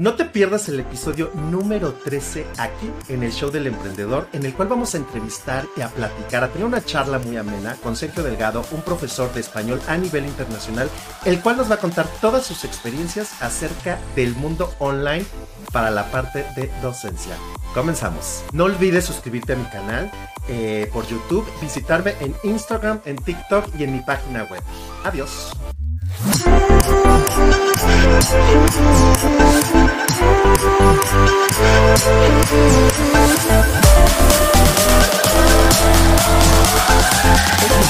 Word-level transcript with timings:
No 0.00 0.14
te 0.14 0.24
pierdas 0.24 0.66
el 0.70 0.80
episodio 0.80 1.30
número 1.34 1.92
13 1.92 2.46
aquí 2.56 2.90
en 3.10 3.22
el 3.22 3.32
Show 3.32 3.50
del 3.50 3.66
Emprendedor, 3.66 4.28
en 4.32 4.46
el 4.46 4.54
cual 4.54 4.68
vamos 4.68 4.94
a 4.94 4.96
entrevistar 4.96 5.66
y 5.76 5.82
a 5.82 5.90
platicar, 5.90 6.42
a 6.42 6.48
tener 6.48 6.66
una 6.66 6.82
charla 6.82 7.18
muy 7.18 7.36
amena 7.36 7.76
con 7.82 7.94
Sergio 7.94 8.22
Delgado, 8.22 8.64
un 8.70 8.80
profesor 8.80 9.30
de 9.34 9.40
español 9.40 9.78
a 9.88 9.98
nivel 9.98 10.24
internacional, 10.24 10.88
el 11.26 11.42
cual 11.42 11.58
nos 11.58 11.70
va 11.70 11.74
a 11.74 11.80
contar 11.80 12.06
todas 12.22 12.46
sus 12.46 12.64
experiencias 12.64 13.42
acerca 13.42 13.98
del 14.16 14.34
mundo 14.36 14.72
online 14.78 15.26
para 15.70 15.90
la 15.90 16.10
parte 16.10 16.46
de 16.56 16.70
docencia. 16.80 17.36
Comenzamos. 17.74 18.42
No 18.54 18.64
olvides 18.64 19.04
suscribirte 19.04 19.52
a 19.52 19.56
mi 19.56 19.66
canal 19.66 20.10
eh, 20.48 20.88
por 20.94 21.06
YouTube, 21.08 21.46
visitarme 21.60 22.14
en 22.20 22.34
Instagram, 22.42 23.02
en 23.04 23.16
TikTok 23.16 23.66
y 23.78 23.84
en 23.84 23.92
mi 23.92 24.00
página 24.00 24.44
web. 24.44 24.62
Adiós. 25.04 25.52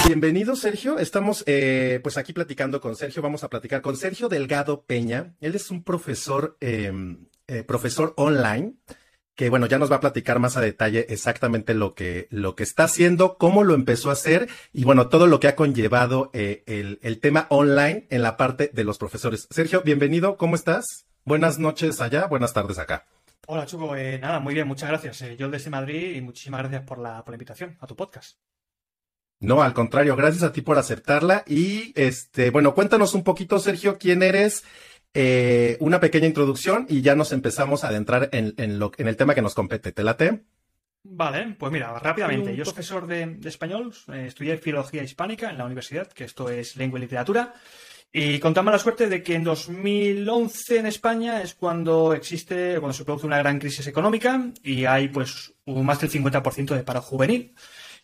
Bienvenido 0.07 0.55
Sergio, 0.57 0.99
estamos 0.99 1.43
eh, 1.47 2.01
pues 2.03 2.19
aquí 2.19 2.33
platicando 2.33 2.81
con 2.81 2.95
Sergio, 2.97 3.23
vamos 3.23 3.45
a 3.45 3.51
platicar 3.51 3.83
con 3.83 3.97
Sergio 3.97 4.29
Delgado 4.29 4.85
Peña, 4.85 5.35
él 5.41 5.55
es 5.55 5.71
un 5.71 5.83
profesor, 5.83 6.57
em, 6.61 7.27
eh, 7.49 7.65
profesor 7.65 8.15
online, 8.17 8.75
que 9.41 9.49
bueno, 9.49 9.65
ya 9.65 9.79
nos 9.79 9.91
va 9.91 9.97
a 9.97 10.01
platicar 10.01 10.39
más 10.39 10.59
a 10.59 10.61
detalle 10.61 11.07
exactamente 11.09 11.73
lo 11.73 11.95
que, 11.95 12.29
lo 12.29 12.55
que 12.55 12.63
está 12.63 12.85
haciendo, 12.85 13.39
cómo 13.39 13.65
lo 13.65 13.73
empezó 13.73 14.11
a 14.11 14.13
hacer 14.13 14.51
y 14.71 14.85
bueno, 14.85 15.09
todo 15.09 15.27
lo 15.27 15.41
que 15.41 15.49
ha 15.49 15.57
conllevado 15.57 16.29
eh, 16.35 16.63
el, 16.67 16.99
el 17.01 17.21
tema 17.21 17.47
online 17.49 18.07
en 18.11 18.21
la 18.21 18.37
parte 18.37 18.71
de 18.75 18.85
los 18.85 18.99
profesores. 18.99 19.49
Sergio, 19.49 19.81
bienvenido, 19.83 20.37
¿cómo 20.37 20.57
estás? 20.57 21.07
Buenas 21.25 21.59
noches 21.59 22.03
allá, 22.03 22.27
buenas 22.27 22.53
tardes 22.53 22.79
acá. 22.79 23.07
Hola, 23.47 23.65
Chuco. 23.65 23.97
Eh, 23.97 24.19
nada, 24.19 24.41
muy 24.41 24.53
bien, 24.53 24.69
muchas 24.69 24.91
gracias. 24.91 25.23
Eh, 25.23 25.39
yo 25.39 25.49
desde 25.49 25.71
Madrid 25.71 26.17
y 26.17 26.21
muchísimas 26.21 26.61
gracias 26.61 26.83
por 26.83 26.99
la, 26.99 27.25
por 27.25 27.33
la 27.33 27.37
invitación 27.37 27.79
a 27.81 27.87
tu 27.87 27.97
podcast. 27.97 28.37
No, 29.43 29.63
al 29.63 29.73
contrario, 29.73 30.17
gracias 30.17 30.43
a 30.43 30.53
ti 30.53 30.61
por 30.61 30.77
aceptarla. 30.77 31.45
Y 31.47 31.95
este, 31.97 32.51
bueno, 32.51 32.75
cuéntanos 32.75 33.15
un 33.15 33.25
poquito, 33.25 33.59
Sergio, 33.59 33.97
quién 33.97 34.23
eres, 34.23 34.65
eh, 35.15 35.77
una 35.81 36.01
pequeña 36.01 36.27
introducción 36.27 36.87
y 36.89 37.03
ya 37.03 37.15
nos 37.15 37.33
empezamos 37.33 37.85
a 37.85 37.89
adentrar 37.89 38.29
en, 38.33 38.55
en, 38.57 38.79
lo, 38.79 38.93
en 38.97 39.09
el 39.09 39.17
tema 39.17 39.35
que 39.35 39.43
nos 39.43 39.55
compete. 39.55 39.93
¿Te 39.93 40.05
late? 40.05 40.45
Vale, 41.03 41.57
pues 41.59 41.73
mira, 41.73 41.99
rápidamente. 41.99 42.55
Yo 42.55 42.65
soy 42.65 42.75
profesor 42.75 43.07
de, 43.07 43.27
de 43.27 43.49
español, 43.49 43.93
eh, 44.13 44.27
estudié 44.27 44.59
filología 44.59 45.03
hispánica 45.03 45.51
en 45.51 45.59
la 45.59 45.65
universidad, 45.65 46.09
que 46.09 46.25
esto 46.25 46.51
es 46.51 46.77
lengua 46.77 46.99
y 46.99 47.03
literatura. 47.03 47.55
Y 48.13 48.41
contamos 48.41 48.73
la 48.73 48.79
suerte 48.79 49.09
de 49.09 49.23
que 49.23 49.37
en 49.37 49.45
2011 49.45 50.79
en 50.79 50.87
España 50.87 51.43
es 51.43 51.55
cuando 51.55 52.13
existe, 52.13 52.77
cuando 52.81 52.93
se 52.93 53.05
produce 53.05 53.27
una 53.27 53.39
gran 53.39 53.61
crisis 53.61 53.87
económica 53.87 54.51
y 54.65 54.85
hay 54.85 55.09
pues 55.09 55.55
más 55.67 56.01
del 56.01 56.11
50% 56.11 56.75
de 56.75 56.83
paro 56.83 57.03
juvenil. 57.03 57.55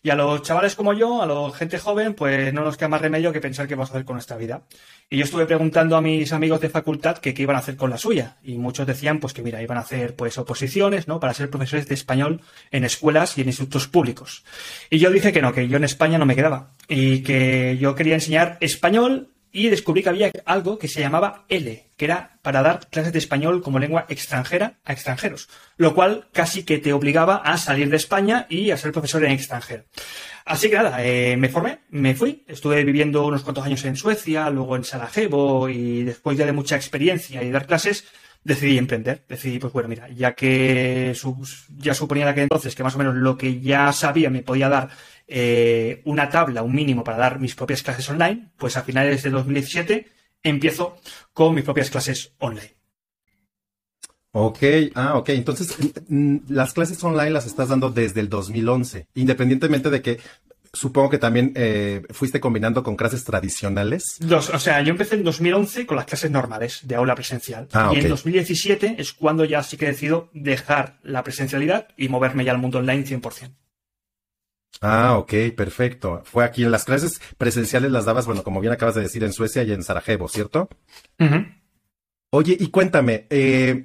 Y 0.03 0.09
a 0.09 0.15
los 0.15 0.41
chavales 0.41 0.75
como 0.75 0.93
yo, 0.93 1.21
a 1.21 1.25
la 1.25 1.51
gente 1.51 1.79
joven, 1.79 2.13
pues 2.13 2.53
no 2.53 2.63
nos 2.63 2.77
queda 2.77 2.89
más 2.89 3.01
remedio 3.01 3.33
que 3.33 3.41
pensar 3.41 3.67
qué 3.67 3.75
vamos 3.75 3.89
a 3.89 3.93
hacer 3.93 4.05
con 4.05 4.15
nuestra 4.15 4.37
vida. 4.37 4.63
Y 5.09 5.17
yo 5.17 5.23
estuve 5.23 5.45
preguntando 5.45 5.95
a 5.95 6.01
mis 6.01 6.33
amigos 6.33 6.61
de 6.61 6.69
facultad 6.69 7.17
que 7.17 7.33
qué 7.33 7.43
iban 7.43 7.55
a 7.55 7.59
hacer 7.59 7.75
con 7.75 7.89
la 7.89 7.97
suya. 7.97 8.37
Y 8.43 8.57
muchos 8.57 8.85
decían, 8.85 9.19
pues 9.19 9.33
que 9.33 9.41
mira, 9.41 9.61
iban 9.61 9.77
a 9.77 9.81
hacer 9.81 10.15
pues 10.15 10.37
oposiciones, 10.37 11.07
¿no? 11.07 11.19
Para 11.19 11.33
ser 11.33 11.49
profesores 11.49 11.87
de 11.87 11.95
español 11.95 12.41
en 12.71 12.83
escuelas 12.83 13.37
y 13.37 13.41
en 13.41 13.47
institutos 13.47 13.87
públicos. 13.87 14.43
Y 14.89 14.99
yo 14.99 15.09
dije 15.09 15.33
que 15.33 15.41
no, 15.41 15.53
que 15.53 15.67
yo 15.67 15.77
en 15.77 15.83
España 15.83 16.17
no 16.17 16.25
me 16.25 16.35
quedaba. 16.35 16.71
Y 16.87 17.23
que 17.23 17.77
yo 17.79 17.95
quería 17.95 18.15
enseñar 18.15 18.57
español 18.59 19.29
y 19.57 19.69
descubrí 19.69 20.03
que 20.03 20.09
había 20.09 20.31
algo 20.45 20.77
que 20.77 20.87
se 20.87 20.99
llamaba 20.99 21.45
L, 21.49 21.87
que 21.97 22.05
era 22.05 22.37
para 22.43 22.61
dar 22.61 22.87
clases 22.91 23.11
de 23.11 23.17
español 23.17 23.63
como 23.63 23.79
lengua 23.79 24.05
extranjera 24.07 24.77
a 24.85 24.93
extranjeros, 24.93 25.49
lo 25.77 25.95
cual 25.95 26.27
casi 26.31 26.61
que 26.61 26.77
te 26.77 26.93
obligaba 26.93 27.37
a 27.37 27.57
salir 27.57 27.89
de 27.89 27.95
España 27.95 28.45
y 28.49 28.69
a 28.69 28.77
ser 28.77 28.91
profesor 28.91 29.25
en 29.25 29.31
extranjero. 29.31 29.85
Así 30.45 30.69
que 30.69 30.75
nada, 30.75 31.03
eh, 31.03 31.37
me 31.37 31.49
formé, 31.49 31.79
me 31.89 32.13
fui, 32.13 32.45
estuve 32.47 32.83
viviendo 32.83 33.25
unos 33.25 33.41
cuantos 33.41 33.65
años 33.65 33.83
en 33.85 33.95
Suecia, 33.95 34.47
luego 34.51 34.75
en 34.75 34.83
Sarajevo 34.83 35.67
y 35.69 36.03
después 36.03 36.37
ya 36.37 36.45
de 36.45 36.51
mucha 36.51 36.75
experiencia 36.75 37.41
y 37.41 37.49
dar 37.49 37.65
clases, 37.65 38.05
decidí 38.43 38.77
emprender. 38.77 39.23
Decidí, 39.27 39.57
pues 39.57 39.73
bueno, 39.73 39.89
mira, 39.89 40.07
ya 40.09 40.33
que 40.35 41.15
ya 41.77 41.93
suponía 41.95 42.25
de 42.25 42.31
aquel 42.31 42.43
entonces 42.43 42.75
que 42.75 42.83
más 42.83 42.93
o 42.93 42.99
menos 42.99 43.15
lo 43.15 43.39
que 43.39 43.59
ya 43.59 43.91
sabía 43.91 44.29
me 44.29 44.43
podía 44.43 44.69
dar 44.69 44.89
eh, 45.27 46.01
una 46.05 46.29
tabla, 46.29 46.63
un 46.63 46.73
mínimo 46.73 47.03
para 47.03 47.17
dar 47.17 47.39
mis 47.39 47.55
propias 47.55 47.83
clases 47.83 48.09
online, 48.09 48.51
pues 48.57 48.77
a 48.77 48.83
finales 48.83 49.23
de 49.23 49.29
2017 49.29 50.07
empiezo 50.43 50.97
con 51.33 51.53
mis 51.53 51.63
propias 51.63 51.89
clases 51.89 52.33
online. 52.39 52.75
Ok, 54.31 54.59
ah, 54.95 55.17
ok. 55.17 55.29
Entonces, 55.29 55.75
mm, 56.07 56.37
las 56.49 56.73
clases 56.73 57.03
online 57.03 57.31
las 57.31 57.45
estás 57.45 57.69
dando 57.69 57.89
desde 57.89 58.19
el 58.19 58.29
2011, 58.29 59.07
independientemente 59.15 59.89
de 59.89 60.01
que 60.01 60.19
supongo 60.73 61.09
que 61.09 61.17
también 61.17 61.53
eh, 61.55 62.03
fuiste 62.11 62.39
combinando 62.39 62.83
con 62.83 62.95
clases 62.95 63.23
tradicionales. 63.23 64.19
O 64.29 64.59
sea, 64.59 64.81
yo 64.81 64.91
empecé 64.91 65.15
en 65.15 65.23
2011 65.23 65.85
con 65.85 65.97
las 65.97 66.05
clases 66.05 66.29
normales 66.29 66.81
de 66.83 66.95
aula 66.95 67.15
presencial. 67.15 67.67
Ah, 67.73 67.91
y 67.93 67.99
en 67.99 68.09
2017 68.09 68.95
es 68.99 69.13
cuando 69.13 69.43
ya 69.43 69.63
sí 69.63 69.75
que 69.75 69.87
decido 69.87 70.29
dejar 70.33 70.99
la 71.03 71.23
presencialidad 71.23 71.87
y 71.97 72.09
moverme 72.09 72.45
ya 72.45 72.51
al 72.51 72.59
mundo 72.59 72.79
online 72.79 73.05
100%. 73.05 73.51
Ah, 74.81 75.17
ok, 75.17 75.33
perfecto. 75.55 76.21
Fue 76.25 76.43
aquí 76.43 76.63
en 76.63 76.71
las 76.71 76.85
clases 76.85 77.19
presenciales 77.37 77.91
las 77.91 78.05
dabas, 78.05 78.25
bueno, 78.25 78.43
como 78.43 78.61
bien 78.61 78.73
acabas 78.73 78.95
de 78.95 79.01
decir, 79.01 79.23
en 79.23 79.33
Suecia 79.33 79.63
y 79.63 79.71
en 79.71 79.83
Sarajevo, 79.83 80.27
¿cierto? 80.27 80.69
Oye, 82.29 82.55
y 82.59 82.67
cuéntame, 82.67 83.25
eh, 83.29 83.83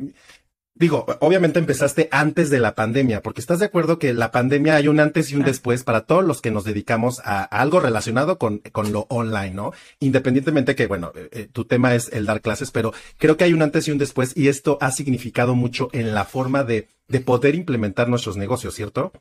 digo, 0.75 1.07
obviamente 1.21 1.59
empezaste 1.61 2.09
antes 2.11 2.51
de 2.51 2.59
la 2.59 2.75
pandemia, 2.75 3.23
porque 3.23 3.41
estás 3.41 3.61
de 3.61 3.67
acuerdo 3.67 3.99
que 3.99 4.13
la 4.13 4.31
pandemia 4.31 4.75
hay 4.75 4.89
un 4.89 5.01
antes 5.01 5.31
y 5.31 5.37
un 5.37 5.45
después 5.45 5.85
para 5.85 6.03
todos 6.03 6.25
los 6.25 6.43
que 6.43 6.51
nos 6.51 6.65
dedicamos 6.65 7.21
a, 7.21 7.43
a 7.43 7.63
algo 7.63 7.81
relacionado 7.81 8.37
con, 8.37 8.59
con, 8.59 8.93
lo 8.93 9.07
online, 9.09 9.53
¿no? 9.53 9.73
Independientemente 10.01 10.75
que, 10.75 10.89
bueno, 10.89 11.13
eh, 11.15 11.49
tu 11.51 11.65
tema 11.65 11.95
es 11.95 12.11
el 12.13 12.27
dar 12.27 12.43
clases, 12.43 12.71
pero 12.71 12.93
creo 13.17 13.37
que 13.37 13.45
hay 13.45 13.55
un 13.55 13.63
antes 13.63 13.89
y 13.89 13.93
un 13.93 13.99
después 13.99 14.37
y 14.37 14.49
esto 14.49 14.77
ha 14.81 14.91
significado 14.91 15.55
mucho 15.55 15.89
en 15.93 16.15
la 16.15 16.25
forma 16.25 16.65
de, 16.65 16.89
de 17.09 17.21
poder 17.21 17.55
implementar 17.55 18.09
nuestros 18.09 18.37
negocios, 18.37 18.75
¿cierto? 18.75 19.13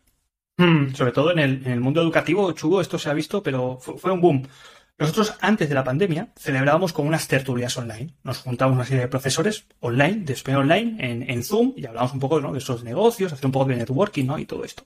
Mm, 0.57 0.93
sobre 0.93 1.11
todo 1.11 1.31
en 1.31 1.39
el, 1.39 1.65
en 1.65 1.71
el, 1.71 1.79
mundo 1.79 2.01
educativo, 2.01 2.51
Chugo, 2.51 2.81
esto 2.81 2.99
se 2.99 3.09
ha 3.09 3.13
visto, 3.13 3.41
pero 3.41 3.79
fue, 3.79 4.11
un 4.11 4.21
boom. 4.21 4.47
Nosotros, 4.97 5.33
antes 5.41 5.67
de 5.67 5.73
la 5.73 5.83
pandemia, 5.83 6.31
celebrábamos 6.37 6.93
con 6.93 7.07
unas 7.07 7.27
tertulias 7.27 7.75
online. 7.75 8.13
Nos 8.23 8.39
juntábamos 8.39 8.75
una 8.75 8.85
serie 8.85 9.01
de 9.01 9.07
profesores 9.07 9.65
online, 9.79 10.25
de 10.25 10.33
español 10.33 10.61
online, 10.61 11.25
en, 11.27 11.43
Zoom, 11.43 11.73
y 11.75 11.87
hablábamos 11.87 12.13
un 12.13 12.19
poco 12.19 12.39
de 12.39 12.57
esos 12.59 12.83
negocios, 12.83 13.33
hacer 13.33 13.47
un 13.47 13.51
poco 13.51 13.65
de 13.65 13.77
networking, 13.77 14.25
¿no? 14.25 14.37
Y 14.37 14.45
todo 14.45 14.63
esto. 14.63 14.83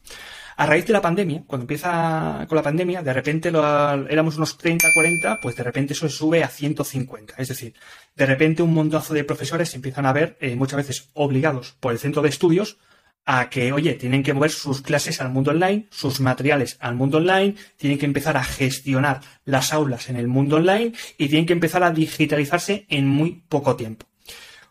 A 0.55 0.65
raíz 0.65 0.85
de 0.85 0.93
la 0.93 1.01
pandemia, 1.01 1.43
cuando 1.45 1.63
empieza 1.63 2.45
con 2.47 2.55
la 2.55 2.63
pandemia, 2.63 3.01
de 3.01 3.11
repente 3.11 3.49
éramos 3.49 4.37
unos 4.37 4.57
30, 4.57 4.87
40, 4.93 5.39
pues 5.41 5.57
de 5.57 5.63
repente 5.63 5.91
eso 5.91 6.07
sube 6.07 6.45
a 6.45 6.47
150. 6.47 7.33
Es 7.37 7.49
decir, 7.49 7.73
de 8.15 8.25
repente 8.25 8.63
un 8.63 8.73
montazo 8.73 9.13
de 9.13 9.25
profesores 9.25 9.69
se 9.69 9.75
empiezan 9.75 10.05
a 10.05 10.13
ver 10.13 10.37
eh, 10.39 10.55
muchas 10.55 10.77
veces 10.77 11.09
obligados 11.13 11.75
por 11.81 11.91
el 11.91 11.99
centro 11.99 12.21
de 12.21 12.29
estudios 12.29 12.77
a 13.25 13.49
que, 13.49 13.73
oye, 13.73 13.93
tienen 13.93 14.23
que 14.23 14.33
mover 14.33 14.51
sus 14.51 14.81
clases 14.81 15.19
al 15.19 15.29
mundo 15.29 15.51
online, 15.51 15.87
sus 15.89 16.19
materiales 16.19 16.77
al 16.79 16.95
mundo 16.95 17.17
online, 17.17 17.55
tienen 17.77 17.97
que 17.97 18.05
empezar 18.05 18.37
a 18.37 18.43
gestionar 18.43 19.21
las 19.45 19.73
aulas 19.73 20.09
en 20.09 20.15
el 20.15 20.27
mundo 20.27 20.57
online 20.57 20.93
y 21.17 21.27
tienen 21.27 21.45
que 21.45 21.53
empezar 21.53 21.83
a 21.83 21.91
digitalizarse 21.91 22.85
en 22.89 23.07
muy 23.07 23.43
poco 23.49 23.75
tiempo. 23.75 24.05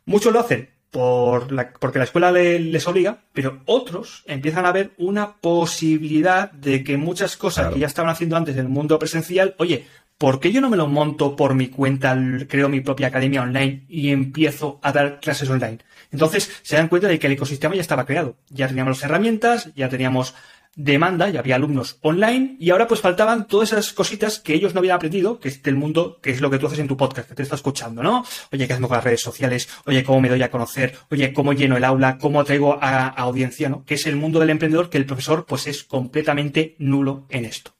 Muchos 0.04 0.32
lo 0.32 0.40
hacen 0.40 0.70
por 0.90 1.50
la, 1.50 1.72
porque 1.72 1.98
la 1.98 2.04
escuela 2.04 2.30
le, 2.30 2.60
les 2.60 2.86
obliga, 2.86 3.24
pero 3.32 3.60
otros 3.64 4.22
empiezan 4.26 4.64
a 4.64 4.70
ver 4.70 4.92
una 4.96 5.36
posibilidad 5.38 6.52
de 6.52 6.84
que 6.84 6.96
muchas 6.96 7.36
cosas 7.36 7.64
claro. 7.64 7.74
que 7.74 7.80
ya 7.80 7.88
estaban 7.88 8.12
haciendo 8.12 8.36
antes 8.36 8.54
del 8.54 8.68
mundo 8.68 8.96
presencial, 9.00 9.56
oye, 9.58 9.86
¿por 10.18 10.40
qué 10.40 10.52
yo 10.52 10.60
no 10.60 10.70
me 10.70 10.76
lo 10.76 10.86
monto 10.86 11.36
por 11.36 11.54
mi 11.54 11.68
cuenta, 11.68 12.16
creo 12.48 12.68
mi 12.68 12.80
propia 12.80 13.08
academia 13.08 13.42
online 13.42 13.84
y 13.88 14.10
empiezo 14.10 14.80
a 14.82 14.92
dar 14.92 15.20
clases 15.20 15.50
online? 15.50 15.78
Entonces 16.10 16.50
se 16.62 16.76
dan 16.76 16.88
cuenta 16.88 17.08
de 17.08 17.18
que 17.18 17.26
el 17.26 17.32
ecosistema 17.32 17.74
ya 17.74 17.80
estaba 17.80 18.06
creado. 18.06 18.36
Ya 18.50 18.68
teníamos 18.68 18.98
las 18.98 19.04
herramientas, 19.04 19.70
ya 19.74 19.88
teníamos 19.88 20.34
demanda, 20.76 21.28
ya 21.28 21.40
había 21.40 21.56
alumnos 21.56 21.98
online 22.02 22.56
y 22.58 22.70
ahora 22.70 22.88
pues 22.88 23.00
faltaban 23.00 23.46
todas 23.46 23.72
esas 23.72 23.92
cositas 23.92 24.40
que 24.40 24.54
ellos 24.54 24.74
no 24.74 24.80
habían 24.80 24.96
aprendido, 24.96 25.38
que 25.38 25.48
es 25.48 25.62
del 25.62 25.76
mundo, 25.76 26.18
que 26.20 26.30
es 26.30 26.40
lo 26.40 26.50
que 26.50 26.58
tú 26.58 26.66
haces 26.66 26.78
en 26.78 26.88
tu 26.88 26.96
podcast, 26.96 27.28
que 27.28 27.34
te 27.34 27.42
está 27.42 27.54
escuchando, 27.54 28.02
¿no? 28.02 28.24
Oye, 28.52 28.66
¿qué 28.66 28.72
hacemos 28.72 28.88
con 28.88 28.96
las 28.96 29.04
redes 29.04 29.20
sociales? 29.20 29.68
Oye, 29.86 30.02
¿cómo 30.04 30.20
me 30.20 30.28
doy 30.28 30.42
a 30.42 30.50
conocer? 30.50 30.96
Oye, 31.10 31.32
¿cómo 31.32 31.52
lleno 31.52 31.76
el 31.76 31.84
aula? 31.84 32.18
¿Cómo 32.18 32.44
traigo 32.44 32.74
a, 32.80 33.06
a 33.06 33.08
audiencia, 33.08 33.68
¿no? 33.68 33.84
Que 33.84 33.94
es 33.94 34.06
el 34.06 34.16
mundo 34.16 34.40
del 34.40 34.50
emprendedor 34.50 34.90
que 34.90 34.98
el 34.98 35.06
profesor 35.06 35.46
pues 35.46 35.66
es 35.66 35.84
completamente 35.84 36.76
nulo 36.78 37.26
en 37.30 37.44
esto. 37.44 37.73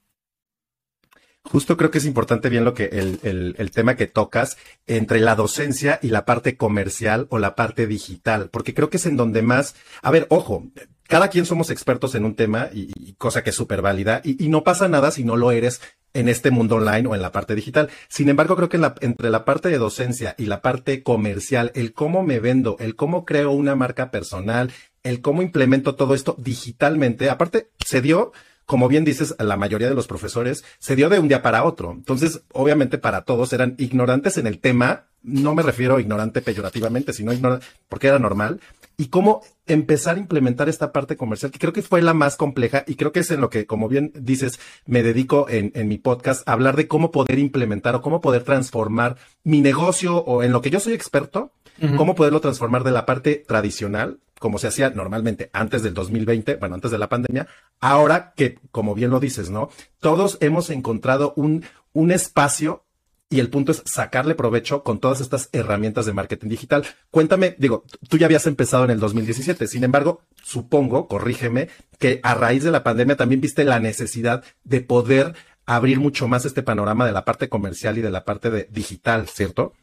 Justo 1.45 1.77
creo 1.77 1.91
que 1.91 1.99
es 1.99 2.05
importante 2.05 2.49
bien 2.49 2.65
lo 2.65 2.73
que 2.73 2.85
el, 2.85 3.55
el, 3.57 3.71
tema 3.71 3.95
que 3.95 4.07
tocas 4.07 4.57
entre 4.87 5.19
la 5.19 5.35
docencia 5.35 5.99
y 6.01 6.09
la 6.09 6.25
parte 6.25 6.57
comercial 6.57 7.27
o 7.29 7.37
la 7.37 7.55
parte 7.55 7.85
digital, 7.85 8.49
porque 8.49 8.73
creo 8.73 8.89
que 8.89 8.97
es 8.97 9.05
en 9.05 9.15
donde 9.15 9.43
más, 9.43 9.75
a 10.01 10.09
ver, 10.09 10.25
ojo, 10.29 10.63
cada 11.07 11.29
quien 11.29 11.45
somos 11.45 11.69
expertos 11.69 12.15
en 12.15 12.25
un 12.25 12.35
tema 12.35 12.69
y, 12.73 13.13
cosa 13.13 13.43
que 13.43 13.51
es 13.51 13.55
súper 13.55 13.83
válida 13.83 14.21
y, 14.23 14.43
y, 14.43 14.49
no 14.49 14.63
pasa 14.63 14.87
nada 14.87 15.11
si 15.11 15.23
no 15.23 15.37
lo 15.37 15.51
eres 15.51 15.81
en 16.13 16.29
este 16.29 16.49
mundo 16.49 16.77
online 16.77 17.07
o 17.07 17.15
en 17.15 17.21
la 17.21 17.31
parte 17.31 17.53
digital. 17.53 17.89
Sin 18.07 18.29
embargo, 18.29 18.55
creo 18.55 18.69
que 18.69 18.81
entre 19.01 19.29
la 19.29 19.45
parte 19.45 19.69
de 19.69 19.77
docencia 19.77 20.33
y 20.37 20.47
la 20.47 20.61
parte 20.61 21.03
comercial, 21.03 21.71
el 21.75 21.93
cómo 21.93 22.23
me 22.23 22.39
vendo, 22.39 22.75
el 22.79 22.95
cómo 22.95 23.23
creo 23.23 23.51
una 23.51 23.75
marca 23.75 24.09
personal, 24.09 24.71
el 25.03 25.21
cómo 25.21 25.43
implemento 25.43 25.95
todo 25.95 26.15
esto 26.15 26.35
digitalmente, 26.39 27.29
aparte 27.29 27.69
se 27.85 28.01
dio 28.01 28.31
como 28.65 28.87
bien 28.87 29.05
dices, 29.05 29.35
la 29.39 29.57
mayoría 29.57 29.89
de 29.89 29.95
los 29.95 30.07
profesores 30.07 30.63
se 30.79 30.95
dio 30.95 31.09
de 31.09 31.19
un 31.19 31.27
día 31.27 31.41
para 31.41 31.63
otro. 31.63 31.91
Entonces, 31.91 32.41
obviamente 32.51 32.97
para 32.97 33.23
todos 33.23 33.53
eran 33.53 33.75
ignorantes 33.77 34.37
en 34.37 34.47
el 34.47 34.59
tema. 34.59 35.05
No 35.21 35.55
me 35.55 35.63
refiero 35.63 35.95
a 35.95 36.01
ignorante 36.01 36.41
peyorativamente, 36.41 37.13
sino 37.13 37.33
ignorante 37.33 37.65
porque 37.89 38.07
era 38.07 38.19
normal 38.19 38.59
y 38.97 39.07
cómo 39.07 39.41
empezar 39.67 40.15
a 40.15 40.19
implementar 40.19 40.69
esta 40.69 40.91
parte 40.91 41.17
comercial, 41.17 41.51
que 41.51 41.59
creo 41.59 41.73
que 41.73 41.81
fue 41.81 42.01
la 42.01 42.13
más 42.13 42.37
compleja 42.37 42.83
y 42.87 42.95
creo 42.95 43.11
que 43.11 43.21
es 43.21 43.31
en 43.31 43.41
lo 43.41 43.49
que, 43.49 43.65
como 43.65 43.89
bien 43.89 44.11
dices, 44.15 44.59
me 44.85 45.03
dedico 45.03 45.47
en, 45.49 45.71
en 45.75 45.87
mi 45.87 45.97
podcast 45.97 46.47
a 46.47 46.53
hablar 46.53 46.75
de 46.75 46.87
cómo 46.87 47.11
poder 47.11 47.39
implementar 47.39 47.95
o 47.95 48.01
cómo 48.01 48.21
poder 48.21 48.43
transformar 48.43 49.17
mi 49.43 49.61
negocio 49.61 50.17
o 50.17 50.43
en 50.43 50.51
lo 50.51 50.61
que 50.61 50.69
yo 50.69 50.79
soy 50.79 50.93
experto, 50.93 51.51
cómo 51.97 52.15
poderlo 52.15 52.39
transformar 52.39 52.85
de 52.85 52.91
la 52.91 53.05
parte 53.05 53.43
tradicional, 53.45 54.19
como 54.39 54.57
se 54.57 54.67
hacía 54.67 54.89
normalmente 54.89 55.49
antes 55.53 55.83
del 55.83 55.93
2020, 55.93 56.55
bueno, 56.55 56.75
antes 56.75 56.91
de 56.91 56.97
la 56.97 57.09
pandemia, 57.09 57.47
ahora 57.79 58.33
que, 58.35 58.59
como 58.71 58.95
bien 58.95 59.09
lo 59.09 59.19
dices, 59.19 59.49
¿no? 59.49 59.69
Todos 59.99 60.37
hemos 60.41 60.69
encontrado 60.69 61.33
un, 61.35 61.63
un 61.93 62.11
espacio 62.11 62.83
y 63.29 63.39
el 63.39 63.49
punto 63.49 63.71
es 63.71 63.81
sacarle 63.85 64.35
provecho 64.35 64.83
con 64.83 64.99
todas 64.99 65.19
estas 65.19 65.49
herramientas 65.51 66.05
de 66.05 66.13
marketing 66.13 66.49
digital. 66.49 66.85
Cuéntame, 67.09 67.55
digo, 67.57 67.83
tú 68.07 68.17
ya 68.17 68.27
habías 68.27 68.45
empezado 68.45 68.85
en 68.85 68.91
el 68.91 68.99
2017, 68.99 69.67
sin 69.67 69.83
embargo, 69.83 70.21
supongo, 70.43 71.07
corrígeme, 71.07 71.69
que 71.97 72.19
a 72.23 72.35
raíz 72.35 72.63
de 72.63 72.71
la 72.71 72.83
pandemia 72.83 73.15
también 73.17 73.41
viste 73.41 73.63
la 73.63 73.79
necesidad 73.79 74.43
de 74.63 74.81
poder 74.81 75.33
abrir 75.65 75.99
mucho 75.99 76.27
más 76.27 76.45
este 76.45 76.61
panorama 76.61 77.05
de 77.05 77.11
la 77.11 77.25
parte 77.25 77.49
comercial 77.49 77.97
y 77.97 78.01
de 78.01 78.11
la 78.11 78.25
parte 78.25 78.51
de 78.51 78.67
digital, 78.71 79.27
¿cierto? 79.27 79.73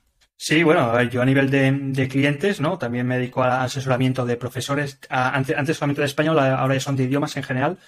Sí, 0.44 0.64
bueno, 0.64 1.00
yo 1.04 1.22
a 1.22 1.24
nivel 1.24 1.50
de, 1.50 2.08
clientes, 2.08 2.60
¿no? 2.60 2.76
También 2.76 3.06
me 3.06 3.16
dedico 3.16 3.44
al 3.44 3.52
asesoramiento 3.52 4.26
de 4.26 4.36
profesores, 4.36 4.98
antes, 5.08 5.56
antes 5.56 5.76
solamente 5.76 6.00
de 6.00 6.06
español, 6.06 6.36
ahora 6.36 6.74
ya 6.74 6.80
son 6.80 6.96
de 6.96 7.04
idiomas 7.04 7.36
en 7.36 7.44
general. 7.44 7.78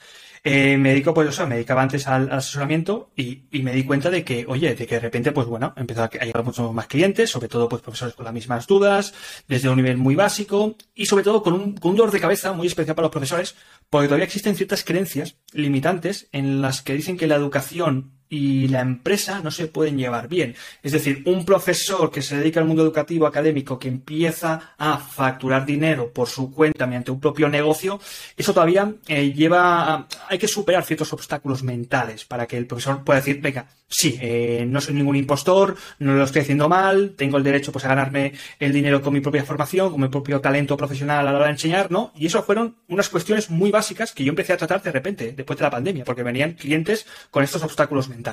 Eh, 0.44 0.76
me 0.76 0.90
dedico, 0.90 1.12
pues, 1.12 1.28
o 1.28 1.32
sea, 1.32 1.46
me 1.46 1.56
dedicaba 1.56 1.82
antes 1.82 2.06
al, 2.06 2.30
asesoramiento 2.30 3.10
y, 3.16 3.42
me 3.50 3.72
di 3.72 3.82
cuenta 3.82 4.08
de 4.08 4.22
que, 4.22 4.44
oye, 4.46 4.76
de 4.76 4.86
que 4.86 4.94
de 4.94 5.00
repente, 5.00 5.32
pues 5.32 5.48
bueno, 5.48 5.74
empezó 5.76 6.04
a 6.04 6.08
llegar 6.08 6.44
muchos 6.44 6.72
más 6.72 6.86
clientes, 6.86 7.28
sobre 7.28 7.48
todo, 7.48 7.68
pues, 7.68 7.82
profesores 7.82 8.14
con 8.14 8.24
las 8.24 8.34
mismas 8.34 8.68
dudas, 8.68 9.14
desde 9.48 9.68
un 9.68 9.74
nivel 9.74 9.96
muy 9.96 10.14
básico 10.14 10.76
y 10.94 11.06
sobre 11.06 11.24
todo 11.24 11.42
con 11.42 11.54
un, 11.54 11.74
con 11.76 11.90
un 11.90 11.96
dolor 11.96 12.12
de 12.12 12.20
cabeza 12.20 12.52
muy 12.52 12.68
especial 12.68 12.94
para 12.94 13.06
los 13.06 13.12
profesores, 13.12 13.56
porque 13.90 14.06
todavía 14.06 14.26
existen 14.26 14.54
ciertas 14.54 14.84
creencias 14.84 15.34
limitantes 15.52 16.28
en 16.30 16.62
las 16.62 16.82
que 16.82 16.94
dicen 16.94 17.16
que 17.16 17.26
la 17.26 17.34
educación 17.34 18.12
y 18.34 18.66
la 18.66 18.80
empresa 18.80 19.40
no 19.44 19.52
se 19.52 19.68
pueden 19.68 19.96
llevar 19.96 20.26
bien. 20.26 20.56
Es 20.82 20.90
decir, 20.90 21.22
un 21.26 21.44
profesor 21.44 22.10
que 22.10 22.20
se 22.20 22.36
dedica 22.36 22.58
al 22.58 22.66
mundo 22.66 22.82
educativo 22.82 23.28
académico 23.28 23.78
que 23.78 23.86
empieza 23.86 24.74
a 24.76 24.98
facturar 24.98 25.64
dinero 25.64 26.10
por 26.12 26.28
su 26.28 26.52
cuenta 26.52 26.86
mediante 26.86 27.12
un 27.12 27.20
propio 27.20 27.48
negocio, 27.48 28.00
eso 28.36 28.52
todavía 28.52 28.92
eh, 29.06 29.32
lleva, 29.32 30.08
hay 30.28 30.38
que 30.38 30.48
superar 30.48 30.84
ciertos 30.84 31.12
obstáculos 31.12 31.62
mentales 31.62 32.24
para 32.24 32.46
que 32.46 32.56
el 32.56 32.66
profesor 32.66 33.04
pueda 33.04 33.20
decir, 33.20 33.40
venga, 33.40 33.68
sí, 33.86 34.18
eh, 34.20 34.64
no 34.68 34.80
soy 34.80 34.94
ningún 34.94 35.14
impostor, 35.14 35.76
no 36.00 36.14
lo 36.14 36.24
estoy 36.24 36.42
haciendo 36.42 36.68
mal, 36.68 37.14
tengo 37.16 37.36
el 37.36 37.44
derecho 37.44 37.70
pues 37.70 37.84
a 37.84 37.88
ganarme 37.88 38.32
el 38.58 38.72
dinero 38.72 39.00
con 39.00 39.12
mi 39.12 39.20
propia 39.20 39.44
formación, 39.44 39.92
con 39.92 40.00
mi 40.00 40.08
propio 40.08 40.40
talento 40.40 40.76
profesional 40.76 41.20
a 41.20 41.30
la 41.30 41.36
hora 41.36 41.46
de 41.46 41.52
enseñar, 41.52 41.92
¿no? 41.92 42.12
Y 42.16 42.26
eso 42.26 42.42
fueron 42.42 42.76
unas 42.88 43.08
cuestiones 43.08 43.48
muy 43.48 43.70
básicas 43.70 44.12
que 44.12 44.24
yo 44.24 44.30
empecé 44.30 44.52
a 44.52 44.56
tratar 44.56 44.82
de 44.82 44.90
repente, 44.90 45.32
después 45.36 45.56
de 45.56 45.62
la 45.62 45.70
pandemia, 45.70 46.04
porque 46.04 46.24
venían 46.24 46.54
clientes 46.54 47.06
con 47.30 47.44
estos 47.44 47.62
obstáculos 47.62 48.08
mentales. 48.08 48.23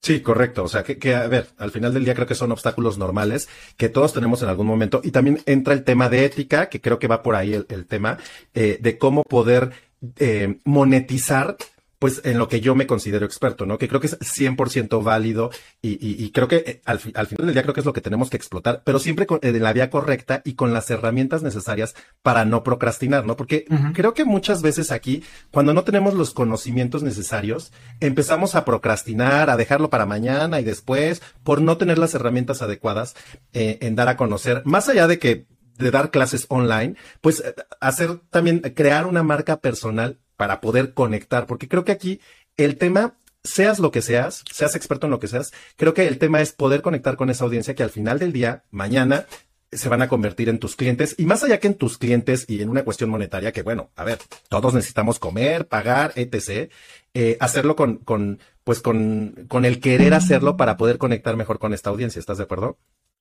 Sí, 0.00 0.20
correcto. 0.20 0.64
O 0.64 0.68
sea, 0.68 0.84
que, 0.84 1.14
a 1.14 1.26
ver, 1.26 1.48
al 1.58 1.70
final 1.70 1.92
del 1.92 2.04
día 2.04 2.14
creo 2.14 2.26
que 2.26 2.34
son 2.34 2.52
obstáculos 2.52 2.98
normales 2.98 3.48
que 3.76 3.88
todos 3.88 4.12
tenemos 4.12 4.42
en 4.42 4.48
algún 4.48 4.66
momento. 4.66 5.00
Y 5.02 5.10
también 5.10 5.40
entra 5.44 5.74
el 5.74 5.84
tema 5.84 6.08
de 6.08 6.24
ética, 6.24 6.68
que 6.68 6.80
creo 6.80 6.98
que 6.98 7.08
va 7.08 7.22
por 7.22 7.34
ahí 7.34 7.52
el, 7.52 7.86
tema, 7.86 8.18
eh, 8.54 8.78
de 8.80 8.96
cómo 8.96 9.24
poder 9.24 9.72
eh, 10.16 10.60
monetizar 10.64 11.56
pues 11.98 12.20
en 12.24 12.38
lo 12.38 12.48
que 12.48 12.60
yo 12.60 12.74
me 12.74 12.86
considero 12.86 13.26
experto, 13.26 13.66
¿no? 13.66 13.78
Que 13.78 13.88
creo 13.88 14.00
que 14.00 14.06
es 14.06 14.18
100% 14.20 15.02
válido 15.02 15.50
y, 15.82 16.30
creo 16.30 16.48
que 16.48 16.56
eh, 16.66 16.82
al, 16.84 16.98
final 16.98 17.26
del 17.26 17.52
día 17.52 17.62
creo 17.62 17.74
que 17.74 17.80
es 17.80 17.86
lo 17.86 17.92
que 17.92 18.00
tenemos 18.00 18.30
que 18.30 18.36
explotar, 18.36 18.82
pero 18.84 18.98
siempre 18.98 19.26
con, 19.26 19.40
en 19.42 19.62
la 19.62 19.72
vía 19.72 19.90
correcta 19.90 20.42
y 20.44 20.54
con 20.54 20.72
las 20.72 20.90
herramientas 20.90 21.42
necesarias 21.42 21.94
para 22.22 22.44
no 22.44 22.62
procrastinar, 22.62 23.26
¿no? 23.26 23.36
Porque 23.36 23.64
creo 23.94 24.14
que 24.14 24.24
muchas 24.24 24.62
veces 24.62 24.92
aquí, 24.92 25.24
cuando 25.50 25.74
no 25.74 25.84
tenemos 25.84 26.14
los 26.14 26.32
conocimientos 26.32 27.02
necesarios, 27.02 27.72
empezamos 28.00 28.54
a 28.54 28.64
procrastinar, 28.64 29.50
a 29.50 29.56
dejarlo 29.56 29.90
para 29.90 30.06
mañana 30.06 30.60
y 30.60 30.64
después, 30.64 31.22
por 31.42 31.60
no 31.60 31.76
tener 31.78 31.98
las 31.98 32.14
herramientas 32.14 32.62
adecuadas 32.62 33.16
eh, 33.52 33.78
en 33.80 33.96
dar 33.96 34.08
a 34.08 34.16
conocer, 34.16 34.62
más 34.64 34.88
allá 34.88 35.06
de 35.06 35.18
que 35.18 35.46
de 35.78 35.90
dar 35.90 36.10
clases 36.10 36.46
online, 36.48 36.96
pues 37.20 37.40
eh, 37.40 37.54
hacer 37.80 38.18
también, 38.30 38.60
crear 38.60 39.06
una 39.06 39.22
marca 39.22 39.60
personal 39.60 40.18
para 40.38 40.62
poder 40.62 40.94
conectar, 40.94 41.46
porque 41.46 41.68
creo 41.68 41.84
que 41.84 41.92
aquí 41.92 42.20
el 42.56 42.78
tema, 42.78 43.14
seas 43.44 43.80
lo 43.80 43.90
que 43.90 44.00
seas, 44.00 44.44
seas 44.50 44.74
experto 44.76 45.06
en 45.06 45.10
lo 45.10 45.18
que 45.18 45.28
seas, 45.28 45.52
creo 45.76 45.92
que 45.92 46.06
el 46.06 46.18
tema 46.18 46.40
es 46.40 46.52
poder 46.52 46.80
conectar 46.80 47.16
con 47.16 47.28
esa 47.28 47.44
audiencia 47.44 47.74
que 47.74 47.82
al 47.82 47.90
final 47.90 48.18
del 48.18 48.32
día, 48.32 48.64
mañana, 48.70 49.26
se 49.70 49.88
van 49.88 50.00
a 50.00 50.08
convertir 50.08 50.48
en 50.48 50.58
tus 50.58 50.76
clientes 50.76 51.14
y 51.18 51.26
más 51.26 51.42
allá 51.44 51.58
que 51.58 51.66
en 51.66 51.74
tus 51.74 51.98
clientes 51.98 52.46
y 52.48 52.62
en 52.62 52.70
una 52.70 52.84
cuestión 52.84 53.10
monetaria 53.10 53.52
que 53.52 53.62
bueno, 53.62 53.90
a 53.96 54.04
ver, 54.04 54.18
todos 54.48 54.72
necesitamos 54.72 55.18
comer, 55.18 55.66
pagar, 55.66 56.12
etc. 56.14 56.70
Eh, 57.12 57.36
hacerlo 57.40 57.76
con, 57.76 57.96
con, 57.98 58.38
pues 58.64 58.80
con, 58.80 59.46
con 59.48 59.64
el 59.64 59.80
querer 59.80 60.14
hacerlo 60.14 60.56
para 60.56 60.76
poder 60.76 60.98
conectar 60.98 61.36
mejor 61.36 61.58
con 61.58 61.74
esta 61.74 61.90
audiencia. 61.90 62.20
¿Estás 62.20 62.38
de 62.38 62.44
acuerdo? 62.44 62.78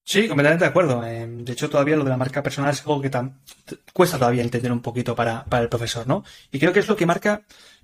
Sí, 0.10 0.26
completamente 0.30 0.64
de 0.64 0.70
acuerdo. 0.70 1.06
Eh, 1.06 1.28
de 1.28 1.52
hecho, 1.52 1.70
todavía 1.70 1.98
lo 1.98 2.06
de 2.06 2.10
la 2.10 2.16
marca 2.16 2.42
personal 2.42 2.72
es 2.72 2.80
algo 2.80 3.02
que 3.02 3.12
cuesta 3.92 4.18
todavía 4.18 4.42
entender 4.42 4.72
un 4.72 4.82
poquito 4.82 5.14
para, 5.14 5.44
para 5.44 5.64
el 5.64 5.68
profesor, 5.68 6.08
¿no? 6.08 6.24
Y 6.50 6.60
creo 6.60 6.72
que 6.72 6.80
es 6.80 6.88
lo 6.88 6.96
que 6.96 7.06
marca 7.06 7.42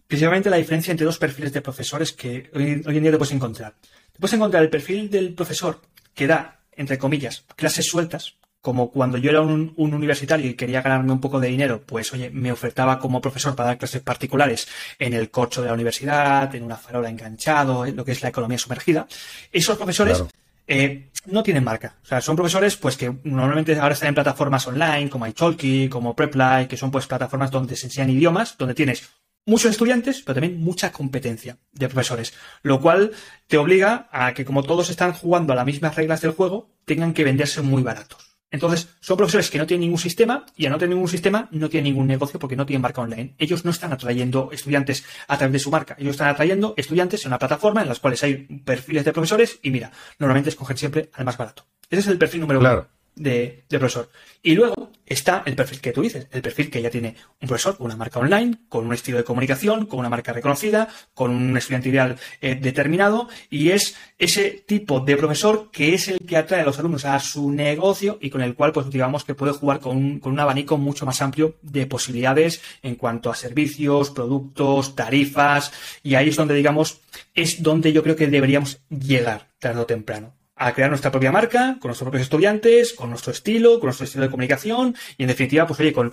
principalmente 0.07 0.49
la 0.49 0.55
diferencia 0.55 0.91
entre 0.91 1.05
dos 1.05 1.17
perfiles 1.17 1.51
de 1.51 1.59
profesores 1.59 2.13
que 2.13 2.49
hoy, 2.55 2.81
en 2.85 3.03
día 3.03 3.11
te 3.11 3.17
puedes 3.17 3.33
encontrar. 3.33 3.73
Te 4.13 4.19
puedes 4.21 4.35
encontrar 4.35 4.63
el 4.63 4.69
perfil 4.69 5.09
del 5.09 5.33
profesor 5.33 5.81
que 6.13 6.25
da, 6.25 6.61
entre 6.77 6.97
comillas, 6.97 7.43
clases 7.57 7.87
sueltas, 7.87 8.37
como 8.61 8.89
cuando 8.89 9.17
yo 9.17 9.29
era 9.29 9.41
un, 9.41 9.73
un, 9.75 9.93
universitario 9.93 10.49
y 10.49 10.53
quería 10.53 10.81
ganarme 10.81 11.11
un 11.11 11.19
poco 11.19 11.41
de 11.41 11.49
dinero, 11.49 11.83
pues 11.85 12.13
oye, 12.13 12.29
me 12.29 12.53
ofertaba 12.53 12.99
como 12.99 13.19
profesor 13.19 13.53
para 13.53 13.67
dar 13.67 13.77
clases 13.77 14.01
particulares 14.01 14.69
en 14.97 15.13
el 15.13 15.29
corcho 15.29 15.61
de 15.61 15.67
la 15.67 15.73
universidad, 15.73 16.55
en 16.55 16.63
una 16.63 16.77
farola 16.77 17.09
enganchado, 17.09 17.85
en 17.85 17.97
lo 17.97 18.05
que 18.05 18.13
es 18.13 18.23
la 18.23 18.29
economía 18.29 18.57
sumergida. 18.57 19.07
Esos 19.51 19.75
profesores 19.75 20.23
eh, 20.67 21.09
no 21.25 21.43
tienen 21.43 21.63
marca. 21.63 21.95
O 22.03 22.05
sea, 22.05 22.21
son 22.21 22.35
profesores 22.35 22.75
pues 22.77 22.97
que 22.97 23.13
normalmente 23.23 23.79
ahora 23.79 23.93
están 23.93 24.09
en 24.09 24.15
plataformas 24.15 24.67
online 24.67 25.09
como 25.09 25.27
iTalki, 25.27 25.89
como 25.89 26.15
Preply, 26.15 26.67
que 26.67 26.77
son 26.77 26.91
pues 26.91 27.07
plataformas 27.07 27.51
donde 27.51 27.75
se 27.75 27.87
enseñan 27.87 28.09
idiomas, 28.09 28.57
donde 28.57 28.75
tienes 28.75 29.09
muchos 29.45 29.71
estudiantes, 29.71 30.21
pero 30.21 30.35
también 30.35 30.59
mucha 30.59 30.91
competencia 30.91 31.57
de 31.71 31.87
profesores, 31.87 32.33
lo 32.61 32.81
cual 32.81 33.11
te 33.47 33.57
obliga 33.57 34.07
a 34.11 34.33
que 34.33 34.45
como 34.45 34.63
todos 34.63 34.89
están 34.89 35.13
jugando 35.13 35.53
a 35.53 35.55
las 35.55 35.65
mismas 35.65 35.95
reglas 35.95 36.21
del 36.21 36.31
juego, 36.31 36.69
tengan 36.85 37.13
que 37.13 37.23
venderse 37.23 37.61
muy 37.61 37.83
baratos. 37.83 38.32
Entonces, 38.53 38.87
son 39.01 39.17
profesores 39.17 39.49
que 39.49 39.57
no 39.57 39.65
tienen 39.65 39.81
ningún 39.81 39.97
sistema 39.97 40.45
y 40.55 40.67
al 40.67 40.71
no 40.71 40.77
tener 40.77 40.93
ningún 40.95 41.09
sistema 41.09 41.49
no 41.51 41.69
tienen 41.69 41.91
ningún 41.91 42.05
negocio 42.05 42.39
porque 42.39 42.55
no 42.55 42.67
tienen 42.67 42.83
marca 42.83 43.01
online. 43.01 43.33
Ellos 43.39 43.65
no 43.65 43.71
están 43.71 43.91
atrayendo 43.91 44.49
estudiantes 44.51 45.03
a 45.27 45.37
través 45.39 45.53
de 45.53 45.59
su 45.59 45.71
marca. 45.71 45.95
Ellos 45.97 46.11
están 46.11 46.27
atrayendo 46.27 46.75
estudiantes 46.77 47.25
en 47.25 47.29
una 47.29 47.39
plataforma 47.39 47.81
en 47.81 47.89
las 47.89 47.99
cuales 47.99 48.21
hay 48.23 48.35
perfiles 48.63 49.05
de 49.05 49.11
profesores 49.11 49.59
y 49.63 49.71
mira, 49.71 49.91
normalmente 50.19 50.51
escogen 50.51 50.77
siempre 50.77 51.09
al 51.13 51.25
más 51.25 51.35
barato. 51.35 51.65
Ese 51.89 52.01
es 52.01 52.07
el 52.07 52.19
perfil 52.19 52.41
número 52.41 52.59
uno 52.59 52.92
de, 53.15 53.63
profesor. 53.69 54.09
Y 54.41 54.55
luego 54.55 54.91
está 55.05 55.43
el 55.45 55.55
perfil 55.55 55.79
que 55.79 55.91
tú 55.91 56.01
dices, 56.01 56.27
el 56.31 56.41
perfil 56.41 56.69
que 56.69 56.81
ya 56.81 56.89
tiene 56.89 57.15
un 57.41 57.47
profesor 57.47 57.75
una 57.79 57.95
marca 57.95 58.19
online, 58.19 58.59
con 58.69 58.85
un 58.85 58.93
estilo 58.93 59.17
de 59.17 59.23
comunicación, 59.23 59.85
con 59.85 59.99
una 59.99 60.09
marca 60.09 60.33
reconocida, 60.33 60.87
con 61.13 61.31
un 61.31 61.57
estudiante 61.57 61.89
ideal 61.89 62.17
eh, 62.41 62.55
determinado, 62.55 63.29
y 63.49 63.69
es 63.69 63.95
ese 64.17 64.63
tipo 64.65 64.99
de 64.99 65.17
profesor 65.17 65.69
que 65.71 65.93
es 65.93 66.07
el 66.07 66.19
que 66.19 66.37
atrae 66.37 66.61
a 66.61 66.65
los 66.65 66.79
alumnos 66.79 67.05
a 67.05 67.19
su 67.19 67.51
negocio 67.51 68.17
y 68.21 68.29
con 68.29 68.41
el 68.41 68.55
cual, 68.55 68.71
pues 68.71 68.89
digamos 68.89 69.23
que 69.23 69.35
puede 69.35 69.53
jugar 69.53 69.79
con 69.79 69.97
un, 69.97 70.19
con 70.19 70.33
un 70.33 70.39
abanico 70.39 70.77
mucho 70.77 71.05
más 71.05 71.21
amplio 71.21 71.57
de 71.61 71.85
posibilidades 71.85 72.61
en 72.81 72.95
cuanto 72.95 73.29
a 73.29 73.35
servicios, 73.35 74.09
productos, 74.09 74.95
tarifas, 74.95 75.71
y 76.03 76.15
ahí 76.15 76.29
es 76.29 76.35
donde, 76.35 76.55
digamos, 76.55 77.01
es 77.33 77.61
donde 77.61 77.93
yo 77.93 78.03
creo 78.03 78.15
que 78.15 78.27
deberíamos 78.27 78.79
llegar 78.89 79.49
tarde 79.59 79.81
o 79.81 79.85
temprano 79.85 80.33
a 80.65 80.73
crear 80.73 80.89
nuestra 80.89 81.11
propia 81.11 81.31
marca, 81.31 81.77
con 81.79 81.89
nuestros 81.89 82.07
propios 82.07 82.23
estudiantes, 82.23 82.93
con 82.93 83.09
nuestro 83.09 83.31
estilo, 83.31 83.79
con 83.79 83.87
nuestro 83.87 84.05
estilo 84.05 84.23
de 84.23 84.31
comunicación 84.31 84.95
y 85.17 85.23
en 85.23 85.27
definitiva, 85.27 85.67
pues 85.67 85.79
oye, 85.79 85.93
con, 85.93 86.11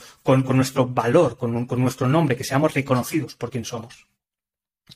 nuestro 0.56 0.86
valor, 0.86 1.36
con, 1.36 1.66
nuestro 1.78 2.08
nombre, 2.08 2.36
que 2.36 2.44
seamos 2.44 2.74
reconocidos 2.74 3.36
por 3.36 3.50
quien 3.50 3.64
somos. 3.64 4.06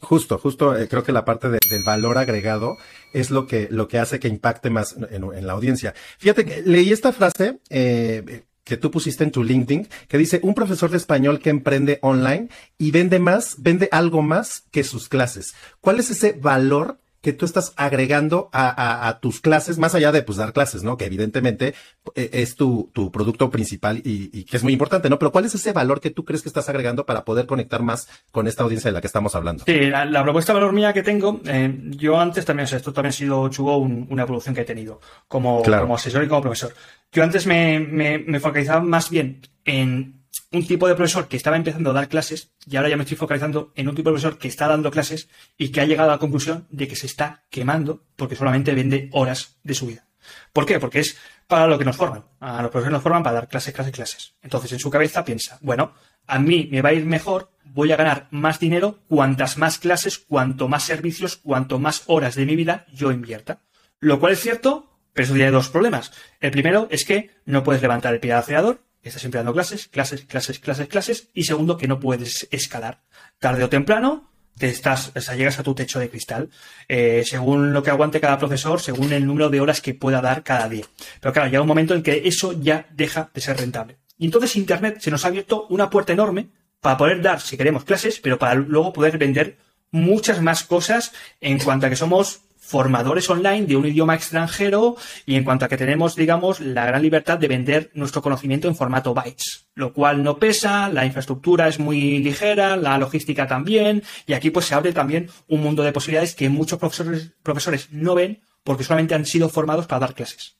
Justo, 0.00 0.38
justo, 0.38 0.76
eh, 0.76 0.88
creo 0.88 1.04
que 1.04 1.12
la 1.12 1.24
parte 1.24 1.48
del 1.48 1.84
valor 1.86 2.18
agregado 2.18 2.76
es 3.12 3.30
lo 3.30 3.46
que, 3.46 3.68
lo 3.70 3.86
que 3.86 3.98
hace 3.98 4.18
que 4.18 4.26
impacte 4.26 4.68
más 4.68 4.96
en, 5.10 5.46
la 5.46 5.52
audiencia. 5.52 5.94
Fíjate 6.18 6.44
que 6.44 6.62
leí 6.62 6.90
esta 6.90 7.12
frase, 7.12 7.60
eh, 7.70 8.42
que 8.64 8.76
tú 8.76 8.90
pusiste 8.90 9.22
en 9.22 9.30
tu 9.30 9.44
LinkedIn, 9.44 9.88
que 10.08 10.18
dice 10.18 10.40
un 10.42 10.54
profesor 10.54 10.90
de 10.90 10.96
español 10.96 11.38
que 11.38 11.50
emprende 11.50 11.98
online 12.02 12.48
y 12.76 12.90
vende 12.90 13.20
más, 13.20 13.56
vende 13.58 13.88
algo 13.92 14.22
más 14.22 14.64
que 14.72 14.82
sus 14.82 15.08
clases. 15.08 15.54
¿Cuál 15.80 16.00
es 16.00 16.10
ese 16.10 16.32
valor 16.32 16.98
que 17.24 17.32
tú 17.32 17.46
estás 17.46 17.72
agregando 17.76 18.50
a, 18.52 19.18
tus 19.22 19.40
clases, 19.40 19.78
más 19.78 19.94
allá 19.94 20.12
de 20.12 20.22
pues 20.22 20.36
dar 20.36 20.52
clases, 20.52 20.84
¿no? 20.84 20.98
Que 20.98 21.06
evidentemente 21.06 21.74
eh, 22.14 22.30
es 22.34 22.54
tu, 22.54 22.90
producto 23.10 23.50
principal 23.50 24.02
y, 24.04 24.44
que 24.44 24.58
es 24.58 24.62
muy 24.62 24.74
importante, 24.74 25.08
¿no? 25.08 25.18
Pero 25.18 25.32
¿cuál 25.32 25.46
es 25.46 25.54
ese 25.54 25.72
valor 25.72 26.02
que 26.02 26.10
tú 26.10 26.26
crees 26.26 26.42
que 26.42 26.50
estás 26.50 26.68
agregando 26.68 27.06
para 27.06 27.24
poder 27.24 27.46
conectar 27.46 27.82
más 27.82 28.08
con 28.30 28.46
esta 28.46 28.62
audiencia 28.62 28.90
de 28.90 28.92
la 28.92 29.00
que 29.00 29.06
estamos 29.06 29.34
hablando? 29.34 29.64
Sí, 29.64 29.86
la, 29.86 30.22
propuesta 30.22 30.52
de 30.52 30.60
valor 30.60 30.74
mía 30.74 30.92
que 30.92 31.02
tengo, 31.02 31.40
eh, 31.46 31.74
yo 31.96 32.20
antes 32.20 32.44
también, 32.44 32.64
o 32.64 32.68
sea, 32.68 32.76
esto 32.76 32.92
también 32.92 33.08
ha 33.08 33.12
sido, 33.12 33.48
Chugo, 33.48 33.78
una 33.78 34.22
evolución 34.22 34.54
que 34.54 34.60
he 34.60 34.66
tenido 34.66 35.00
como, 35.26 35.62
como 35.62 35.94
asesor 35.94 36.24
y 36.24 36.28
como 36.28 36.42
profesor. 36.42 36.74
Yo 37.10 37.22
antes 37.22 37.46
me, 37.46 37.80
me 37.80 38.38
focalizaba 38.38 38.82
más 38.82 39.08
bien 39.08 39.40
en 39.64 40.23
un 40.54 40.66
tipo 40.66 40.88
de 40.88 40.94
profesor 40.94 41.28
que 41.28 41.36
estaba 41.36 41.56
empezando 41.56 41.90
a 41.90 41.94
dar 41.94 42.08
clases 42.08 42.52
y 42.66 42.76
ahora 42.76 42.88
ya 42.88 42.96
me 42.96 43.02
estoy 43.02 43.16
focalizando 43.16 43.72
en 43.74 43.88
un 43.88 43.94
tipo 43.94 44.10
de 44.10 44.14
profesor 44.14 44.38
que 44.38 44.48
está 44.48 44.68
dando 44.68 44.90
clases 44.90 45.28
y 45.58 45.70
que 45.70 45.80
ha 45.80 45.84
llegado 45.84 46.10
a 46.10 46.14
la 46.14 46.18
conclusión 46.18 46.66
de 46.70 46.88
que 46.88 46.96
se 46.96 47.06
está 47.06 47.44
quemando 47.50 48.04
porque 48.16 48.36
solamente 48.36 48.74
vende 48.74 49.08
horas 49.12 49.58
de 49.62 49.74
su 49.74 49.86
vida. 49.86 50.06
¿Por 50.52 50.64
qué? 50.64 50.78
Porque 50.78 51.00
es 51.00 51.18
para 51.46 51.66
lo 51.66 51.78
que 51.78 51.84
nos 51.84 51.96
forman. 51.96 52.24
A 52.40 52.62
los 52.62 52.70
profesores 52.70 52.92
nos 52.92 53.02
forman 53.02 53.22
para 53.22 53.34
dar 53.34 53.48
clases, 53.48 53.74
clases, 53.74 53.92
clases. 53.92 54.34
Entonces 54.42 54.72
en 54.72 54.78
su 54.78 54.90
cabeza 54.90 55.24
piensa, 55.24 55.58
bueno, 55.60 55.92
a 56.26 56.38
mí 56.38 56.68
me 56.70 56.82
va 56.82 56.90
a 56.90 56.94
ir 56.94 57.04
mejor, 57.04 57.50
voy 57.64 57.92
a 57.92 57.96
ganar 57.96 58.28
más 58.30 58.58
dinero 58.58 59.00
cuantas 59.08 59.58
más 59.58 59.78
clases, 59.78 60.18
cuanto 60.18 60.68
más 60.68 60.84
servicios, 60.84 61.36
cuanto 61.36 61.78
más 61.78 62.04
horas 62.06 62.34
de 62.34 62.46
mi 62.46 62.56
vida 62.56 62.86
yo 62.92 63.10
invierta. 63.10 63.60
Lo 64.00 64.20
cual 64.20 64.32
es 64.32 64.40
cierto, 64.40 64.98
pero 65.12 65.24
eso 65.24 65.34
tiene 65.34 65.50
dos 65.50 65.68
problemas. 65.68 66.12
El 66.40 66.50
primero 66.50 66.88
es 66.90 67.04
que 67.04 67.30
no 67.44 67.62
puedes 67.62 67.82
levantar 67.82 68.14
el 68.14 68.20
pie 68.20 68.32
al 68.32 68.38
acelerador 68.40 68.80
estás 69.08 69.20
siempre 69.20 69.38
dando 69.38 69.52
clases, 69.52 69.88
clases, 69.88 70.24
clases, 70.24 70.58
clases, 70.58 70.88
clases. 70.88 71.28
Y 71.34 71.44
segundo, 71.44 71.76
que 71.76 71.88
no 71.88 72.00
puedes 72.00 72.48
escalar. 72.50 73.02
Tarde 73.38 73.64
o 73.64 73.68
temprano, 73.68 74.30
te 74.56 74.68
estás, 74.68 75.12
o 75.14 75.20
sea, 75.20 75.34
llegas 75.34 75.58
a 75.58 75.62
tu 75.62 75.74
techo 75.74 75.98
de 75.98 76.08
cristal, 76.08 76.50
eh, 76.88 77.22
según 77.26 77.72
lo 77.72 77.82
que 77.82 77.90
aguante 77.90 78.20
cada 78.20 78.38
profesor, 78.38 78.80
según 78.80 79.12
el 79.12 79.26
número 79.26 79.50
de 79.50 79.60
horas 79.60 79.80
que 79.80 79.94
pueda 79.94 80.20
dar 80.20 80.42
cada 80.42 80.68
día. 80.68 80.84
Pero 81.20 81.32
claro, 81.32 81.48
llega 81.48 81.62
un 81.62 81.68
momento 81.68 81.94
en 81.94 82.02
que 82.02 82.22
eso 82.24 82.52
ya 82.52 82.86
deja 82.92 83.30
de 83.34 83.40
ser 83.40 83.56
rentable. 83.56 83.96
Y 84.18 84.26
entonces 84.26 84.56
Internet 84.56 84.98
se 85.00 85.10
nos 85.10 85.24
ha 85.24 85.28
abierto 85.28 85.66
una 85.70 85.90
puerta 85.90 86.12
enorme 86.12 86.48
para 86.80 86.96
poder 86.96 87.20
dar, 87.22 87.40
si 87.40 87.56
queremos, 87.56 87.84
clases, 87.84 88.20
pero 88.20 88.38
para 88.38 88.54
luego 88.54 88.92
poder 88.92 89.18
vender 89.18 89.58
muchas 89.90 90.40
más 90.40 90.64
cosas 90.64 91.12
en 91.40 91.58
cuanto 91.58 91.86
a 91.86 91.90
que 91.90 91.96
somos 91.96 92.40
formadores 92.66 93.28
online 93.28 93.66
de 93.66 93.76
un 93.76 93.86
idioma 93.86 94.14
extranjero 94.14 94.96
y 95.26 95.36
en 95.36 95.44
cuanto 95.44 95.64
a 95.64 95.68
que 95.68 95.76
tenemos, 95.76 96.16
digamos, 96.16 96.60
la 96.60 96.86
gran 96.86 97.02
libertad 97.02 97.38
de 97.38 97.48
vender 97.48 97.90
nuestro 97.94 98.22
conocimiento 98.22 98.68
en 98.68 98.74
formato 98.74 99.12
bytes, 99.12 99.66
lo 99.74 99.92
cual 99.92 100.22
no 100.22 100.38
pesa, 100.38 100.88
la 100.88 101.04
infraestructura 101.04 101.68
es 101.68 101.78
muy 101.78 102.18
ligera, 102.18 102.76
la 102.76 102.96
logística 102.96 103.46
también, 103.46 104.02
y 104.26 104.32
aquí 104.32 104.50
pues 104.50 104.66
se 104.66 104.74
abre 104.74 104.92
también 104.92 105.28
un 105.46 105.60
mundo 105.60 105.82
de 105.82 105.92
posibilidades 105.92 106.34
que 106.34 106.48
muchos 106.48 106.78
profesores, 106.78 107.32
profesores 107.42 107.88
no 107.90 108.14
ven 108.14 108.40
porque 108.62 108.84
solamente 108.84 109.14
han 109.14 109.26
sido 109.26 109.48
formados 109.50 109.86
para 109.86 110.00
dar 110.00 110.14
clases. 110.14 110.56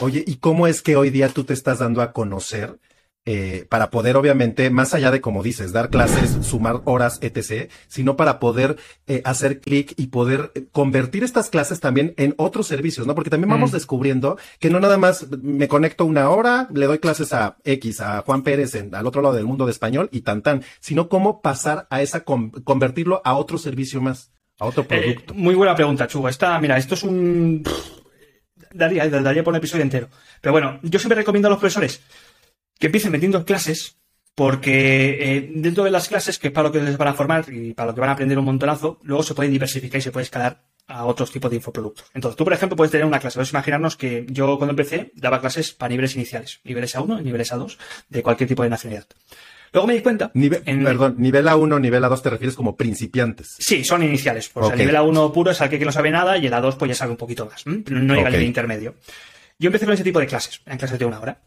Oye, 0.00 0.22
¿y 0.26 0.36
cómo 0.36 0.66
es 0.66 0.80
que 0.80 0.96
hoy 0.96 1.10
día 1.10 1.28
tú 1.28 1.44
te 1.44 1.54
estás 1.54 1.80
dando 1.80 2.02
a 2.02 2.12
conocer 2.12 2.78
eh, 3.28 3.66
para 3.68 3.90
poder, 3.90 4.16
obviamente, 4.16 4.70
más 4.70 4.94
allá 4.94 5.10
de, 5.10 5.20
como 5.20 5.42
dices, 5.42 5.72
dar 5.72 5.90
clases, 5.90 6.46
sumar 6.46 6.82
horas, 6.84 7.18
etc., 7.22 7.68
sino 7.88 8.16
para 8.16 8.38
poder 8.38 8.76
eh, 9.08 9.20
hacer 9.24 9.60
clic 9.60 9.94
y 9.96 10.06
poder 10.06 10.52
eh, 10.54 10.66
convertir 10.70 11.24
estas 11.24 11.50
clases 11.50 11.80
también 11.80 12.14
en 12.18 12.34
otros 12.38 12.68
servicios, 12.68 13.04
¿no? 13.04 13.16
Porque 13.16 13.28
también 13.28 13.50
vamos 13.50 13.72
mm. 13.72 13.74
descubriendo 13.74 14.38
que 14.60 14.70
no 14.70 14.78
nada 14.78 14.96
más 14.96 15.26
me 15.42 15.66
conecto 15.66 16.04
una 16.04 16.30
hora, 16.30 16.68
le 16.72 16.86
doy 16.86 17.00
clases 17.00 17.32
a 17.32 17.56
X, 17.64 18.00
a 18.00 18.22
Juan 18.22 18.44
Pérez 18.44 18.76
en, 18.76 18.94
al 18.94 19.08
otro 19.08 19.22
lado 19.22 19.34
del 19.34 19.44
mundo 19.44 19.66
de 19.66 19.72
español 19.72 20.08
y 20.12 20.20
tan 20.20 20.42
tan, 20.42 20.62
sino 20.78 21.08
cómo 21.08 21.42
pasar 21.42 21.88
a 21.90 22.02
esa, 22.02 22.22
convertirlo 22.22 23.22
a 23.24 23.34
otro 23.34 23.58
servicio 23.58 24.00
más, 24.00 24.30
a 24.60 24.66
otro 24.66 24.84
producto. 24.84 25.34
muy 25.34 25.56
buena 25.56 25.74
pregunta, 25.74 26.06
Chugo. 26.06 26.28
Esta, 26.28 26.56
mira, 26.60 26.76
esto 26.76 26.94
es 26.94 27.02
un... 27.02 27.64
Daría, 28.72 29.08
daría 29.08 29.42
por 29.42 29.52
un 29.52 29.58
episodio 29.58 29.82
entero. 29.82 30.08
Pero 30.40 30.52
bueno, 30.52 30.78
yo 30.82 30.98
siempre 30.98 31.16
recomiendo 31.16 31.48
a 31.48 31.50
los 31.50 31.58
profesores 31.58 32.02
que 32.78 32.86
empiecen 32.86 33.12
vendiendo 33.12 33.44
clases, 33.44 33.96
porque 34.34 35.36
eh, 35.36 35.50
dentro 35.54 35.84
de 35.84 35.90
las 35.90 36.08
clases, 36.08 36.38
que 36.38 36.48
es 36.48 36.52
para 36.52 36.68
lo 36.68 36.72
que 36.72 36.80
les 36.80 36.96
van 36.96 37.08
a 37.08 37.14
formar 37.14 37.46
y 37.48 37.72
para 37.74 37.88
lo 37.88 37.94
que 37.94 38.00
van 38.00 38.10
a 38.10 38.12
aprender 38.12 38.38
un 38.38 38.44
montonazo, 38.44 39.00
luego 39.02 39.22
se 39.22 39.34
puede 39.34 39.48
diversificar 39.48 39.98
y 39.98 40.02
se 40.02 40.12
puede 40.12 40.24
escalar 40.24 40.62
a 40.88 41.04
otros 41.04 41.32
tipos 41.32 41.50
de 41.50 41.56
infoproductos. 41.56 42.06
Entonces, 42.14 42.36
tú, 42.36 42.44
por 42.44 42.52
ejemplo, 42.52 42.76
puedes 42.76 42.92
tener 42.92 43.06
una 43.06 43.18
clase. 43.18 43.38
Vamos 43.38 43.52
a 43.52 43.56
imaginarnos 43.56 43.96
que 43.96 44.26
yo 44.28 44.56
cuando 44.58 44.72
empecé 44.72 45.10
daba 45.14 45.40
clases 45.40 45.72
para 45.72 45.88
niveles 45.88 46.14
iniciales, 46.14 46.60
niveles 46.64 46.94
A1 46.94 47.20
y 47.20 47.24
niveles 47.24 47.52
A2, 47.52 47.76
de 48.08 48.22
cualquier 48.22 48.48
tipo 48.48 48.62
de 48.62 48.70
nacionalidad. 48.70 49.06
Luego 49.72 49.88
me 49.88 49.94
di 49.94 50.00
cuenta. 50.00 50.30
Perdón, 50.32 51.16
nivel 51.18 51.46
A1, 51.46 51.80
nivel 51.80 52.04
A2 52.04 52.22
te 52.22 52.30
refieres 52.30 52.54
como 52.54 52.76
principiantes. 52.76 53.56
Sí, 53.58 53.84
son 53.84 54.02
iniciales. 54.02 54.48
Pues 54.48 54.70
el 54.70 54.78
nivel 54.78 54.96
A1 54.96 55.32
puro 55.32 55.50
es 55.50 55.60
aquel 55.60 55.78
que 55.78 55.84
no 55.84 55.92
sabe 55.92 56.10
nada 56.10 56.38
y 56.38 56.46
el 56.46 56.52
A2 56.52 56.76
pues 56.76 56.90
ya 56.90 56.94
sabe 56.94 57.10
un 57.10 57.16
poquito 57.16 57.46
más. 57.46 57.66
No 57.66 58.14
llega 58.14 58.28
al 58.28 58.32
nivel 58.32 58.46
intermedio. 58.46 58.94
Yo 59.58 59.68
empecé 59.68 59.86
con 59.86 59.94
ese 59.94 60.04
tipo 60.04 60.20
de 60.20 60.26
clases, 60.26 60.60
en 60.66 60.78
clases 60.78 60.98
de 60.98 61.04
una 61.04 61.18
hora. 61.18 61.40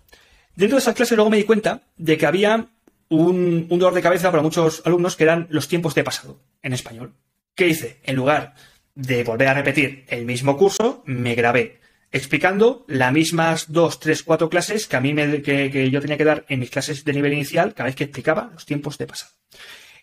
Dentro 0.56 0.78
de 0.78 0.82
esas 0.82 0.96
clases 0.96 1.16
luego 1.16 1.30
me 1.30 1.38
di 1.38 1.44
cuenta 1.44 1.82
de 1.98 2.18
que 2.18 2.26
había 2.26 2.68
un, 3.10 3.68
dolor 3.68 3.94
de 3.94 4.02
cabeza 4.02 4.32
para 4.32 4.44
muchos 4.44 4.82
alumnos 4.86 5.16
que 5.16 5.24
eran 5.24 5.48
los 5.50 5.68
tiempos 5.68 5.96
de 5.96 6.04
pasado 6.04 6.40
en 6.62 6.74
español. 6.74 7.14
¿Qué 7.56 7.68
hice? 7.68 8.00
En 8.04 8.16
lugar 8.16 8.56
de 8.96 9.24
volver 9.24 9.48
a 9.48 9.54
repetir 9.54 10.06
el 10.08 10.26
mismo 10.26 10.58
curso, 10.58 11.04
me 11.06 11.36
grabé 11.36 11.80
explicando 12.12 12.86
las 12.88 13.14
mismas 13.14 13.72
dos, 13.72 14.00
tres, 14.00 14.24
cuatro 14.24 14.50
clases 14.50 14.88
que 14.88 14.96
a 14.96 15.02
mí 15.02 15.14
me, 15.14 15.42
que 15.42 15.90
yo 15.92 16.02
tenía 16.02 16.18
que 16.18 16.24
dar 16.24 16.46
en 16.50 16.60
mis 16.60 16.72
clases 16.72 17.04
de 17.04 17.14
nivel 17.14 17.34
inicial 17.34 17.74
cada 17.74 17.88
vez 17.88 17.96
que 17.96 18.06
explicaba 18.06 18.50
los 18.54 18.66
tiempos 18.66 18.98
de 18.98 19.08
pasado. 19.08 19.32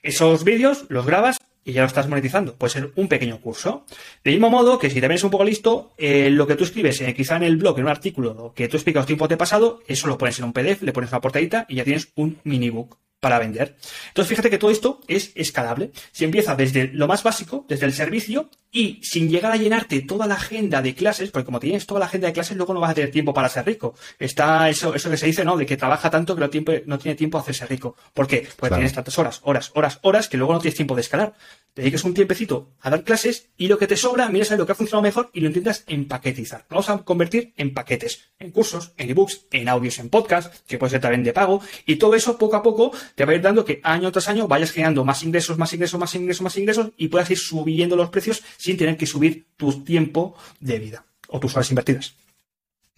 Esos 0.06 0.44
vídeos 0.44 0.84
los 0.88 1.04
grabas 1.04 1.36
y 1.64 1.72
ya 1.72 1.80
lo 1.80 1.88
estás 1.88 2.08
monetizando. 2.08 2.54
Puede 2.54 2.72
ser 2.72 2.92
un 2.94 3.08
pequeño 3.08 3.40
curso. 3.40 3.84
De 4.22 4.30
mismo 4.30 4.50
modo 4.50 4.78
que 4.78 4.88
si 4.88 5.00
también 5.00 5.16
es 5.16 5.24
un 5.24 5.30
poco 5.30 5.42
listo, 5.42 5.94
eh, 5.98 6.30
lo 6.30 6.46
que 6.46 6.54
tú 6.54 6.62
escribes 6.62 7.00
eh, 7.00 7.12
quizá 7.12 7.34
en 7.34 7.42
el 7.42 7.56
blog, 7.56 7.76
en 7.78 7.86
un 7.86 7.90
artículo 7.90 8.52
que 8.54 8.68
tú 8.68 8.76
explicas 8.76 9.04
tiempo 9.04 9.26
de 9.26 9.36
pasado, 9.36 9.82
eso 9.88 10.06
lo 10.06 10.16
pones 10.16 10.38
en 10.38 10.44
un 10.44 10.52
PDF, 10.52 10.82
le 10.82 10.92
pones 10.92 11.10
una 11.10 11.20
portadita 11.20 11.66
y 11.68 11.74
ya 11.74 11.82
tienes 11.82 12.12
un 12.14 12.38
minibook 12.44 12.98
para 13.20 13.38
vender. 13.38 13.76
Entonces 14.08 14.28
fíjate 14.28 14.50
que 14.50 14.58
todo 14.58 14.70
esto 14.70 15.00
es 15.08 15.32
escalable. 15.34 15.90
Si 16.12 16.24
empieza 16.24 16.54
desde 16.54 16.88
lo 16.88 17.06
más 17.06 17.22
básico, 17.22 17.64
desde 17.68 17.86
el 17.86 17.92
servicio, 17.92 18.50
y 18.76 19.00
sin 19.02 19.30
llegar 19.30 19.52
a 19.52 19.56
llenarte 19.56 20.02
toda 20.02 20.26
la 20.26 20.34
agenda 20.34 20.82
de 20.82 20.94
clases, 20.94 21.30
porque 21.30 21.46
como 21.46 21.60
tienes 21.60 21.86
toda 21.86 22.00
la 22.00 22.06
agenda 22.06 22.26
de 22.26 22.34
clases, 22.34 22.58
luego 22.58 22.74
no 22.74 22.80
vas 22.80 22.90
a 22.90 22.94
tener 22.94 23.10
tiempo 23.10 23.32
para 23.32 23.48
ser 23.48 23.64
rico. 23.64 23.94
Está 24.18 24.68
eso, 24.68 24.94
eso 24.94 25.08
que 25.08 25.16
se 25.16 25.24
dice, 25.24 25.46
¿no? 25.46 25.56
De 25.56 25.64
que 25.64 25.78
trabaja 25.78 26.10
tanto 26.10 26.34
que 26.34 26.40
no, 26.40 26.50
tiempo, 26.50 26.72
no 26.84 26.98
tiene 26.98 27.14
tiempo 27.16 27.38
a 27.38 27.40
hacerse 27.40 27.64
rico. 27.64 27.96
¿Por 28.12 28.26
qué? 28.26 28.46
Porque 28.56 28.74
tienes 28.74 28.92
tantas 28.92 29.18
horas, 29.18 29.40
horas, 29.44 29.70
horas, 29.74 29.98
horas 30.02 30.28
que 30.28 30.36
luego 30.36 30.52
no 30.52 30.60
tienes 30.60 30.76
tiempo 30.76 30.94
de 30.94 31.00
escalar. 31.00 31.32
Te 31.72 31.82
dediques 31.82 32.04
un 32.04 32.12
tiempecito 32.12 32.72
a 32.80 32.90
dar 32.90 33.02
clases 33.02 33.48
y 33.56 33.68
lo 33.68 33.78
que 33.78 33.86
te 33.86 33.96
sobra, 33.96 34.28
miras 34.28 34.52
a 34.52 34.56
lo 34.56 34.66
que 34.66 34.72
ha 34.72 34.74
funcionado 34.74 35.02
mejor 35.02 35.30
y 35.32 35.40
lo 35.40 35.48
intentas 35.48 35.84
empaquetizar. 35.86 36.66
Lo 36.68 36.76
vamos 36.76 36.90
a 36.90 36.98
convertir 36.98 37.54
en 37.56 37.72
paquetes, 37.72 38.30
en 38.38 38.50
cursos, 38.50 38.92
en 38.98 39.10
ebooks, 39.10 39.46
en 39.52 39.68
audios, 39.68 39.98
en 39.98 40.10
podcast, 40.10 40.54
que 40.66 40.76
puede 40.76 40.90
ser 40.90 41.00
también 41.00 41.24
de 41.24 41.32
pago, 41.32 41.62
y 41.86 41.96
todo 41.96 42.14
eso 42.14 42.36
poco 42.36 42.56
a 42.56 42.62
poco 42.62 42.92
te 43.14 43.24
va 43.24 43.32
a 43.32 43.34
ir 43.34 43.42
dando 43.42 43.64
que 43.64 43.80
año 43.82 44.10
tras 44.12 44.28
año 44.28 44.48
vayas 44.48 44.72
generando 44.72 45.04
más 45.04 45.22
ingresos, 45.22 45.58
más 45.58 45.72
ingresos, 45.72 45.98
más 46.00 46.14
ingresos, 46.14 46.42
más 46.42 46.56
ingresos 46.56 46.90
y 46.96 47.08
puedas 47.08 47.30
ir 47.30 47.38
subiendo 47.38 47.96
los 47.96 48.10
precios 48.10 48.42
sin 48.56 48.76
tener 48.76 48.96
que 48.96 49.06
subir 49.06 49.46
tu 49.56 49.84
tiempo 49.84 50.36
de 50.60 50.78
vida 50.78 51.04
o 51.28 51.40
tus 51.40 51.54
horas 51.54 51.70
invertidas. 51.70 52.14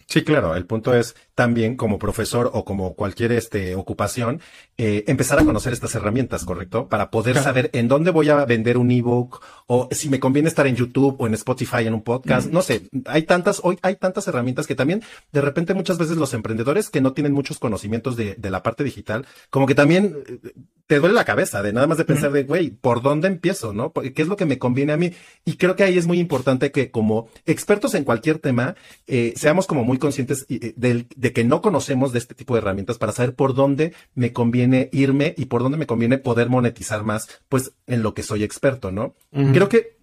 Sí, 0.09 0.23
claro. 0.23 0.55
El 0.55 0.65
punto 0.65 0.95
es 0.95 1.15
también 1.35 1.75
como 1.77 1.99
profesor 1.99 2.49
o 2.53 2.65
como 2.65 2.95
cualquier 2.95 3.31
este, 3.31 3.75
ocupación, 3.75 4.41
eh, 4.75 5.03
empezar 5.07 5.37
a 5.37 5.45
conocer 5.45 5.71
estas 5.71 5.93
herramientas, 5.93 6.45
¿correcto? 6.45 6.89
Para 6.89 7.11
poder 7.11 7.37
saber 7.37 7.69
en 7.73 7.87
dónde 7.87 8.09
voy 8.09 8.29
a 8.29 8.43
vender 8.43 8.79
un 8.79 8.89
ebook 8.89 9.39
o 9.67 9.87
si 9.91 10.09
me 10.09 10.19
conviene 10.19 10.49
estar 10.49 10.65
en 10.65 10.75
YouTube 10.75 11.15
o 11.19 11.27
en 11.27 11.35
Spotify 11.35 11.85
en 11.85 11.93
un 11.93 12.01
podcast. 12.01 12.49
No 12.49 12.63
sé, 12.63 12.89
hay 13.05 13.23
tantas, 13.23 13.61
hoy 13.63 13.77
hay 13.83 13.97
tantas 13.97 14.27
herramientas 14.27 14.65
que 14.65 14.73
también 14.73 15.03
de 15.31 15.41
repente 15.41 15.75
muchas 15.75 15.99
veces 15.99 16.17
los 16.17 16.33
emprendedores 16.33 16.89
que 16.89 17.01
no 17.01 17.13
tienen 17.13 17.31
muchos 17.31 17.59
conocimientos 17.59 18.15
de, 18.17 18.33
de 18.33 18.49
la 18.49 18.63
parte 18.63 18.83
digital, 18.83 19.27
como 19.51 19.67
que 19.67 19.75
también 19.75 20.17
eh, 20.27 20.53
te 20.87 20.99
duele 20.99 21.13
la 21.13 21.23
cabeza 21.23 21.61
de 21.61 21.71
nada 21.71 21.85
más 21.85 21.99
de 21.99 22.05
pensar 22.05 22.31
de, 22.31 22.45
güey, 22.45 22.71
¿por 22.71 23.03
dónde 23.03 23.27
empiezo? 23.27 23.73
¿No? 23.73 23.93
¿Qué 23.93 24.23
es 24.23 24.27
lo 24.27 24.35
que 24.35 24.47
me 24.47 24.57
conviene 24.57 24.91
a 24.91 24.97
mí? 24.97 25.13
Y 25.45 25.57
creo 25.57 25.75
que 25.75 25.83
ahí 25.83 25.99
es 25.99 26.07
muy 26.07 26.19
importante 26.19 26.71
que 26.71 26.89
como 26.89 27.29
expertos 27.45 27.93
en 27.93 28.03
cualquier 28.03 28.39
tema, 28.39 28.73
eh, 29.05 29.33
seamos 29.35 29.67
como 29.67 29.83
muy 29.83 29.98
conscientes 29.99 30.45
de, 30.47 31.05
de, 31.15 31.33
que 31.33 31.43
no 31.43 31.61
conocemos 31.61 32.11
de 32.11 32.19
este 32.19 32.35
tipo 32.35 32.55
de 32.55 32.61
herramientas 32.61 32.97
para 32.97 33.11
saber 33.11 33.35
por 33.35 33.53
dónde 33.53 33.93
me 34.15 34.33
conviene 34.33 34.89
irme 34.91 35.35
y 35.37 35.45
por 35.45 35.61
dónde 35.61 35.77
me 35.77 35.85
conviene 35.85 36.17
poder 36.17 36.49
monetizar 36.49 37.03
más, 37.03 37.27
pues 37.47 37.73
en 37.87 38.01
lo 38.03 38.13
que 38.13 38.23
soy 38.23 38.43
experto, 38.43 38.91
¿no? 38.91 39.15
Creo 39.31 39.69
que 39.69 39.99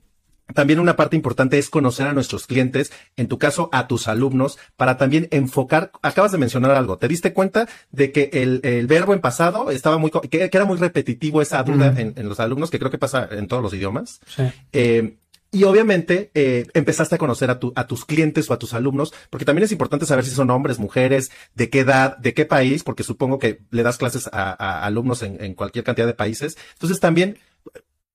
también 0.54 0.78
una 0.78 0.96
parte 0.96 1.16
importante 1.16 1.58
es 1.58 1.68
conocer 1.70 2.06
a 2.06 2.12
nuestros 2.12 2.46
clientes, 2.46 2.92
en 3.16 3.26
tu 3.26 3.38
caso 3.38 3.68
a 3.72 3.88
tus 3.88 4.06
alumnos, 4.08 4.58
para 4.76 4.96
también 4.96 5.28
enfocar, 5.30 5.90
acabas 6.02 6.32
de 6.32 6.38
mencionar 6.38 6.70
algo, 6.70 6.98
¿te 6.98 7.08
diste 7.08 7.32
cuenta 7.32 7.68
de 7.90 8.12
que 8.12 8.30
el, 8.32 8.86
verbo 8.86 9.12
en 9.12 9.20
pasado 9.20 9.70
estaba 9.70 9.98
muy, 9.98 10.10
que, 10.10 10.48
era 10.52 10.64
muy 10.64 10.76
repetitivo 10.76 11.42
esa 11.42 11.62
duda 11.62 11.94
en, 11.96 12.28
los 12.28 12.38
alumnos, 12.38 12.70
que 12.70 12.78
creo 12.78 12.90
que 12.90 12.98
pasa 12.98 13.28
en 13.30 13.48
todos 13.48 13.62
los 13.62 13.74
idiomas? 13.74 14.20
Sí. 14.26 14.44
Eh, 14.72 15.16
Y 15.52 15.64
obviamente 15.64 16.30
eh, 16.34 16.66
empezaste 16.74 17.14
a 17.14 17.18
conocer 17.18 17.50
a, 17.50 17.58
tu, 17.58 17.72
a 17.76 17.86
tus 17.86 18.04
clientes 18.04 18.50
o 18.50 18.54
a 18.54 18.58
tus 18.58 18.74
alumnos, 18.74 19.14
porque 19.30 19.44
también 19.44 19.64
es 19.64 19.72
importante 19.72 20.06
saber 20.06 20.24
si 20.24 20.32
son 20.32 20.50
hombres, 20.50 20.78
mujeres, 20.78 21.30
de 21.54 21.70
qué 21.70 21.80
edad, 21.80 22.16
de 22.18 22.34
qué 22.34 22.44
país, 22.44 22.82
porque 22.82 23.04
supongo 23.04 23.38
que 23.38 23.60
le 23.70 23.82
das 23.82 23.96
clases 23.96 24.28
a, 24.32 24.84
alumnos 24.84 25.22
en, 25.22 25.42
en, 25.42 25.54
cualquier 25.54 25.84
cantidad 25.84 26.06
de 26.06 26.14
países. 26.14 26.58
Entonces 26.74 27.00
también 27.00 27.38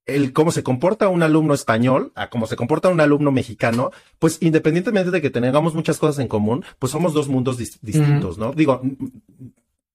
el 0.06 0.34
cómo 0.34 0.52
se 0.52 0.64
comporta 0.64 1.10
un 1.10 1.24
alumno 1.24 1.54
español 1.54 2.12
a 2.16 2.30
cómo 2.30 2.48
se 2.48 2.56
comporta 2.56 2.90
un 2.90 3.00
alumno 3.00 3.32
mexicano, 3.32 3.92
pues 4.20 4.38
independientemente 4.42 5.12
de 5.12 5.22
que 5.22 5.30
tengamos 5.30 5.74
muchas 5.74 5.98
cosas 5.98 6.20
en 6.20 6.28
común, 6.28 6.66
pues 6.80 6.92
somos 6.92 7.14
dos 7.14 7.28
mundos 7.28 7.58
distintos, 7.58 8.38
¿no? 8.38 8.52
Digo, 8.54 8.82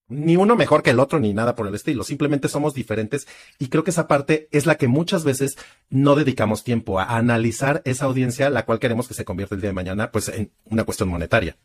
ni 0.08 0.36
uno 0.36 0.56
mejor 0.56 0.82
que 0.82 0.90
el 0.90 1.00
otro 1.00 1.18
ni 1.18 1.32
nada 1.32 1.54
por 1.54 1.66
el 1.66 1.74
estilo, 1.74 2.04
simplemente 2.04 2.48
somos 2.48 2.74
diferentes 2.74 3.26
y 3.58 3.68
creo 3.68 3.84
que 3.84 3.90
esa 3.90 4.08
parte 4.08 4.48
es 4.52 4.66
la 4.66 4.76
que 4.76 4.88
muchas 4.88 5.24
veces 5.24 5.56
no 5.90 6.14
dedicamos 6.14 6.64
tiempo 6.64 7.00
a 7.00 7.16
analizar 7.16 7.82
esa 7.84 8.04
audiencia, 8.04 8.50
la 8.50 8.64
cual 8.64 8.78
queremos 8.78 9.08
que 9.08 9.14
se 9.14 9.24
convierta 9.24 9.54
el 9.54 9.60
día 9.60 9.70
de 9.70 9.74
mañana, 9.74 10.10
pues 10.10 10.28
en 10.28 10.50
una 10.66 10.84
cuestión 10.84 11.08
monetaria. 11.08 11.56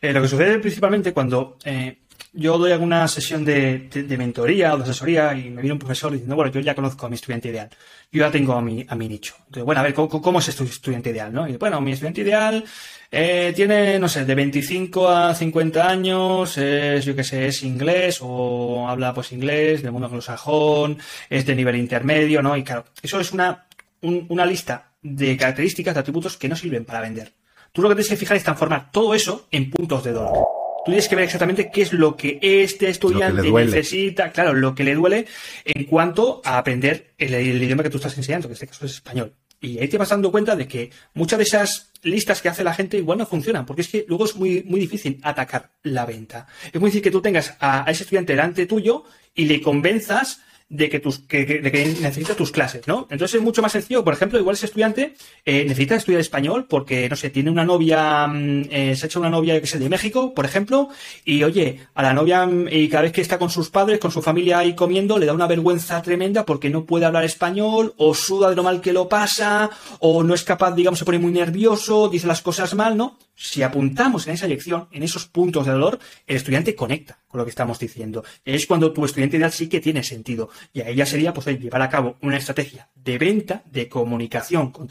Eh, 0.00 0.12
lo 0.12 0.22
que 0.22 0.28
sucede 0.28 0.58
principalmente 0.58 1.12
cuando 1.12 1.58
eh, 1.64 1.98
yo 2.32 2.58
doy 2.58 2.72
alguna 2.72 3.08
sesión 3.08 3.44
de, 3.44 3.88
mentoría 4.18 4.74
o 4.74 4.76
de 4.76 4.84
asesoría 4.84 5.34
y 5.34 5.50
me 5.50 5.62
viene 5.62 5.72
un 5.72 5.78
profesor 5.78 6.12
diciendo, 6.12 6.36
bueno, 6.36 6.50
yo 6.50 6.60
ya 6.60 6.74
conozco 6.74 7.06
a 7.06 7.08
mi 7.08 7.14
estudiante 7.14 7.48
ideal, 7.48 7.68
yo 8.12 8.20
ya 8.20 8.30
tengo 8.30 8.54
a 8.54 8.62
mi, 8.62 8.84
a 8.88 8.94
mi 8.94 9.08
nicho. 9.08 9.34
Entonces, 9.38 9.64
bueno, 9.64 9.80
a 9.80 9.84
ver, 9.84 9.94
¿cómo, 9.94 10.38
es 10.38 10.56
tu 10.56 10.64
estudiante 10.64 11.10
ideal? 11.10 11.32
¿no? 11.32 11.48
Y, 11.48 11.56
bueno, 11.56 11.80
mi 11.80 11.92
estudiante 11.92 12.20
ideal 12.20 12.64
eh, 13.10 13.52
tiene, 13.56 13.98
no 13.98 14.08
sé, 14.08 14.24
de 14.24 14.34
25 14.34 15.08
a 15.08 15.34
50 15.34 15.88
años, 15.88 16.58
es, 16.58 17.04
yo 17.04 17.16
qué 17.16 17.24
sé, 17.24 17.46
es 17.46 17.62
inglés 17.62 18.18
o 18.20 18.88
habla 18.88 19.14
pues 19.14 19.32
inglés, 19.32 19.82
del 19.82 19.92
mundo 19.92 20.06
anglosajón, 20.06 20.98
es 21.30 21.46
de 21.46 21.54
nivel 21.54 21.76
intermedio, 21.76 22.42
¿no? 22.42 22.56
Y 22.56 22.62
claro, 22.62 22.84
eso 23.02 23.20
es 23.20 23.32
una, 23.32 23.66
una 24.02 24.46
lista 24.46 24.92
de 25.02 25.36
características, 25.36 25.94
de 25.94 26.00
atributos 26.00 26.36
que 26.36 26.48
no 26.48 26.56
sirven 26.56 26.84
para 26.84 27.00
vender. 27.00 27.32
Tú 27.72 27.82
lo 27.82 27.88
que 27.88 27.94
tienes 27.94 28.10
que 28.10 28.16
fijar 28.16 28.36
es 28.36 28.44
transformar 28.44 28.90
todo 28.90 29.14
eso 29.14 29.46
en 29.50 29.70
puntos 29.70 30.04
de 30.04 30.12
dolor. 30.12 30.67
Tú 30.84 30.92
tienes 30.92 31.08
que 31.08 31.16
ver 31.16 31.24
exactamente 31.24 31.70
qué 31.70 31.82
es 31.82 31.92
lo 31.92 32.16
que 32.16 32.38
este 32.40 32.88
estudiante 32.88 33.50
necesita, 33.50 34.30
claro, 34.32 34.54
lo 34.54 34.74
que 34.74 34.84
le 34.84 34.94
duele 34.94 35.26
en 35.64 35.84
cuanto 35.84 36.40
a 36.44 36.58
aprender 36.58 37.14
el, 37.18 37.34
idioma 37.62 37.82
que 37.82 37.90
tú 37.90 37.96
estás 37.98 38.16
enseñando, 38.16 38.48
que 38.48 38.52
en 38.52 38.54
este 38.54 38.66
caso 38.68 38.86
es 38.86 38.92
español. 38.92 39.34
Y 39.60 39.78
ahí 39.78 39.88
te 39.88 39.98
vas 39.98 40.08
dando 40.08 40.30
cuenta 40.30 40.54
de 40.54 40.68
que 40.68 40.90
muchas 41.14 41.38
de 41.38 41.42
esas 41.42 41.90
listas 42.02 42.40
que 42.40 42.48
hace 42.48 42.62
la 42.62 42.74
gente 42.74 42.96
igual 42.96 43.18
no 43.18 43.26
funcionan, 43.26 43.66
porque 43.66 43.82
es 43.82 43.88
que 43.88 44.04
luego 44.08 44.24
es 44.24 44.36
muy, 44.36 44.62
muy 44.62 44.78
difícil 44.78 45.18
atacar 45.22 45.72
la 45.82 46.06
venta. 46.06 46.46
Es 46.72 46.80
muy 46.80 46.90
difícil 46.90 47.02
que 47.02 47.10
tú 47.10 47.20
tengas 47.20 47.56
a 47.58 47.84
ese 47.88 48.04
estudiante 48.04 48.34
delante 48.34 48.66
tuyo 48.66 49.04
y 49.34 49.46
le 49.46 49.60
convenzas 49.60 50.42
de 50.70 50.90
que, 50.90 51.00
tus, 51.00 51.20
que, 51.20 51.46
de 51.46 51.72
que 51.72 51.86
necesita 51.86 52.34
tus 52.34 52.50
clases, 52.50 52.86
¿no? 52.86 53.06
Entonces 53.10 53.36
es 53.36 53.42
mucho 53.42 53.62
más 53.62 53.72
sencillo. 53.72 54.04
Por 54.04 54.12
ejemplo, 54.12 54.38
igual 54.38 54.54
ese 54.54 54.66
estudiante 54.66 55.14
eh, 55.44 55.64
necesita 55.64 55.94
estudiar 55.94 56.20
español 56.20 56.66
porque, 56.68 57.08
no 57.08 57.16
sé, 57.16 57.30
tiene 57.30 57.50
una 57.50 57.64
novia, 57.64 58.26
mm, 58.26 58.64
eh, 58.70 58.94
se 58.94 59.04
ha 59.04 59.06
hecho 59.06 59.20
una 59.20 59.30
novia, 59.30 59.58
que 59.60 59.66
sé, 59.66 59.78
de 59.78 59.88
México, 59.88 60.34
por 60.34 60.44
ejemplo, 60.44 60.88
y 61.24 61.42
oye, 61.42 61.80
a 61.94 62.02
la 62.02 62.12
novia, 62.12 62.46
mm, 62.46 62.68
y 62.70 62.88
cada 62.88 63.04
vez 63.04 63.12
que 63.12 63.22
está 63.22 63.38
con 63.38 63.48
sus 63.48 63.70
padres, 63.70 63.98
con 63.98 64.10
su 64.10 64.20
familia 64.20 64.58
ahí 64.58 64.74
comiendo, 64.74 65.18
le 65.18 65.26
da 65.26 65.32
una 65.32 65.46
vergüenza 65.46 66.02
tremenda 66.02 66.44
porque 66.44 66.68
no 66.68 66.84
puede 66.84 67.06
hablar 67.06 67.24
español, 67.24 67.94
o 67.96 68.14
suda 68.14 68.50
de 68.50 68.56
lo 68.56 68.62
mal 68.62 68.82
que 68.82 68.92
lo 68.92 69.08
pasa, 69.08 69.70
o 70.00 70.22
no 70.22 70.34
es 70.34 70.44
capaz, 70.44 70.74
digamos, 70.74 70.98
se 70.98 71.06
pone 71.06 71.18
muy 71.18 71.32
nervioso, 71.32 72.08
dice 72.08 72.26
las 72.26 72.42
cosas 72.42 72.74
mal, 72.74 72.96
¿no? 72.96 73.16
Si 73.40 73.62
apuntamos 73.62 74.26
en 74.26 74.34
esa 74.34 74.48
lección, 74.48 74.88
en 74.90 75.04
esos 75.04 75.26
puntos 75.26 75.64
de 75.64 75.70
dolor, 75.70 76.00
el 76.26 76.36
estudiante 76.36 76.74
conecta 76.74 77.20
con 77.28 77.38
lo 77.38 77.44
que 77.44 77.50
estamos 77.50 77.78
diciendo. 77.78 78.24
Es 78.44 78.66
cuando 78.66 78.92
tu 78.92 79.04
estudiante 79.04 79.36
ideal 79.36 79.52
sí 79.52 79.68
que 79.68 79.80
tiene 79.80 80.02
sentido. 80.02 80.50
Y 80.72 80.80
ahí 80.80 80.96
ya 80.96 81.06
sería 81.06 81.32
pues, 81.32 81.46
llevar 81.46 81.82
a 81.82 81.88
cabo 81.88 82.16
una 82.20 82.36
estrategia 82.36 82.88
de 82.96 83.16
venta, 83.16 83.62
de 83.70 83.88
comunicación 83.88 84.72
con, 84.72 84.88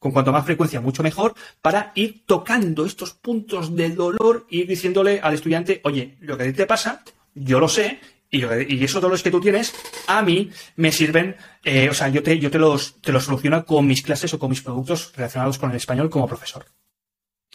cuanto 0.00 0.32
más 0.32 0.44
frecuencia, 0.44 0.80
mucho 0.80 1.04
mejor, 1.04 1.34
para 1.62 1.92
ir 1.94 2.24
tocando 2.26 2.84
estos 2.84 3.12
puntos 3.12 3.76
de 3.76 3.90
dolor 3.90 4.44
y 4.50 4.64
diciéndole 4.64 5.20
al 5.20 5.34
estudiante, 5.34 5.80
oye, 5.84 6.16
lo 6.20 6.36
que 6.36 6.42
a 6.42 6.46
ti 6.46 6.54
te 6.54 6.66
pasa, 6.66 7.04
yo 7.36 7.60
lo 7.60 7.68
sé, 7.68 8.00
y, 8.28 8.44
y, 8.44 8.82
esos 8.82 9.00
dolores 9.00 9.22
que 9.22 9.30
tú 9.30 9.40
tienes, 9.40 9.72
a 10.08 10.22
mí 10.22 10.50
me 10.74 10.90
sirven, 10.90 11.36
eh, 11.62 11.88
o 11.88 11.94
sea, 11.94 12.08
yo, 12.08 12.24
te, 12.24 12.36
yo 12.40 12.50
te, 12.50 12.58
los, 12.58 13.00
te 13.00 13.12
los 13.12 13.24
soluciono 13.24 13.64
con 13.64 13.86
mis 13.86 14.02
clases 14.02 14.34
o 14.34 14.40
con 14.40 14.50
mis 14.50 14.60
productos 14.60 15.12
relacionados 15.14 15.58
con 15.58 15.70
el 15.70 15.76
español 15.76 16.10
como 16.10 16.26
profesor. 16.26 16.66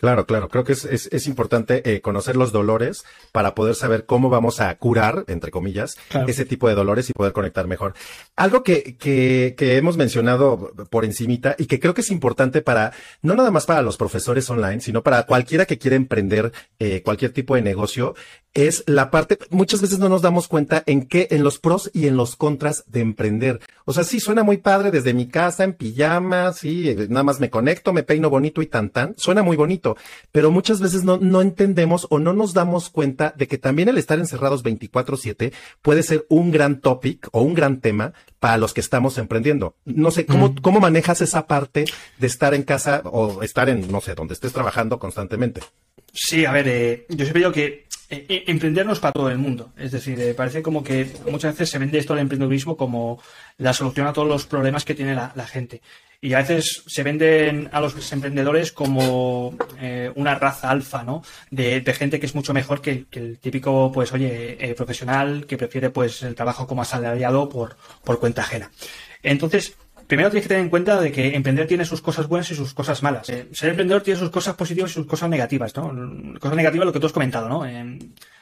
Claro, 0.01 0.25
claro. 0.25 0.50
Creo 0.50 0.63
que 0.63 0.74
es, 0.74 0.84
es, 0.84 1.27
importante 1.27 1.93
eh, 1.93 2.01
conocer 2.01 2.36
los 2.36 2.51
dolores 2.51 3.05
para 3.31 3.53
poder 3.53 3.75
saber 3.75 4.08
cómo 4.08 4.31
vamos 4.31 4.60
a 4.60 4.75
curar, 4.75 5.25
entre 5.27 5.51
comillas, 5.51 5.96
ese 6.27 6.43
tipo 6.43 6.67
de 6.67 6.73
dolores 6.73 7.08
y 7.12 7.13
poder 7.13 7.34
conectar 7.34 7.67
mejor. 7.67 7.93
Algo 8.36 8.63
que, 8.63 8.97
que, 8.97 9.54
que 9.56 9.78
hemos 9.78 9.97
mencionado 9.97 10.73
por 10.89 11.06
encimita 11.06 11.56
y 11.56 11.67
que 11.67 11.80
creo 11.80 11.93
que 11.93 12.02
es 12.02 12.10
importante 12.10 12.63
para, 12.63 12.93
no 13.21 13.36
nada 13.36 13.52
más 13.52 13.67
para 13.67 13.84
los 13.84 13.95
profesores 13.95 14.49
online, 14.49 14.82
sino 14.82 15.04
para 15.04 15.28
cualquiera 15.28 15.67
que 15.67 15.78
quiera 15.78 15.97
emprender 15.97 16.52
eh, 16.80 17.04
cualquier 17.04 17.32
tipo 17.32 17.54
de 17.54 17.62
negocio, 17.62 18.15
es 18.53 18.83
la 18.85 19.11
parte, 19.11 19.39
muchas 19.49 19.81
veces 19.81 19.99
no 19.99 20.09
nos 20.09 20.21
damos 20.21 20.47
cuenta 20.47 20.83
en 20.85 21.05
qué, 21.05 21.27
en 21.31 21.43
los 21.43 21.57
pros 21.57 21.89
y 21.93 22.07
en 22.07 22.17
los 22.17 22.35
contras 22.35 22.83
de 22.87 22.99
emprender. 22.99 23.61
O 23.85 23.93
sea, 23.93 24.03
sí, 24.03 24.19
suena 24.19 24.43
muy 24.43 24.57
padre 24.57 24.91
desde 24.91 25.13
mi 25.13 25.27
casa, 25.27 25.63
en 25.63 25.73
pijama, 25.73 26.51
sí, 26.51 26.89
eh, 26.89 27.07
nada 27.09 27.23
más 27.23 27.39
me 27.39 27.49
conecto, 27.49 27.93
me 27.93 28.03
peino 28.03 28.29
bonito 28.29 28.61
y 28.61 28.67
tan 28.67 28.89
tan, 28.89 29.15
suena 29.17 29.41
muy 29.41 29.55
bonito, 29.55 29.95
pero 30.31 30.51
muchas 30.51 30.81
veces 30.81 31.03
no, 31.03 31.17
no 31.17 31.41
entendemos 31.41 32.07
o 32.09 32.19
no 32.19 32.33
nos 32.33 32.53
damos 32.53 32.89
cuenta 32.89 33.33
de 33.37 33.47
que 33.47 33.57
también 33.57 33.87
el 33.87 33.97
estar 33.97 34.19
encerrados 34.19 34.63
24/7 34.63 35.53
puede 35.81 36.03
ser 36.03 36.25
un 36.29 36.51
gran 36.51 36.81
topic 36.81 37.29
o 37.31 37.41
un 37.41 37.53
gran 37.53 37.79
tema 37.79 38.13
para 38.39 38.57
los 38.57 38.73
que 38.73 38.81
estamos 38.81 39.17
emprendiendo. 39.17 39.75
No 39.85 40.11
sé, 40.11 40.25
¿cómo, 40.25 40.55
cómo 40.61 40.79
manejas 40.79 41.21
esa 41.21 41.47
parte 41.47 41.85
de 42.17 42.27
estar 42.27 42.53
en 42.53 42.63
casa 42.63 43.01
o 43.05 43.43
estar 43.43 43.69
en, 43.69 43.89
no 43.89 44.01
sé, 44.01 44.15
donde 44.15 44.33
estés 44.33 44.51
trabajando 44.51 44.99
constantemente? 44.99 45.61
Sí, 46.13 46.45
a 46.45 46.51
ver, 46.51 46.67
eh, 46.67 47.05
yo 47.09 47.23
siempre 47.23 47.39
digo 47.39 47.53
que 47.53 47.85
eh, 48.12 48.26
eh, 48.28 48.43
emprender 48.47 48.86
no 48.86 48.91
es 48.91 49.00
para 49.00 49.13
todo 49.13 49.30
el 49.30 49.38
mundo. 49.38 49.71
Es 49.78 49.91
decir, 49.91 50.19
eh, 50.19 50.34
parece 50.34 50.62
como 50.62 50.84
que 50.84 51.10
muchas 51.32 51.54
veces 51.54 51.69
se 51.69 51.80
vende 51.80 51.97
esto 51.97 52.13
del 52.13 52.24
emprendedurismo 52.24 52.76
como 52.76 53.21
la 53.58 53.71
solución 53.71 54.06
a 54.06 54.12
todos 54.12 54.28
los 54.28 54.45
problemas 54.45 54.84
que 54.84 54.95
tiene 54.95 55.15
la, 55.15 55.47
gente. 55.47 55.82
Y 56.19 56.34
a 56.34 56.39
veces 56.39 56.84
se 56.88 57.04
venden 57.04 57.69
a 57.71 57.80
los 57.80 58.12
emprendedores 58.12 58.74
como 58.74 59.56
una 60.15 60.36
raza 60.36 60.69
alfa, 60.69 61.04
¿no? 61.04 61.24
De, 61.50 61.82
gente 61.97 62.19
que 62.19 62.26
es 62.26 62.36
mucho 62.36 62.54
mejor 62.54 62.82
que, 62.82 63.06
el 63.12 63.39
típico, 63.39 63.91
pues, 63.91 64.12
oye, 64.12 64.76
profesional 64.78 65.47
que 65.47 65.58
prefiere, 65.58 65.89
pues, 65.89 66.21
el 66.21 66.36
trabajo 66.36 66.67
como 66.67 66.84
asalariado 66.84 67.50
por, 67.50 67.78
por 68.04 68.19
cuenta 68.19 68.41
ajena. 68.41 68.69
Entonces, 69.24 69.76
primero 70.12 70.30
tienes 70.30 70.43
que 70.43 70.50
tener 70.50 70.65
en 70.65 70.69
cuenta 70.69 71.00
de 71.00 71.10
que 71.10 71.38
emprender 71.38 71.67
tiene 71.67 71.86
sus 71.86 72.02
cosas 72.02 72.28
buenas 72.28 72.52
y 72.52 72.56
sus 72.56 72.74
cosas 72.74 73.02
malas. 73.02 73.30
Eh, 73.30 73.47
ser 73.54 73.69
emprendedor 73.69 74.02
tiene 74.02 74.19
sus 74.19 74.30
cosas 74.30 74.56
positivas 74.56 74.91
y 74.91 74.95
sus 74.95 75.08
cosas 75.08 75.30
negativas, 75.30 75.74
¿no? 75.78 76.38
Cosas 76.38 76.58
negativas, 76.58 76.86
lo 76.86 76.91
que 76.91 77.00
tú 77.00 77.08
has 77.08 77.13
comentado, 77.13 77.47
¿no? 77.47 77.65
Eh, 77.65 77.97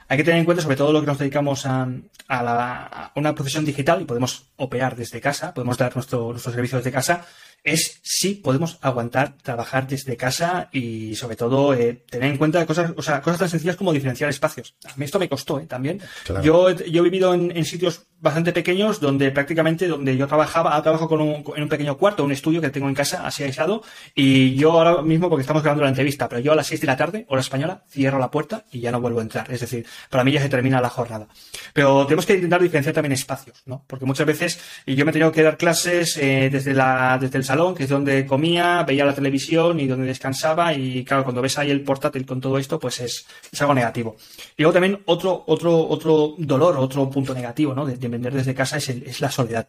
hay 0.07 0.17
que 0.17 0.23
tener 0.23 0.39
en 0.39 0.45
cuenta 0.45 0.63
sobre 0.63 0.77
todo 0.77 0.91
lo 0.91 1.01
que 1.01 1.05
nos 1.05 1.19
dedicamos 1.19 1.67
a, 1.67 1.87
a, 2.27 3.11
una 3.13 3.35
profesión 3.35 3.65
digital 3.65 4.01
y 4.01 4.05
podemos 4.05 4.47
operar 4.55 4.95
desde 4.95 5.21
casa, 5.21 5.53
podemos 5.53 5.77
dar 5.77 5.93
nuestro, 5.93 6.31
nuestros 6.31 6.55
servicios 6.55 6.83
desde 6.83 6.91
casa 6.91 7.27
es 7.63 7.99
si 8.03 8.35
podemos 8.35 8.77
aguantar 8.81 9.37
trabajar 9.41 9.87
desde 9.87 10.17
casa 10.17 10.69
y 10.71 11.15
sobre 11.15 11.35
todo 11.35 11.73
eh, 11.73 12.03
tener 12.09 12.31
en 12.31 12.37
cuenta 12.37 12.65
cosas, 12.65 12.93
o 12.95 13.01
sea, 13.01 13.21
cosas 13.21 13.39
tan 13.39 13.49
sencillas 13.49 13.75
como 13.75 13.93
diferenciar 13.93 14.29
espacios. 14.29 14.75
A 14.85 14.95
mí 14.95 15.05
esto 15.05 15.19
me 15.19 15.29
costó 15.29 15.59
¿eh? 15.59 15.65
también. 15.65 16.01
Yo, 16.41 16.71
yo 16.71 17.01
he 17.01 17.03
vivido 17.03 17.33
en, 17.33 17.65
sitios 17.65 18.03
bastante 18.19 18.51
pequeños 18.51 18.99
donde 18.99 19.31
prácticamente 19.31 19.87
donde 19.87 20.17
yo 20.17 20.27
trabajaba, 20.27 20.81
trabajo 20.81 21.07
con 21.07 21.21
un, 21.21 21.43
en 21.55 21.63
un 21.63 21.69
pequeño 21.69 21.97
cuarto, 21.97 22.23
un 22.23 22.31
estudio 22.31 22.61
que 22.61 22.69
tengo 22.69 22.87
en 22.89 22.95
casa 22.95 23.25
así 23.25 23.43
aislado 23.43 23.83
y 24.15 24.55
yo 24.55 24.71
ahora 24.71 25.01
mismo 25.01 25.29
porque 25.29 25.41
estamos 25.41 25.63
grabando 25.63 25.83
la 25.83 25.89
entrevista, 25.89 26.27
pero 26.27 26.41
yo 26.41 26.51
a 26.51 26.55
las 26.55 26.67
6 26.67 26.81
de 26.81 26.87
la 26.87 26.97
tarde, 26.97 27.25
hora 27.29 27.41
española, 27.41 27.83
cierro 27.89 28.19
la 28.19 28.31
puerta 28.31 28.65
y 28.71 28.79
ya 28.79 28.91
no 28.91 29.01
vuelvo 29.01 29.19
a 29.19 29.23
entrar. 29.23 29.51
Es 29.51 29.61
decir, 29.61 29.85
para 30.09 30.23
mí 30.23 30.31
ya 30.31 30.41
se 30.41 30.49
termina 30.49 30.81
la 30.81 30.89
jornada. 30.89 31.27
Pero 31.73 32.05
tenemos 32.05 32.25
que 32.25 32.33
intentar 32.33 32.61
diferenciar 32.61 32.93
también 32.93 33.13
espacios, 33.13 33.61
¿no? 33.65 33.83
Porque 33.87 34.05
muchas 34.05 34.25
veces 34.25 34.59
yo 34.85 35.05
me 35.05 35.11
he 35.11 35.13
tenido 35.13 35.31
que 35.31 35.43
dar 35.43 35.57
clases 35.57 36.17
eh, 36.17 36.49
desde 36.51 36.73
la, 36.73 37.17
desde 37.19 37.37
el 37.37 37.43
salón, 37.49 37.73
que 37.73 37.83
es 37.83 37.89
donde 37.89 38.25
comía, 38.25 38.83
veía 38.83 39.03
la 39.05 39.15
televisión 39.15 39.79
y 39.79 39.87
donde 39.87 40.05
descansaba 40.05 40.73
y 40.73 41.03
claro, 41.03 41.23
cuando 41.23 41.41
ves 41.41 41.57
ahí 41.57 41.71
el 41.71 41.83
portátil 41.83 42.25
con 42.25 42.39
todo 42.39 42.57
esto, 42.57 42.79
pues 42.79 42.99
es, 42.99 43.25
algo 43.59 43.73
negativo. 43.73 44.15
Y 44.55 44.61
luego 44.61 44.73
también 44.73 45.01
otro, 45.05 45.43
otro, 45.47 45.87
otro 45.87 46.35
dolor, 46.37 46.77
otro 46.77 47.09
punto 47.09 47.33
negativo, 47.33 47.73
¿no? 47.73 47.85
De, 47.85 48.07
vender 48.07 48.33
desde 48.33 48.53
casa 48.53 48.77
es, 48.77 48.89
es 48.89 49.19
la 49.19 49.31
soledad. 49.31 49.67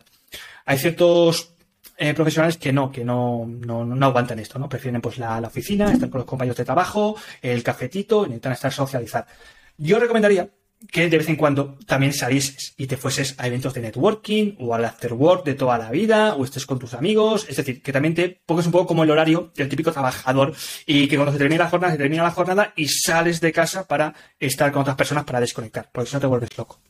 Hay 0.67 0.79
ciertos 0.79 1.55
eh, 1.97 2.13
profesionales 2.15 2.59
que 2.59 2.73
no, 2.73 2.91
que 2.91 3.05
no, 3.05 3.47
no, 3.47 3.85
no, 3.85 4.07
aguantan 4.07 4.39
esto, 4.39 4.59
¿no? 4.59 4.69
Prefieren 4.69 5.01
pues 5.01 5.19
la, 5.19 5.41
la 5.41 5.49
oficina, 5.49 5.93
estar 5.93 6.11
con 6.11 6.19
los 6.19 6.27
compañeros 6.27 6.59
de 6.59 6.65
trabajo, 6.65 7.17
el 7.41 7.63
cafetito, 7.63 8.25
intentan 8.25 8.53
estar 8.53 8.73
socializar. 8.73 9.27
Yo 9.79 9.99
recomendaría 9.99 10.49
que 10.91 11.09
de 11.09 11.19
vez 11.19 11.29
en 11.29 11.37
cuando 11.37 11.77
también 11.87 12.13
salieses 12.13 12.75
y 12.77 12.87
te 12.87 12.97
fueses 12.97 13.35
a 13.39 13.47
eventos 13.47 13.75
de 13.75 13.83
networking 13.83 14.57
o 14.59 14.75
al 14.75 14.85
after 14.85 15.13
work 15.13 15.45
de 15.45 15.55
toda 15.55 15.79
la 15.79 15.91
vida 15.91 16.35
o 16.35 16.45
estés 16.45 16.67
con 16.67 16.79
tus 16.79 16.95
amigos. 16.95 17.47
Es 17.49 17.57
decir, 17.57 17.83
que 17.83 17.93
también 17.93 18.15
te 18.15 18.41
pongas 18.47 18.67
un 18.67 18.73
poco 18.73 18.87
como 18.87 19.05
el 19.05 19.11
horario 19.11 19.53
del 19.55 19.69
típico 19.69 19.93
trabajador 19.93 20.55
y 20.87 21.07
que 21.09 21.17
cuando 21.17 21.33
se 21.33 21.39
termine 21.39 21.59
la 21.59 21.71
jornada, 21.71 21.93
se 21.93 21.99
termina 21.99 22.23
la 22.23 22.31
jornada 22.31 22.73
y 22.77 22.89
sales 22.89 23.41
de 23.41 23.53
casa 23.53 23.87
para 23.87 24.15
estar 24.39 24.73
con 24.73 24.83
otras 24.83 24.97
personas 24.97 25.25
para 25.25 25.41
desconectar, 25.41 25.91
porque 25.93 26.11
si 26.11 26.17
no 26.17 26.21
te 26.21 26.27
vuelves 26.27 26.57
loco. 26.57 26.81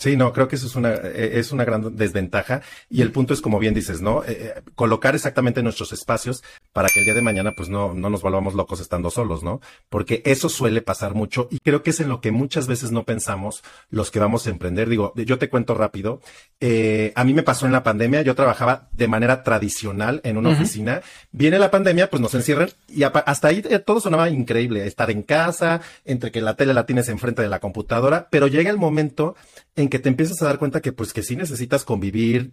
Sí, 0.00 0.16
no, 0.16 0.32
creo 0.32 0.48
que 0.48 0.56
eso 0.56 0.66
es 0.66 0.76
una, 0.76 0.94
eh, 0.94 1.32
es 1.34 1.52
una 1.52 1.66
gran 1.66 1.94
desventaja 1.94 2.62
y 2.88 3.02
el 3.02 3.12
punto 3.12 3.34
es 3.34 3.42
como 3.42 3.58
bien 3.58 3.74
dices, 3.74 4.00
¿no? 4.00 4.24
Eh, 4.24 4.54
eh, 4.56 4.62
colocar 4.74 5.14
exactamente 5.14 5.62
nuestros 5.62 5.92
espacios 5.92 6.42
para 6.72 6.88
que 6.88 7.00
el 7.00 7.04
día 7.04 7.12
de 7.12 7.20
mañana 7.20 7.52
pues 7.52 7.68
no, 7.68 7.92
no 7.92 8.08
nos 8.08 8.22
volvamos 8.22 8.54
locos 8.54 8.80
estando 8.80 9.10
solos, 9.10 9.42
¿no? 9.42 9.60
Porque 9.90 10.22
eso 10.24 10.48
suele 10.48 10.80
pasar 10.80 11.12
mucho 11.12 11.48
y 11.50 11.58
creo 11.58 11.82
que 11.82 11.90
es 11.90 12.00
en 12.00 12.08
lo 12.08 12.22
que 12.22 12.32
muchas 12.32 12.66
veces 12.66 12.92
no 12.92 13.04
pensamos 13.04 13.62
los 13.90 14.10
que 14.10 14.20
vamos 14.20 14.46
a 14.46 14.50
emprender. 14.50 14.88
Digo, 14.88 15.12
yo 15.16 15.38
te 15.38 15.50
cuento 15.50 15.74
rápido, 15.74 16.22
a 16.62 17.24
mí 17.24 17.34
me 17.34 17.42
pasó 17.42 17.66
en 17.66 17.72
la 17.72 17.82
pandemia, 17.82 18.22
yo 18.22 18.34
trabajaba 18.34 18.88
de 18.92 19.06
manera 19.06 19.42
tradicional 19.42 20.22
en 20.24 20.38
una 20.38 20.48
oficina, 20.48 21.02
viene 21.30 21.58
la 21.58 21.70
pandemia, 21.70 22.08
pues 22.08 22.22
nos 22.22 22.34
encierran 22.34 22.70
y 22.88 23.02
hasta 23.02 23.48
ahí 23.48 23.62
todo 23.84 24.00
sonaba 24.00 24.30
increíble, 24.30 24.86
estar 24.86 25.10
en 25.10 25.22
casa, 25.22 25.82
entre 26.06 26.30
que 26.30 26.40
la 26.40 26.54
tele 26.54 26.72
la 26.72 26.86
tienes 26.86 27.10
enfrente 27.10 27.42
de 27.42 27.48
la 27.48 27.58
computadora, 27.58 28.28
pero 28.30 28.46
llega 28.46 28.70
el 28.70 28.78
momento 28.78 29.36
en 29.76 29.88
que 29.88 29.98
te 29.98 30.08
empiezas 30.08 30.40
a 30.42 30.46
dar 30.46 30.58
cuenta 30.58 30.80
que 30.80 30.92
pues 30.92 31.12
que 31.12 31.22
sí 31.22 31.36
necesitas 31.36 31.84
convivir, 31.84 32.52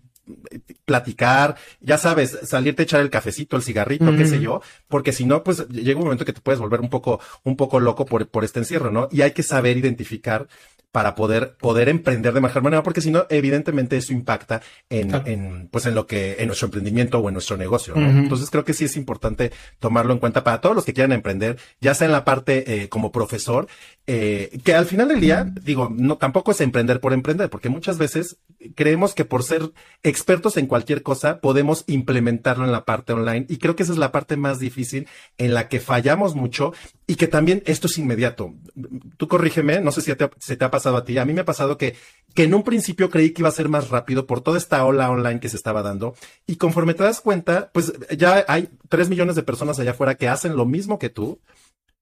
platicar, 0.85 1.55
ya 1.79 1.97
sabes, 1.97 2.37
salirte 2.43 2.81
a 2.81 2.85
echar 2.85 3.01
el 3.01 3.09
cafecito, 3.09 3.55
el 3.55 3.63
cigarrito, 3.63 4.15
qué 4.15 4.25
sé 4.25 4.39
yo, 4.39 4.61
porque 4.87 5.13
si 5.13 5.25
no, 5.25 5.43
pues 5.43 5.67
llega 5.69 5.99
un 5.99 6.05
momento 6.05 6.25
que 6.25 6.33
te 6.33 6.41
puedes 6.41 6.59
volver 6.59 6.81
un 6.81 6.89
poco, 6.89 7.19
un 7.43 7.55
poco 7.55 7.79
loco 7.79 8.05
por, 8.05 8.27
por 8.27 8.43
este 8.43 8.59
encierro, 8.59 8.91
¿no? 8.91 9.07
Y 9.11 9.21
hay 9.21 9.31
que 9.31 9.43
saber 9.43 9.77
identificar 9.77 10.47
para 10.97 11.13
poder, 11.13 11.55
poder 11.57 11.89
emprender 11.89 12.33
de 12.33 12.41
mejor 12.41 12.63
manera, 12.63 12.81
porque 12.81 13.01
si 13.01 13.11
no, 13.11 13.27
evidentemente 13.29 13.97
eso 13.97 14.13
impacta 14.13 14.63
en, 14.89 15.13
en, 15.27 15.67
pues 15.71 15.85
en 15.85 15.93
lo 15.93 16.07
que, 16.07 16.37
en 16.39 16.47
nuestro 16.47 16.65
emprendimiento 16.65 17.19
o 17.19 17.27
en 17.29 17.33
nuestro 17.33 17.55
negocio, 17.55 17.93
¿no? 17.95 18.09
Entonces 18.09 18.49
creo 18.49 18.65
que 18.65 18.73
sí 18.73 18.85
es 18.85 18.97
importante 18.97 19.51
tomarlo 19.77 20.11
en 20.11 20.17
cuenta 20.17 20.43
para 20.43 20.59
todos 20.59 20.75
los 20.75 20.85
que 20.85 20.93
quieran 20.95 21.11
emprender, 21.11 21.59
ya 21.81 21.93
sea 21.93 22.07
en 22.07 22.13
la 22.13 22.25
parte 22.25 22.81
eh, 22.81 22.89
como 22.89 23.11
profesor, 23.11 23.67
eh, 24.07 24.59
que 24.63 24.73
al 24.73 24.87
final 24.87 25.09
del 25.09 25.19
día, 25.19 25.45
digo, 25.61 25.93
no, 25.95 26.17
tampoco 26.17 26.49
es 26.49 26.61
emprender 26.61 26.99
por 26.99 27.13
emprender, 27.13 27.51
porque 27.51 27.69
muchas 27.69 27.99
veces 27.99 28.37
creemos 28.73 29.13
que 29.13 29.23
por 29.23 29.43
ser 29.43 29.71
expertos 30.01 30.57
en 30.57 30.65
cualquier 30.65 31.03
cosa 31.03 31.41
podemos 31.41 31.83
implementarlo 31.85 32.65
en 32.65 32.71
la 32.71 32.85
parte 32.85 33.13
online 33.13 33.45
y 33.49 33.57
creo 33.57 33.75
que 33.75 33.83
esa 33.83 33.91
es 33.91 33.99
la 33.99 34.11
parte 34.11 34.35
más 34.35 34.57
difícil 34.57 35.07
en 35.37 35.53
la 35.53 35.67
que 35.67 35.79
fallamos 35.79 36.33
mucho 36.33 36.73
y 37.09 37.15
que 37.15 37.27
también 37.27 37.63
esto 37.65 37.87
es 37.87 37.97
inmediato. 37.97 38.53
Tú 39.15 39.29
corrígeme, 39.29 39.79
no 39.79 39.93
sé 39.93 40.01
si 40.01 40.11
se 40.39 40.57
te 40.57 40.65
ha 40.65 40.71
pasado 40.71 40.97
a 40.97 41.05
ti. 41.05 41.17
A 41.17 41.23
mí 41.23 41.31
me 41.31 41.41
ha 41.41 41.45
pasado 41.45 41.77
que, 41.77 41.95
que 42.33 42.43
en 42.43 42.53
un 42.53 42.63
principio 42.63 43.09
creí 43.09 43.31
que 43.31 43.41
iba 43.41 43.49
a 43.49 43.53
ser 43.53 43.69
más 43.69 43.89
rápido 43.89 44.27
por 44.27 44.41
toda 44.41 44.57
esta 44.57 44.83
ola 44.85 45.09
online 45.09 45.39
que 45.39 45.47
se 45.47 45.55
estaba 45.55 45.81
dando. 45.81 46.15
Y 46.45 46.57
conforme 46.57 46.93
te 46.93 47.03
das 47.03 47.21
cuenta, 47.21 47.71
pues 47.71 47.93
ya 48.17 48.43
hay 48.49 48.69
tres 48.89 49.07
millones 49.07 49.37
de 49.37 49.43
personas 49.43 49.79
allá 49.79 49.91
afuera 49.91 50.15
que 50.15 50.27
hacen 50.27 50.57
lo 50.57 50.65
mismo 50.65 50.99
que 50.99 51.09
tú. 51.09 51.39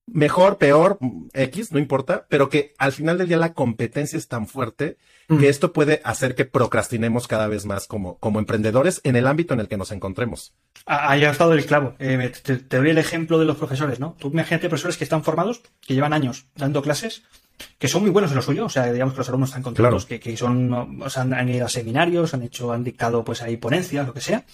Mejor, 0.08 0.58
peor, 0.58 1.00
X, 1.34 1.72
no 1.72 1.80
importa, 1.80 2.28
pero 2.30 2.50
que 2.50 2.74
al 2.78 2.92
final 2.92 3.18
del 3.18 3.28
día 3.28 3.38
la 3.38 3.54
competencia 3.54 4.18
es 4.18 4.28
tan 4.28 4.48
fuerte 4.48 4.98
que 5.28 5.50
esto 5.50 5.74
puede 5.74 6.02
hacer 6.04 6.36
que 6.36 6.46
procrastinemos 6.46 7.28
cada 7.28 7.48
vez 7.48 7.66
más 7.66 7.88
como, 7.88 8.20
como 8.20 8.38
emprendedores 8.38 9.02
en 9.04 9.16
el 9.16 9.26
ámbito 9.26 9.56
en 9.56 9.60
el 9.60 9.68
que 9.68 9.78
nos 9.78 9.92
encontremos. 9.92 10.54
Ahí 10.86 11.26
ha 11.26 11.32
estado 11.32 11.54
el 11.54 11.66
clavo. 11.66 11.96
Eh, 11.98 12.32
te, 12.44 12.58
te, 12.58 12.78
doy 12.78 12.92
el 12.92 13.00
ejemplo 13.00 13.40
de 13.40 13.46
los 13.46 13.58
profesores, 13.58 14.00
¿no? 14.00 14.16
Tú 14.20 14.28
imagínate 14.28 14.70
profesores 14.70 14.98
que 14.98 15.04
están 15.04 15.24
formados, 15.24 15.64
que 15.82 15.96
llevan 15.96 16.14
años 16.14 16.46
dando 16.56 16.84
clases 16.84 17.24
que 17.78 17.88
son 17.88 18.02
muy 18.02 18.12
buenos 18.12 18.32
en 18.32 18.38
lo 18.38 18.42
suyo, 18.42 18.66
o 18.66 18.70
sea, 18.70 18.92
digamos 18.92 19.14
que 19.14 19.20
los 19.20 19.30
alumnos 19.30 19.50
están 19.50 19.64
contentos, 19.64 20.06
que, 20.06 20.38
son, 20.38 21.02
o 21.02 21.10
sea, 21.10 21.24
han, 21.24 21.50
ido 21.50 21.66
a 21.66 21.70
seminarios, 21.70 22.34
han 22.34 22.44
hecho, 22.44 22.72
han 22.72 22.84
dictado 22.84 23.24
pues 23.24 23.42
ahí 23.42 23.58
ponencias, 23.58 24.08
lo 24.08 24.14
que 24.14 24.22
sea, 24.22 24.46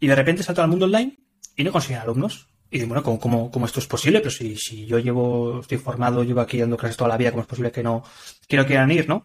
y 0.00 0.06
de 0.06 0.14
repente 0.14 0.42
salta 0.42 0.62
al 0.62 0.70
mundo 0.70 0.86
online 0.86 1.18
y 1.56 1.64
no 1.64 1.72
consiguen 1.72 2.00
alumnos. 2.00 2.48
Y 2.74 2.84
bueno, 2.84 3.02
¿cómo, 3.02 3.50
cómo, 3.50 3.66
esto 3.66 3.78
es 3.78 3.86
posible? 3.86 4.18
Pero 4.18 4.30
si, 4.30 4.56
si 4.56 4.84
yo 4.84 4.98
llevo, 4.98 5.60
estoy 5.60 5.78
formado, 5.78 6.24
llevo 6.24 6.40
aquí 6.40 6.58
dando 6.58 6.76
clases 6.76 6.96
toda 6.96 7.08
la 7.08 7.16
vida, 7.16 7.30
¿cómo 7.30 7.42
es 7.42 7.46
posible 7.46 7.70
que 7.70 7.82
no, 7.82 8.02
que 8.48 8.64
quieran 8.66 8.90
ir, 8.90 9.08
no? 9.08 9.24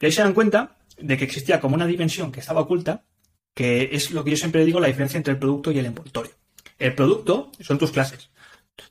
Y 0.00 0.06
ahí 0.06 0.12
se 0.12 0.22
dan 0.22 0.34
cuenta 0.34 0.76
de 0.98 1.16
que 1.16 1.24
existía 1.24 1.60
como 1.60 1.76
una 1.76 1.86
dimensión 1.86 2.32
que 2.32 2.40
estaba 2.40 2.60
oculta, 2.60 3.04
que 3.54 3.90
es 3.92 4.10
lo 4.10 4.24
que 4.24 4.32
yo 4.32 4.36
siempre 4.36 4.64
digo, 4.64 4.80
la 4.80 4.88
diferencia 4.88 5.16
entre 5.16 5.32
el 5.32 5.38
producto 5.38 5.70
y 5.70 5.78
el 5.78 5.86
envoltorio. 5.86 6.32
El 6.78 6.94
producto 6.94 7.52
son 7.60 7.78
tus 7.78 7.92
clases 7.92 8.30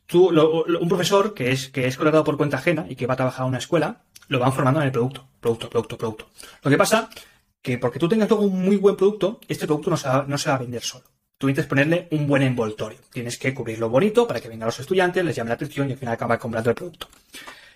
tú, 0.05 0.29
un 0.29 0.89
profesor 0.89 1.33
que 1.33 1.51
es, 1.51 1.69
que 1.69 1.87
es 1.87 1.95
contratado 1.97 2.23
por 2.23 2.37
cuenta 2.37 2.57
ajena 2.57 2.85
y 2.89 2.95
que 2.95 3.07
va 3.07 3.13
a 3.13 3.17
trabajar 3.17 3.43
a 3.43 3.47
una 3.47 3.57
escuela, 3.57 4.03
lo 4.27 4.39
van 4.39 4.53
formando 4.53 4.79
en 4.81 4.87
el 4.87 4.91
producto, 4.91 5.27
producto, 5.39 5.69
producto, 5.69 5.97
producto. 5.97 6.29
Lo 6.63 6.71
que 6.71 6.77
pasa 6.77 7.09
que 7.61 7.77
porque 7.77 7.99
tú 7.99 8.07
tengas 8.07 8.29
luego 8.29 8.45
un 8.45 8.63
muy 8.63 8.77
buen 8.77 8.95
producto, 8.95 9.39
este 9.47 9.65
producto 9.65 9.89
no 9.89 9.97
se 9.97 10.07
va, 10.07 10.25
no 10.27 10.37
se 10.37 10.49
va 10.49 10.55
a 10.55 10.59
vender 10.59 10.81
solo. 10.81 11.05
Tú 11.37 11.47
necesitas 11.47 11.69
ponerle 11.69 12.07
un 12.11 12.27
buen 12.27 12.41
envoltorio. 12.41 12.99
Tienes 13.11 13.37
que 13.37 13.53
cubrirlo 13.53 13.89
bonito 13.89 14.27
para 14.27 14.39
que 14.39 14.49
vengan 14.49 14.67
los 14.67 14.79
estudiantes, 14.79 15.23
les 15.23 15.35
llame 15.35 15.49
la 15.49 15.55
atención 15.55 15.87
y 15.89 15.93
al 15.93 15.97
final 15.97 16.15
acaban 16.15 16.39
comprando 16.39 16.69
el 16.71 16.75
producto. 16.75 17.07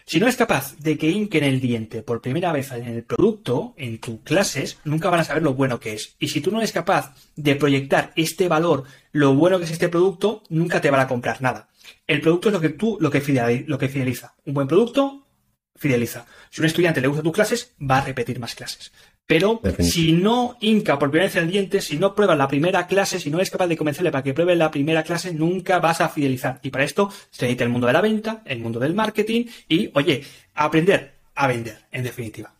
Si 0.05 0.19
no 0.19 0.25
eres 0.25 0.35
capaz 0.35 0.75
de 0.79 0.97
que 0.97 1.09
inquen 1.09 1.43
el 1.43 1.61
diente 1.61 2.01
por 2.01 2.21
primera 2.21 2.51
vez 2.51 2.71
en 2.71 2.85
el 2.85 3.03
producto, 3.03 3.75
en 3.77 3.99
tus 3.99 4.21
clases, 4.21 4.79
nunca 4.83 5.09
van 5.09 5.19
a 5.19 5.23
saber 5.23 5.43
lo 5.43 5.53
bueno 5.53 5.79
que 5.79 5.93
es. 5.93 6.15
Y 6.19 6.29
si 6.29 6.41
tú 6.41 6.51
no 6.51 6.57
eres 6.57 6.71
capaz 6.71 7.13
de 7.35 7.55
proyectar 7.55 8.11
este 8.15 8.47
valor, 8.47 8.83
lo 9.11 9.35
bueno 9.35 9.59
que 9.59 9.65
es 9.65 9.71
este 9.71 9.89
producto, 9.89 10.43
nunca 10.49 10.81
te 10.81 10.89
van 10.89 11.01
a 11.01 11.07
comprar 11.07 11.41
nada. 11.41 11.69
El 12.07 12.21
producto 12.21 12.49
es 12.49 12.53
lo 12.53 12.61
que 12.61 12.69
tú, 12.69 12.97
lo 12.99 13.11
que, 13.11 13.21
fideliza, 13.21 13.63
lo 13.67 13.77
que 13.77 13.89
fideliza. 13.89 14.35
Un 14.45 14.55
buen 14.55 14.67
producto 14.67 15.27
fideliza. 15.75 16.25
Si 16.49 16.61
un 16.61 16.67
estudiante 16.67 17.01
le 17.01 17.07
gusta 17.07 17.23
tus 17.23 17.33
clases, 17.33 17.73
va 17.79 17.99
a 17.99 18.05
repetir 18.05 18.39
más 18.39 18.53
clases. 18.53 18.91
Pero 19.27 19.61
si 19.79 20.11
no 20.11 20.57
inca 20.59 20.99
por 20.99 21.09
primera 21.09 21.27
vez 21.27 21.35
el 21.37 21.49
diente, 21.49 21.79
si 21.79 21.97
no 21.97 22.15
pruebas 22.15 22.37
la 22.37 22.49
primera 22.49 22.85
clase, 22.87 23.19
si 23.19 23.29
no 23.29 23.37
eres 23.37 23.49
capaz 23.49 23.67
de 23.67 23.77
convencerle 23.77 24.11
para 24.11 24.23
que 24.23 24.33
pruebe 24.33 24.55
la 24.55 24.71
primera 24.71 25.03
clase, 25.03 25.33
nunca 25.33 25.79
vas 25.79 26.01
a 26.01 26.09
fidelizar. 26.09 26.59
Y 26.63 26.69
para 26.69 26.83
esto 26.83 27.09
se 27.29 27.45
necesita 27.45 27.63
el 27.63 27.69
mundo 27.69 27.87
de 27.87 27.93
la 27.93 28.01
venta, 28.01 28.41
el 28.45 28.59
mundo 28.59 28.79
del 28.79 28.93
marketing 28.93 29.45
y, 29.69 29.89
oye, 29.93 30.25
aprender 30.53 31.13
a 31.35 31.47
vender, 31.47 31.77
en 31.91 32.03
definitiva. 32.03 32.53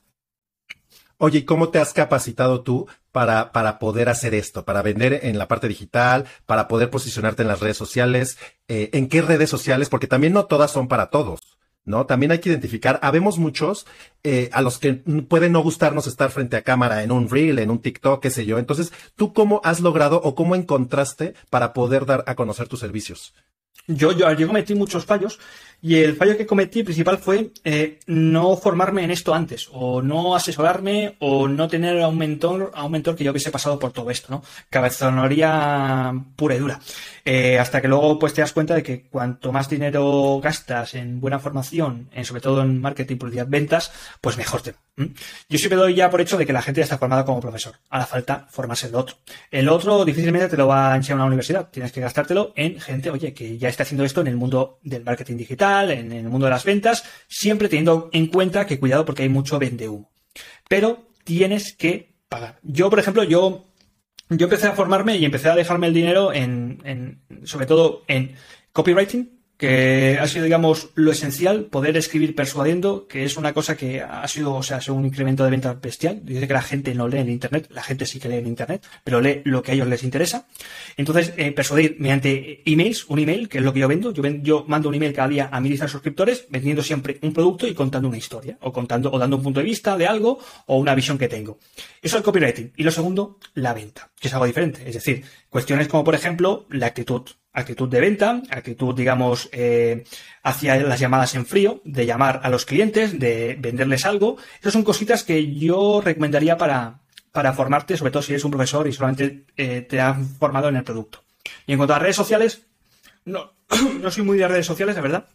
Oye, 1.24 1.40
¿y 1.40 1.44
cómo 1.44 1.70
te 1.70 1.78
has 1.78 1.94
capacitado 1.94 2.62
tú 2.62 2.88
para, 3.12 3.52
para 3.52 3.78
poder 3.78 4.10
hacer 4.10 4.34
esto, 4.34 4.66
para 4.66 4.82
vender 4.82 5.20
en 5.22 5.38
la 5.38 5.48
parte 5.48 5.68
digital, 5.68 6.26
para 6.48 6.68
poder 6.68 6.90
posicionarte 6.90 7.44
en 7.44 7.48
las 7.48 7.60
redes 7.60 7.78
sociales? 7.78 8.40
Eh, 8.68 8.90
¿En 8.94 9.08
qué 9.08 9.22
redes 9.22 9.50
sociales? 9.50 9.88
Porque 9.88 10.08
también 10.08 10.34
no 10.34 10.46
todas 10.46 10.72
son 10.72 10.88
para 10.88 11.12
todos. 11.12 11.51
¿No? 11.86 12.06
También 12.06 12.32
hay 12.32 12.40
que 12.40 12.50
identificar, 12.50 13.00
habemos 13.02 13.38
muchos 13.38 13.86
eh, 14.24 14.50
a 14.54 14.62
los 14.62 14.78
que 14.78 14.94
pueden 14.94 15.52
no 15.52 15.62
gustarnos 15.62 16.08
estar 16.08 16.32
frente 16.32 16.58
a 16.58 16.62
cámara 16.62 17.04
en 17.04 17.12
un 17.12 17.30
reel, 17.30 17.60
en 17.60 17.72
un 17.72 17.80
TikTok, 17.80 18.22
qué 18.22 18.30
sé 18.30 18.46
yo. 18.46 18.60
Entonces, 18.60 18.92
¿tú 19.16 19.34
cómo 19.34 19.62
has 19.64 19.80
logrado 19.80 20.22
o 20.24 20.36
cómo 20.36 20.56
encontraste 20.56 21.34
para 21.50 21.74
poder 21.74 22.06
dar 22.06 22.24
a 22.28 22.36
conocer 22.36 22.68
tus 22.68 22.80
servicios? 22.80 23.34
Yo, 23.88 24.12
yo, 24.12 24.32
yo 24.34 24.48
cometí 24.48 24.76
muchos 24.76 25.06
fallos 25.06 25.40
y 25.82 25.96
el 25.96 26.16
fallo 26.16 26.38
que 26.38 26.46
cometí 26.46 26.84
principal 26.84 27.18
fue 27.18 27.52
eh, 27.64 28.00
no 28.06 28.56
formarme 28.56 29.04
en 29.04 29.10
esto 29.10 29.34
antes, 29.34 29.68
o 29.72 30.02
no 30.02 30.36
asesorarme, 30.36 31.16
o 31.20 31.48
no 31.48 31.68
tener 31.68 32.00
a 32.02 32.08
un 32.08 32.20
mentor, 32.20 32.72
a 32.76 32.86
un 32.86 32.92
mentor 32.92 33.16
que 33.16 33.24
yo 33.24 33.32
hubiese 33.32 33.50
pasado 33.50 33.80
por 33.80 33.92
todo 33.92 34.12
esto, 34.12 34.28
¿no? 34.30 34.44
Cabezonería 34.70 36.14
pura 36.36 36.56
y 36.56 36.60
dura. 36.60 36.80
Eh, 37.26 37.58
hasta 37.58 37.82
que 37.82 37.88
luego 37.88 38.20
pues 38.20 38.34
te 38.34 38.42
das 38.42 38.54
cuenta 38.54 38.76
de 38.76 38.84
que 38.84 39.08
cuanto 39.08 39.52
más 39.52 39.70
dinero 39.70 40.40
gastas 40.42 40.94
en 40.94 41.20
buena 41.20 41.40
formación, 41.40 42.10
en, 42.12 42.26
sobre 42.26 42.42
todo 42.42 42.62
en 42.62 42.80
marketing, 42.80 43.18
publicidad, 43.18 43.48
ventas, 43.50 43.92
pues 44.22 44.38
mejor 44.38 44.62
te 44.62 44.76
Yo 45.50 45.58
siempre 45.58 45.78
doy 45.78 45.96
ya 45.96 46.10
por 46.12 46.22
hecho 46.22 46.38
de 46.38 46.46
que 46.46 46.54
la 46.54 46.62
gente 46.62 46.82
ya 46.82 46.84
está 46.84 47.00
formada 47.00 47.26
como 47.26 47.40
profesor. 47.40 47.76
Ahora 47.90 48.06
falta 48.06 48.48
formarse 48.52 48.88
el 48.88 48.96
otro. 48.96 49.16
El 49.50 49.68
otro 49.70 50.06
difícilmente 50.06 50.48
te 50.48 50.58
lo 50.58 50.68
va 50.68 50.94
a 50.94 50.96
enseñar 50.96 51.18
una 51.18 51.26
universidad. 51.26 51.70
Tienes 51.72 51.92
que 51.92 52.02
gastártelo 52.02 52.54
en 52.56 52.80
gente, 52.80 53.10
oye, 53.10 53.34
que 53.34 53.58
ya 53.58 53.70
está 53.70 53.84
haciendo 53.84 54.04
esto 54.04 54.22
en 54.22 54.28
el 54.28 54.38
mundo 54.38 54.80
del 54.84 55.04
marketing 55.04 55.38
digital 55.38 55.71
en 55.80 56.12
el 56.12 56.30
mundo 56.30 56.46
de 56.46 56.52
las 56.52 56.66
ventas, 56.66 57.04
siempre 57.28 57.70
teniendo 57.70 58.10
en 58.12 58.28
cuenta 58.28 58.66
que 58.66 58.80
cuidado 58.80 59.06
porque 59.06 59.24
hay 59.24 59.30
mucho 59.30 59.60
vende 59.60 59.90
humo. 59.90 60.12
Pero 60.70 61.08
tienes 61.24 61.76
que 61.76 62.16
pagar. 62.30 62.60
Yo, 62.64 62.90
por 62.90 63.00
ejemplo, 63.00 63.24
yo, 63.24 63.68
yo 64.30 64.46
empecé 64.46 64.68
a 64.68 64.74
formarme 64.74 65.18
y 65.18 65.26
empecé 65.26 65.50
a 65.50 65.56
dejarme 65.56 65.88
el 65.88 65.94
dinero 65.94 66.34
en, 66.34 66.82
en 66.84 67.46
sobre 67.46 67.66
todo 67.66 68.04
en 68.08 68.36
copywriting, 68.72 69.41
que 69.62 70.18
ha 70.20 70.28
sido, 70.28 70.46
digamos, 70.46 70.90
lo 70.96 71.12
esencial, 71.12 71.66
poder 71.66 71.96
escribir 71.96 72.34
persuadiendo, 72.34 73.06
que 73.06 73.26
es 73.26 73.38
una 73.38 73.54
cosa 73.54 73.78
que 73.78 74.02
ha 74.02 74.28
sido, 74.28 74.56
o 74.56 74.64
sea, 74.64 74.80
un 74.90 75.06
incremento 75.06 75.44
de 75.44 75.52
ventas 75.52 75.80
bestial. 75.80 76.22
Dice 76.24 76.48
que 76.48 76.54
la 76.54 76.64
gente 76.64 76.96
no 76.96 77.08
lee 77.08 77.20
en 77.20 77.30
Internet, 77.30 77.68
la 77.70 77.84
gente 77.84 78.08
sí 78.08 78.20
que 78.20 78.28
lee 78.28 78.38
en 78.38 78.48
Internet, 78.48 78.84
pero 79.04 79.22
lee 79.22 79.44
lo 79.46 79.62
que 79.62 79.70
a 79.70 79.74
ellos 79.76 79.88
les 79.88 80.02
interesa. 80.02 80.48
Entonces, 80.98 81.34
eh, 81.38 81.52
persuadir 81.52 81.98
mediante 82.00 82.64
emails, 82.66 83.06
un 83.08 83.20
email, 83.20 83.50
que 83.50 83.60
es 83.60 83.64
lo 83.64 83.72
que 83.72 83.82
yo 83.82 83.88
vendo. 83.88 84.12
Yo, 84.12 84.24
yo 84.42 84.66
mando 84.68 84.90
un 84.90 84.96
email 84.96 85.14
cada 85.14 85.28
día 85.28 85.50
a 85.52 85.62
mi 85.62 85.70
lista 85.70 85.86
de 85.86 85.92
suscriptores, 85.92 86.48
vendiendo 86.50 86.82
siempre 86.82 87.20
un 87.22 87.32
producto 87.32 87.68
y 87.68 87.76
contando 87.76 88.08
una 88.08 88.18
historia, 88.18 88.58
o 88.62 88.74
contando, 88.74 89.12
o 89.12 89.20
dando 89.20 89.36
un 89.36 89.44
punto 89.44 89.60
de 89.60 89.68
vista 89.68 89.96
de 89.96 90.08
algo, 90.08 90.40
o 90.66 90.80
una 90.80 90.96
visión 90.96 91.20
que 91.20 91.28
tengo. 91.28 91.60
Eso 92.02 92.16
es 92.16 92.22
el 92.22 92.24
copywriting. 92.24 92.74
Y 92.78 92.82
lo 92.82 92.90
segundo, 92.90 93.38
la 93.54 93.76
venta, 93.76 94.10
que 94.20 94.28
es 94.28 94.34
algo 94.34 94.48
diferente. 94.48 94.82
Es 94.88 94.96
decir, 94.96 95.24
cuestiones 95.52 95.88
como, 95.88 96.04
por 96.04 96.16
ejemplo, 96.16 96.66
la 96.72 96.88
actitud 96.88 97.30
actitud 97.54 97.90
de 97.90 98.00
venta, 98.00 98.42
actitud, 98.50 98.96
digamos, 98.96 99.50
eh, 99.52 100.04
hacia 100.44 100.78
las 100.78 101.00
llamadas 101.00 101.36
en 101.36 101.46
frío, 101.46 101.82
de 101.84 102.06
llamar 102.06 102.42
a 102.44 102.50
los 102.50 102.66
clientes, 102.66 103.20
de 103.20 103.58
venderles 103.60 104.06
algo. 104.06 104.38
Esas 104.60 104.74
son 104.74 104.84
cositas 104.84 105.24
que 105.24 105.54
yo 105.54 106.02
recomendaría 106.04 106.58
para, 106.58 107.00
para 107.32 107.54
formarte, 107.54 107.98
sobre 107.98 108.12
todo 108.12 108.24
si 108.24 108.34
eres 108.34 108.46
un 108.46 108.52
profesor 108.52 108.88
y 108.88 108.94
solamente 108.94 109.46
eh, 109.58 109.82
te 109.82 110.00
has 110.00 110.18
formado 110.40 110.70
en 110.70 110.78
el 110.78 110.84
producto. 110.84 111.24
Y 111.66 111.74
en 111.74 111.78
cuanto 111.78 111.94
a 111.94 112.00
redes 112.00 112.16
sociales, 112.16 112.62
no, 113.26 113.54
no 114.02 114.12
soy 114.12 114.24
muy 114.24 114.38
de 114.38 114.48
redes 114.48 114.66
sociales, 114.66 114.96
la 114.96 115.02
verdad. 115.02 115.26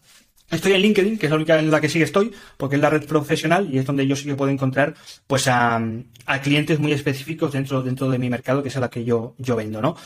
Estoy 0.49 0.73
en 0.73 0.81
LinkedIn, 0.81 1.17
que 1.17 1.25
es 1.25 1.29
la 1.29 1.35
única 1.35 1.59
en 1.59 1.69
la 1.69 1.81
que 1.81 1.89
sí 1.89 2.01
estoy, 2.01 2.31
porque 2.55 2.77
es 2.77 2.81
la 2.81 2.89
red 2.89 3.05
profesional 3.05 3.67
y 3.69 3.79
es 3.79 3.85
donde 3.85 4.07
yo 4.07 4.15
sí 4.15 4.25
que 4.25 4.35
puedo 4.35 4.49
encontrar 4.49 4.93
pues 5.27 5.47
a, 5.49 5.81
clientes 6.41 6.79
muy 6.79 6.93
específicos 6.93 7.51
dentro, 7.51 7.81
dentro 7.81 8.09
de 8.09 8.17
mi 8.17 8.29
mercado, 8.29 8.63
que 8.63 8.69
es 8.69 8.75
la 8.77 8.89
que 8.89 9.03
yo, 9.03 9.35
yo 9.37 9.57
vendo, 9.57 9.81
¿no? 9.81 9.97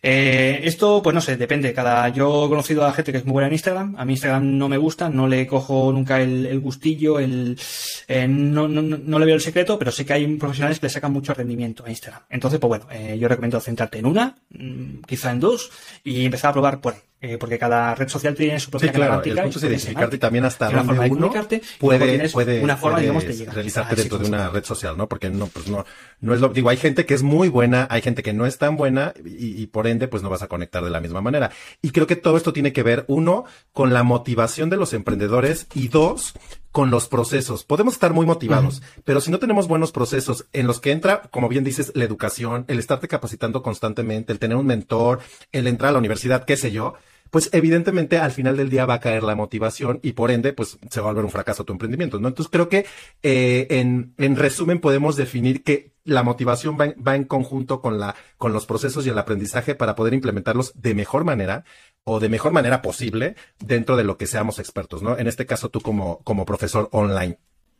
Eh, 0.00 0.60
esto, 0.62 1.02
pues 1.02 1.14
no 1.14 1.20
sé, 1.20 1.36
depende. 1.36 1.72
Cada, 1.72 2.08
yo 2.10 2.46
he 2.46 2.48
conocido 2.48 2.84
a 2.86 2.92
gente 2.92 3.10
que 3.10 3.18
es 3.18 3.24
muy 3.24 3.32
buena 3.32 3.48
en 3.48 3.54
Instagram. 3.54 3.96
A 3.98 4.04
mí 4.04 4.12
Instagram 4.12 4.56
no 4.56 4.68
me 4.68 4.76
gusta, 4.76 5.08
no 5.08 5.26
le 5.26 5.46
cojo 5.48 5.92
nunca 5.92 6.20
el, 6.20 6.60
gustillo, 6.60 7.18
el, 7.18 7.58
eh, 8.06 8.28
no, 8.28 8.68
no, 8.68 8.82
no, 8.82 9.18
le 9.18 9.26
veo 9.26 9.34
el 9.34 9.40
secreto, 9.40 9.78
pero 9.78 9.90
sé 9.90 10.06
que 10.06 10.12
hay 10.12 10.26
profesionales 10.36 10.78
que 10.78 10.86
le 10.86 10.90
sacan 10.90 11.12
mucho 11.12 11.34
rendimiento 11.34 11.84
a 11.84 11.90
Instagram. 11.90 12.22
Entonces, 12.30 12.60
pues 12.60 12.68
bueno, 12.68 12.86
eh, 12.92 13.18
yo 13.18 13.26
recomiendo 13.26 13.60
centrarte 13.60 13.98
en 13.98 14.06
una, 14.06 14.36
mm, 14.50 15.00
quizá 15.06 15.32
en 15.32 15.40
dos, 15.40 15.70
y 16.04 16.24
empezar 16.24 16.50
a 16.50 16.52
probar 16.52 16.80
por 16.80 16.94
ahí. 16.94 17.07
Eh, 17.20 17.36
porque 17.36 17.58
cada 17.58 17.96
red 17.96 18.08
social 18.08 18.32
tiene 18.36 18.60
su 18.60 18.70
propia 18.70 18.90
sí, 18.90 18.94
claro, 18.94 19.20
El 19.24 19.36
punto 19.36 19.58
es 19.58 19.64
identificarte 19.64 20.18
también 20.18 20.44
hasta 20.44 20.70
donde 20.70 21.10
uno 21.10 21.32
puede, 21.80 22.28
puede, 22.28 22.62
una 22.62 22.76
forma, 22.76 23.00
digamos, 23.00 23.26
de 23.26 23.34
llegar 23.34 23.56
realizarte 23.56 23.96
dentro 23.96 24.18
de 24.18 24.28
una 24.28 24.50
red 24.50 24.62
social, 24.62 24.96
¿no? 24.96 25.08
Porque 25.08 25.28
no, 25.28 25.48
pues 25.48 25.66
no, 25.66 25.84
no 26.20 26.34
es 26.34 26.40
lo, 26.40 26.50
digo, 26.50 26.68
hay 26.68 26.76
gente 26.76 27.06
que 27.06 27.14
es 27.14 27.24
muy 27.24 27.48
buena, 27.48 27.88
hay 27.90 28.02
gente 28.02 28.22
que 28.22 28.32
no 28.32 28.46
es 28.46 28.58
tan 28.58 28.76
buena 28.76 29.14
y, 29.24 29.60
y 29.60 29.66
por 29.66 29.88
ende, 29.88 30.06
pues 30.06 30.22
no 30.22 30.30
vas 30.30 30.42
a 30.42 30.46
conectar 30.46 30.84
de 30.84 30.90
la 30.90 31.00
misma 31.00 31.20
manera. 31.20 31.50
Y 31.82 31.90
creo 31.90 32.06
que 32.06 32.14
todo 32.14 32.36
esto 32.36 32.52
tiene 32.52 32.72
que 32.72 32.84
ver, 32.84 33.04
uno, 33.08 33.46
con 33.72 33.92
la 33.92 34.04
motivación 34.04 34.70
de 34.70 34.76
los 34.76 34.92
emprendedores 34.92 35.66
y 35.74 35.88
dos, 35.88 36.34
con 36.78 36.92
los 36.92 37.08
procesos. 37.08 37.64
Podemos 37.64 37.94
estar 37.94 38.12
muy 38.12 38.24
motivados, 38.24 38.82
pero 39.02 39.20
si 39.20 39.32
no 39.32 39.40
tenemos 39.40 39.66
buenos 39.66 39.90
procesos 39.90 40.46
en 40.52 40.68
los 40.68 40.78
que 40.78 40.92
entra, 40.92 41.22
como 41.32 41.48
bien 41.48 41.64
dices, 41.64 41.90
la 41.96 42.04
educación, 42.04 42.66
el 42.68 42.78
estarte 42.78 43.08
capacitando 43.08 43.64
constantemente, 43.64 44.32
el 44.32 44.38
tener 44.38 44.56
un 44.56 44.66
mentor, 44.66 45.18
el 45.50 45.66
entrar 45.66 45.88
a 45.88 45.92
la 45.94 45.98
universidad, 45.98 46.44
qué 46.44 46.56
sé 46.56 46.70
yo, 46.70 46.94
pues 47.30 47.50
evidentemente 47.52 48.18
al 48.18 48.32
final 48.32 48.56
del 48.56 48.70
día 48.70 48.86
va 48.86 48.94
a 48.94 49.00
caer 49.00 49.22
la 49.22 49.34
motivación 49.34 50.00
y 50.02 50.12
por 50.12 50.30
ende, 50.30 50.52
pues 50.52 50.78
se 50.90 51.00
va 51.00 51.08
a 51.08 51.10
volver 51.10 51.24
un 51.24 51.30
fracaso 51.30 51.64
tu 51.64 51.72
emprendimiento, 51.72 52.18
¿no? 52.18 52.28
Entonces 52.28 52.50
creo 52.50 52.68
que 52.68 52.86
eh, 53.22 53.66
en, 53.70 54.14
en 54.18 54.36
resumen 54.36 54.80
podemos 54.80 55.16
definir 55.16 55.62
que 55.62 55.92
la 56.04 56.22
motivación 56.22 56.78
va, 56.80 56.94
va 57.06 57.16
en 57.16 57.24
conjunto 57.24 57.80
con 57.80 57.98
la, 57.98 58.14
con 58.38 58.52
los 58.52 58.66
procesos 58.66 59.06
y 59.06 59.10
el 59.10 59.18
aprendizaje 59.18 59.74
para 59.74 59.94
poder 59.94 60.14
implementarlos 60.14 60.72
de 60.74 60.94
mejor 60.94 61.24
manera 61.24 61.64
o 62.04 62.20
de 62.20 62.28
mejor 62.30 62.52
manera 62.52 62.80
posible 62.80 63.36
dentro 63.58 63.96
de 63.96 64.04
lo 64.04 64.16
que 64.16 64.26
seamos 64.26 64.58
expertos, 64.58 65.02
¿no? 65.02 65.18
En 65.18 65.26
este 65.26 65.44
caso 65.44 65.68
tú 65.68 65.80
como, 65.80 66.20
como 66.24 66.46
profesor 66.46 66.88
online. 66.92 67.38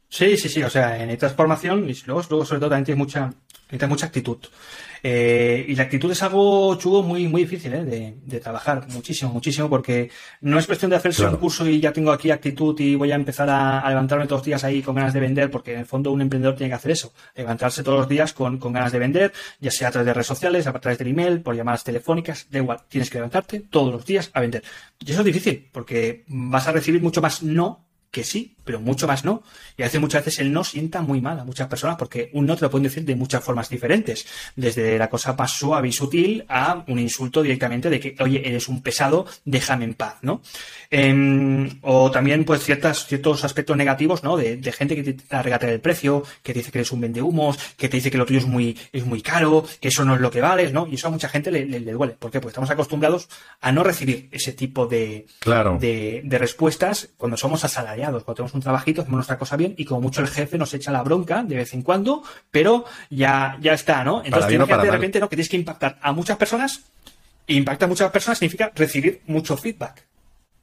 Sí, 0.08 0.36
sí, 0.36 0.48
sí, 0.48 0.62
o 0.62 0.70
sea, 0.70 1.02
en 1.02 1.16
transformación 1.18 1.88
y 1.88 1.94
luego, 2.06 2.22
luego 2.30 2.44
sobre 2.44 2.60
todo 2.60 2.70
también 2.70 2.86
tienes 2.86 2.98
mucha, 2.98 3.32
tienes 3.68 3.88
mucha 3.88 4.06
actitud. 4.06 4.38
Eh, 5.02 5.64
y 5.68 5.74
la 5.74 5.84
actitud 5.84 6.10
es 6.10 6.22
algo 6.22 6.74
chugo 6.76 7.02
muy, 7.02 7.28
muy 7.28 7.42
difícil 7.42 7.72
¿eh? 7.72 8.14
de, 8.24 8.40
trabajar, 8.40 8.86
muchísimo, 8.88 9.32
muchísimo, 9.32 9.68
porque 9.68 10.10
no 10.40 10.58
es 10.58 10.66
cuestión 10.66 10.90
de 10.90 10.96
hacerse 10.96 11.26
un 11.26 11.36
curso 11.36 11.66
y 11.68 11.80
ya 11.80 11.92
tengo 11.92 12.10
aquí 12.10 12.30
actitud 12.30 12.78
y 12.80 12.94
voy 12.94 13.12
a 13.12 13.14
empezar 13.14 13.48
a, 13.50 13.88
levantarme 13.88 14.26
todos 14.26 14.40
los 14.40 14.46
días 14.46 14.64
ahí 14.64 14.82
con 14.82 14.94
ganas 14.94 15.12
de 15.12 15.20
vender, 15.20 15.50
porque 15.50 15.74
en 15.74 15.80
el 15.80 15.86
fondo 15.86 16.10
un 16.10 16.20
emprendedor 16.20 16.56
tiene 16.56 16.70
que 16.70 16.76
hacer 16.76 16.90
eso, 16.92 17.12
levantarse 17.36 17.82
todos 17.82 17.98
los 17.98 18.08
días 18.08 18.32
con, 18.32 18.58
con 18.58 18.72
ganas 18.72 18.92
de 18.92 18.98
vender, 18.98 19.32
ya 19.60 19.70
sea 19.70 19.88
a 19.88 19.90
través 19.90 20.06
de 20.06 20.14
redes 20.14 20.26
sociales, 20.26 20.66
a 20.66 20.72
través 20.72 20.98
del 20.98 21.08
email, 21.08 21.40
por 21.40 21.54
llamadas 21.54 21.84
telefónicas, 21.84 22.46
da 22.50 22.58
igual, 22.58 22.80
tienes 22.88 23.10
que 23.10 23.18
levantarte 23.18 23.60
todos 23.60 23.92
los 23.92 24.04
días 24.04 24.30
a 24.32 24.40
vender. 24.40 24.62
Y 24.98 25.10
eso 25.10 25.20
es 25.20 25.26
difícil, 25.26 25.68
porque 25.72 26.24
vas 26.28 26.66
a 26.66 26.72
recibir 26.72 27.02
mucho 27.02 27.22
más 27.22 27.42
no 27.42 27.84
que 28.10 28.24
sí, 28.24 28.56
pero 28.68 28.80
mucho 28.80 29.06
más 29.06 29.24
no. 29.24 29.42
Y 29.78 29.82
a 29.82 29.86
veces 29.86 29.98
muchas 29.98 30.26
veces 30.26 30.40
el 30.40 30.52
no 30.52 30.62
sienta 30.62 31.00
muy 31.00 31.22
mal 31.22 31.40
a 31.40 31.44
muchas 31.44 31.68
personas 31.68 31.96
porque 31.96 32.28
un 32.34 32.44
no 32.44 32.54
te 32.54 32.66
lo 32.66 32.70
pueden 32.70 32.82
decir 32.82 33.02
de 33.02 33.16
muchas 33.16 33.42
formas 33.42 33.70
diferentes. 33.70 34.26
Desde 34.56 34.98
la 34.98 35.08
cosa 35.08 35.32
más 35.32 35.52
suave 35.52 35.88
y 35.88 35.92
sutil 35.92 36.44
a 36.50 36.84
un 36.86 36.98
insulto 36.98 37.40
directamente 37.40 37.88
de 37.88 37.98
que, 37.98 38.14
oye, 38.22 38.46
eres 38.46 38.68
un 38.68 38.82
pesado, 38.82 39.24
déjame 39.46 39.86
en 39.86 39.94
paz, 39.94 40.16
¿no? 40.20 40.42
Em, 40.90 41.78
o 41.80 42.10
también, 42.10 42.44
pues, 42.44 42.62
ciertas, 42.62 43.06
ciertos 43.06 43.42
aspectos 43.42 43.74
negativos, 43.74 44.22
¿no? 44.22 44.36
De, 44.36 44.60
gente 44.70 44.94
que 44.94 45.02
te 45.02 45.10
intenta 45.12 45.40
regatear 45.40 45.72
el 45.72 45.80
precio, 45.80 46.22
que 46.42 46.52
te 46.52 46.58
dice 46.58 46.70
que 46.70 46.80
eres 46.80 46.92
un 46.92 47.00
vendehumos, 47.00 47.56
que 47.78 47.88
te 47.88 47.96
dice 47.96 48.10
que 48.10 48.18
lo 48.18 48.26
tuyo 48.26 48.40
es 48.40 48.46
muy, 48.46 48.76
es 48.92 49.06
muy 49.06 49.22
caro, 49.22 49.64
que 49.80 49.88
eso 49.88 50.04
no 50.04 50.14
es 50.14 50.20
lo 50.20 50.30
que 50.30 50.42
vales, 50.42 50.74
¿no? 50.74 50.86
Y 50.86 50.96
eso 50.96 51.08
a 51.08 51.10
mucha 51.10 51.30
gente 51.30 51.50
le, 51.50 51.64
le, 51.64 51.92
duele. 51.92 52.12
¿Por 52.18 52.30
qué? 52.30 52.38
Pues 52.38 52.52
estamos 52.52 52.68
acostumbrados 52.68 53.30
a 53.62 53.72
no 53.72 53.82
recibir 53.82 54.28
ese 54.30 54.52
tipo 54.52 54.86
de, 54.86 55.26
claro. 55.40 55.78
de, 55.80 56.20
de 56.22 56.38
respuestas 56.38 57.08
cuando 57.16 57.38
somos 57.38 57.64
asalariados, 57.64 58.24
cuando 58.24 58.36
tenemos 58.36 58.54
un 58.54 58.57
trabajito, 58.60 59.02
hacemos 59.02 59.16
nuestra 59.18 59.38
cosa 59.38 59.56
bien 59.56 59.74
y 59.76 59.84
como 59.84 60.00
mucho 60.00 60.20
el 60.20 60.28
jefe 60.28 60.58
nos 60.58 60.72
echa 60.74 60.90
la 60.90 61.02
bronca 61.02 61.42
de 61.42 61.56
vez 61.56 61.74
en 61.74 61.82
cuando, 61.82 62.22
pero 62.50 62.84
ya, 63.10 63.56
ya 63.60 63.72
está, 63.72 64.04
¿no? 64.04 64.22
Entonces 64.24 64.48
tienes 64.48 64.68
que 64.68 64.76
de 64.76 64.90
repente, 64.90 65.20
¿no? 65.20 65.28
Que 65.28 65.36
tienes 65.36 65.48
que 65.48 65.56
impactar 65.56 65.98
a 66.00 66.12
muchas 66.12 66.36
personas. 66.36 66.82
E 67.46 67.54
impactar 67.54 67.86
a 67.86 67.88
muchas 67.88 68.10
personas 68.10 68.38
significa 68.38 68.70
recibir 68.74 69.22
mucho 69.26 69.56
feedback. 69.56 70.04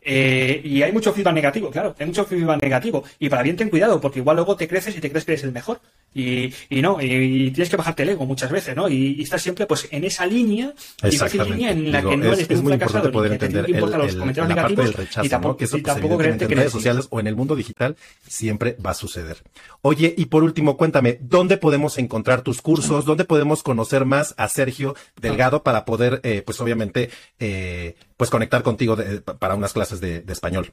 Eh, 0.08 0.62
y 0.63 0.84
hay 0.84 0.91
mucho 0.91 1.12
feedback 1.12 1.34
negativo, 1.34 1.72
claro, 1.72 1.96
hay 1.98 2.06
mucho 2.06 2.26
feedback 2.26 2.62
negativo. 2.62 3.04
Y 3.18 3.28
para 3.28 3.41
bien 3.41 3.56
ten 3.56 3.70
cuidado, 3.70 4.00
porque 4.00 4.20
igual 4.20 4.36
luego 4.36 4.56
te 4.56 4.68
creces 4.68 4.96
y 4.96 5.02
te 5.02 5.10
crees 5.10 5.26
que 5.26 5.32
eres 5.32 5.44
el 5.44 5.52
mejor. 5.52 5.82
Y, 6.13 6.54
y 6.70 6.82
no, 6.82 7.02
y, 7.02 7.52
tienes 7.52 7.70
que 7.70 7.76
bajarte 7.76 8.04
el 8.04 8.10
ego 8.10 8.26
muchas 8.26 8.50
veces, 8.52 8.76
¿no? 8.76 8.88
Y, 8.88 9.22
estás 9.22 9.41
siempre 9.41 9.65
pues 9.65 9.88
en 9.91 10.04
esa 10.04 10.26
línea, 10.28 10.74
difícil 11.04 11.44
línea 11.44 11.72
en 11.72 11.91
la 11.91 12.02
que 12.02 12.15
no 12.15 12.32
eres 12.32 12.50
es, 12.50 12.60
un 12.60 12.68
fracasado 12.68 13.12
poder 13.12 13.32
ni 13.32 13.38
que 13.39 13.50
te 13.50 13.72
importan 13.72 14.00
los 14.00 14.15
comentarios 14.15 14.56
negativos 14.56 14.96
rechazo, 14.96 15.26
y 15.26 15.30
tampoco, 15.30 15.58
que 15.58 15.65
eso, 15.65 15.78
pues, 15.82 15.98
creerte 15.98 16.48
que 16.48 16.54
en 16.54 16.60
redes 16.60 16.72
sociales 16.72 17.08
o 17.10 17.20
en 17.20 17.28
el 17.28 17.36
mundo 17.36 17.56
digital 17.56 17.98
siempre 18.28 18.78
va 18.86 18.91
a 18.91 18.94
suceder. 18.94 19.38
Oye, 19.82 20.13
y 20.15 20.26
por 20.28 20.44
último, 20.44 20.78
cuéntame, 20.78 21.18
¿dónde 21.20 21.58
podemos 21.58 21.98
encontrar 21.98 22.44
tus 22.44 22.62
cursos? 22.62 23.06
¿Dónde 23.06 23.26
podemos 23.26 23.63
conocer 23.63 24.06
más 24.06 24.36
a 24.38 24.48
Sergio 24.50 24.96
Delgado 25.20 25.63
para 25.63 25.84
poder, 25.84 26.22
eh, 26.24 26.44
pues 26.46 26.62
obviamente, 26.62 27.10
eh, 27.39 27.96
pues 28.17 28.30
conectar 28.30 28.63
contigo 28.63 28.97
para 29.39 29.56
unas 29.56 29.73
clases 29.73 29.99
de, 29.99 30.23
español. 30.28 30.71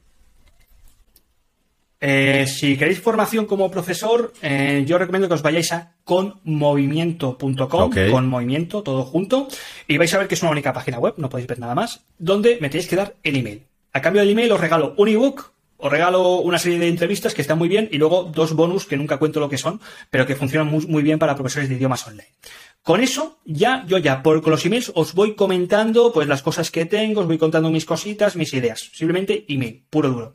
Eh, 2.05 2.47
si 2.49 2.77
queréis 2.77 3.01
formación 3.01 3.47
como 3.47 3.71
profesor, 3.71 4.33
eh, 4.43 4.85
yo 4.87 4.99
recomiendo 4.99 5.29
que 5.29 5.35
os 5.35 5.43
vayáis 5.43 5.71
a 5.73 5.93
conmovimiento.com, 6.03 7.91
con 8.11 8.29
movimiento, 8.29 8.83
todo 8.83 9.05
junto, 9.05 9.47
y 9.87 9.99
vais 9.99 10.13
a 10.13 10.19
ver 10.19 10.27
que 10.27 10.35
es 10.35 10.43
una 10.43 10.51
única 10.51 10.73
página 10.73 10.99
web, 10.99 11.15
no 11.19 11.29
podéis 11.29 11.47
ver 11.47 11.61
nada 11.61 11.77
más, 11.77 12.05
donde 12.19 12.59
me 12.61 12.71
tenéis 12.71 12.89
que 12.89 12.97
dar 12.97 13.15
el 13.23 13.37
email. 13.37 13.63
A 13.93 14.01
cambio 14.01 14.23
del 14.23 14.31
email 14.31 14.51
os 14.51 14.61
regalo 14.61 14.95
un 14.97 15.09
ebook, 15.09 15.53
os 15.77 15.91
regalo 15.91 16.41
una 16.41 16.59
serie 16.59 16.79
de 16.79 16.89
entrevistas 16.89 17.35
que 17.35 17.43
están 17.43 17.59
muy 17.59 17.69
bien 17.69 17.89
y 17.93 17.99
luego 17.99 18.25
dos 18.25 18.55
bonus 18.55 18.87
que 18.87 18.97
nunca 18.97 19.19
cuento 19.19 19.39
lo 19.39 19.49
que 19.49 19.59
son, 19.59 19.81
pero 20.11 20.27
que 20.27 20.35
funcionan 20.35 20.69
muy, 20.69 20.87
muy 20.87 21.03
bien 21.03 21.19
para 21.19 21.35
profesores 21.35 21.69
de 21.69 21.75
idiomas 21.75 22.07
online. 22.07 22.29
Con 22.83 23.01
eso, 23.01 23.39
ya, 23.45 23.85
yo 23.87 23.99
ya, 23.99 24.23
por 24.23 24.47
los 24.47 24.67
emails 24.67 24.91
os 24.95 25.15
voy 25.15 25.35
comentando, 25.37 26.13
pues, 26.13 26.27
las 26.27 26.43
cosas 26.43 26.71
que 26.71 26.85
tengo, 26.85 27.21
os 27.21 27.27
voy 27.29 27.39
contando 27.39 27.71
mis 27.71 27.85
cositas, 27.85 28.35
mis 28.35 28.53
ideas. 28.55 28.91
Simplemente 28.93 29.45
email, 29.49 29.85
puro 29.89 30.11
duro. 30.11 30.33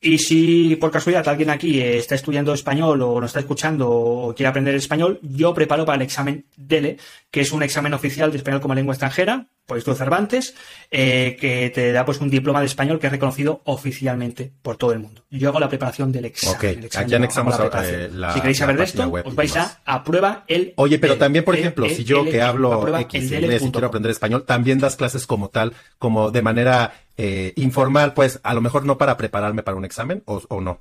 Y 0.00 0.18
si 0.18 0.76
por 0.76 0.90
casualidad 0.90 1.28
alguien 1.28 1.50
aquí 1.50 1.78
está 1.80 2.14
estudiando 2.14 2.54
español 2.54 3.02
o 3.02 3.20
nos 3.20 3.30
está 3.30 3.40
escuchando 3.40 3.90
o 3.90 4.34
quiere 4.34 4.48
aprender 4.48 4.74
español, 4.74 5.18
yo 5.20 5.52
preparo 5.52 5.84
para 5.84 5.96
el 5.96 6.02
examen 6.02 6.46
DELE, 6.56 6.96
que 7.30 7.42
es 7.42 7.52
un 7.52 7.62
examen 7.62 7.92
oficial 7.92 8.30
de 8.30 8.38
español 8.38 8.62
como 8.62 8.74
lengua 8.74 8.94
extranjera, 8.94 9.48
por 9.66 9.78
esto 9.78 9.94
Cervantes, 9.94 10.54
eh, 10.90 11.36
que 11.40 11.70
te 11.70 11.92
da 11.92 12.04
pues 12.04 12.20
un 12.20 12.28
diploma 12.28 12.58
de 12.58 12.66
español 12.66 12.98
que 12.98 13.06
es 13.06 13.12
reconocido 13.12 13.60
oficialmente 13.64 14.52
por 14.62 14.76
todo 14.76 14.92
el 14.92 14.98
mundo. 14.98 15.24
Yo 15.30 15.48
hago 15.48 15.60
la 15.60 15.68
preparación 15.68 16.10
del 16.10 16.24
examen. 16.24 16.88
aquí 16.92 17.14
anexamos 17.14 17.54
eh, 17.84 18.10
la, 18.12 18.32
Si 18.32 18.40
queréis 18.40 18.58
saber 18.58 18.76
de 18.76 18.84
esto, 18.84 19.12
os 19.24 19.34
vais 19.34 19.56
a 19.56 19.80
aprueba 19.84 20.44
el. 20.48 20.72
Oye, 20.76 20.98
pero 20.98 21.18
también, 21.18 21.44
por 21.44 21.54
ejemplo, 21.54 21.88
si 21.88 22.02
yo 22.02 22.24
que 22.24 22.42
hablo 22.42 22.98
X 22.98 23.30
inglés 23.30 23.62
y 23.62 23.70
quiero 23.70 23.86
aprender 23.86 24.10
español, 24.10 24.44
también 24.44 24.80
das 24.80 24.96
clases 24.96 25.26
como 25.26 25.50
tal, 25.50 25.72
como 25.98 26.32
de 26.32 26.42
manera 26.42 26.92
eh, 27.16 27.52
informal, 27.56 28.12
pues 28.12 28.40
a 28.42 28.54
lo 28.54 28.60
mejor 28.60 28.84
no 28.84 28.98
para 28.98 29.16
prepararme 29.16 29.62
para 29.62 29.76
un 29.76 29.84
examen 29.84 30.22
o, 30.26 30.42
o 30.48 30.60
no. 30.60 30.80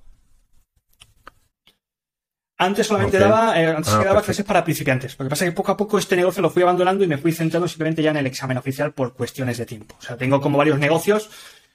Antes 2.61 2.87
solamente 2.87 3.17
daba, 3.17 3.57
eh, 3.57 3.67
antes 3.67 3.93
ah, 3.93 4.03
daba 4.03 4.21
clases 4.21 4.45
para 4.45 4.65
principiantes. 4.65 5.15
Lo 5.17 5.25
que 5.25 5.29
pasa 5.29 5.45
es 5.45 5.51
que 5.51 5.55
poco 5.55 5.71
a 5.71 5.77
poco 5.77 5.97
este 5.97 6.17
negocio 6.17 6.41
lo 6.41 6.49
fui 6.49 6.61
abandonando 6.61 7.05
y 7.05 7.07
me 7.07 7.17
fui 7.17 7.31
centrando 7.31 7.69
simplemente 7.69 8.03
ya 8.03 8.11
en 8.11 8.17
el 8.17 8.27
examen 8.27 8.57
oficial 8.57 8.91
por 8.91 9.13
cuestiones 9.13 9.57
de 9.57 9.65
tiempo. 9.65 9.95
O 9.97 10.01
sea, 10.01 10.17
tengo 10.17 10.41
como 10.41 10.57
varios 10.57 10.77
negocios 10.77 11.29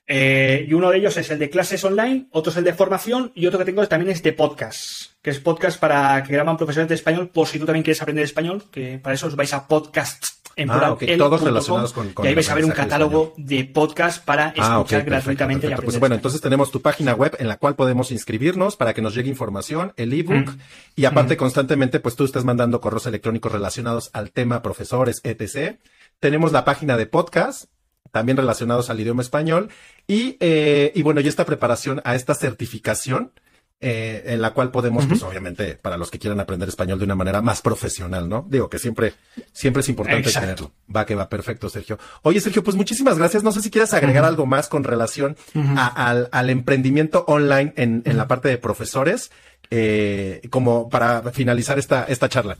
eh, 0.06 0.66
y 0.68 0.74
uno 0.74 0.90
de 0.90 0.98
ellos 0.98 1.16
es 1.16 1.30
el 1.30 1.38
de 1.38 1.48
clases 1.48 1.82
online, 1.84 2.26
otro 2.32 2.50
es 2.50 2.58
el 2.58 2.64
de 2.64 2.74
formación 2.74 3.32
y 3.34 3.46
otro 3.46 3.58
que 3.58 3.64
tengo 3.64 3.86
también 3.88 4.10
es 4.10 4.22
de 4.22 4.34
podcast, 4.34 5.12
que 5.22 5.30
es 5.30 5.40
podcast 5.40 5.80
para 5.80 6.22
que 6.22 6.34
graban 6.34 6.58
profesores 6.58 6.90
de 6.90 6.96
español 6.96 7.30
por 7.30 7.48
si 7.48 7.58
tú 7.58 7.64
también 7.64 7.82
quieres 7.82 8.02
aprender 8.02 8.24
español, 8.24 8.64
que 8.70 8.98
para 8.98 9.14
eso 9.14 9.26
os 9.26 9.36
vais 9.36 9.54
a 9.54 9.66
podcasts 9.66 10.43
en 10.56 10.70
ah, 10.70 10.96
todos 11.18 11.42
relacionados 11.42 11.92
con, 11.92 12.12
y 12.22 12.26
ahí 12.26 12.34
vais 12.34 12.48
a 12.48 12.54
ver 12.54 12.64
un 12.64 12.70
catálogo 12.70 13.34
de 13.36 13.64
podcast 13.64 14.24
para 14.24 14.54
ah, 14.56 14.78
escuchar 14.78 15.04
gratuitamente 15.04 15.68
y 15.68 15.74
Pues 15.74 15.98
bueno, 15.98 16.14
entonces 16.14 16.40
tenemos 16.40 16.70
tu 16.70 16.80
página 16.80 17.14
web 17.14 17.36
en 17.38 17.48
la 17.48 17.56
cual 17.56 17.74
podemos 17.74 18.10
inscribirnos 18.10 18.76
para 18.76 18.94
que 18.94 19.02
nos 19.02 19.14
llegue 19.14 19.28
información, 19.28 19.92
el 19.96 20.12
ebook 20.12 20.50
mm. 20.50 20.58
y 20.96 21.04
aparte 21.04 21.34
mm. 21.34 21.38
constantemente 21.38 22.00
pues 22.00 22.16
tú 22.16 22.24
estás 22.24 22.44
mandando 22.44 22.80
correos 22.80 23.06
electrónicos 23.06 23.52
relacionados 23.52 24.10
al 24.12 24.30
tema 24.30 24.62
profesores, 24.62 25.20
etc. 25.24 25.78
Tenemos 26.20 26.52
la 26.52 26.64
página 26.64 26.96
de 26.96 27.06
podcast 27.06 27.66
también 28.12 28.36
relacionados 28.36 28.90
al 28.90 29.00
idioma 29.00 29.22
español 29.22 29.70
y, 30.06 30.36
eh, 30.40 30.92
y 30.94 31.02
bueno, 31.02 31.20
y 31.20 31.28
esta 31.28 31.44
preparación 31.44 32.00
a 32.04 32.14
esta 32.14 32.34
certificación 32.34 33.32
eh, 33.80 34.22
en 34.26 34.40
la 34.40 34.52
cual 34.52 34.70
podemos, 34.70 35.06
pues 35.06 35.22
obviamente, 35.22 35.74
para 35.74 35.96
los 35.96 36.10
que 36.10 36.18
quieran 36.18 36.40
aprender 36.40 36.68
español 36.68 36.98
de 36.98 37.04
una 37.04 37.14
manera 37.14 37.42
más 37.42 37.60
profesional, 37.60 38.28
¿no? 38.28 38.46
Digo 38.48 38.70
que 38.70 38.78
siempre, 38.78 39.14
siempre 39.52 39.80
es 39.80 39.88
importante 39.88 40.30
tenerlo. 40.30 40.72
Va 40.94 41.04
que 41.04 41.14
va, 41.14 41.28
perfecto, 41.28 41.68
Sergio. 41.68 41.98
Oye, 42.22 42.40
Sergio, 42.40 42.64
pues 42.64 42.76
muchísimas 42.76 43.18
gracias. 43.18 43.42
No 43.42 43.52
sé 43.52 43.60
si 43.60 43.70
quieres 43.70 43.92
agregar 43.92 44.24
algo 44.24 44.46
más 44.46 44.68
con 44.68 44.84
relación 44.84 45.36
al, 45.76 46.28
al, 46.32 46.50
emprendimiento 46.50 47.24
online 47.26 47.74
en, 47.76 48.02
en 48.06 48.16
la 48.16 48.26
parte 48.26 48.48
de 48.48 48.58
profesores, 48.58 49.30
eh, 49.70 50.40
como 50.50 50.88
para 50.88 51.30
finalizar 51.32 51.78
esta, 51.78 52.04
esta 52.04 52.28
charla. 52.28 52.58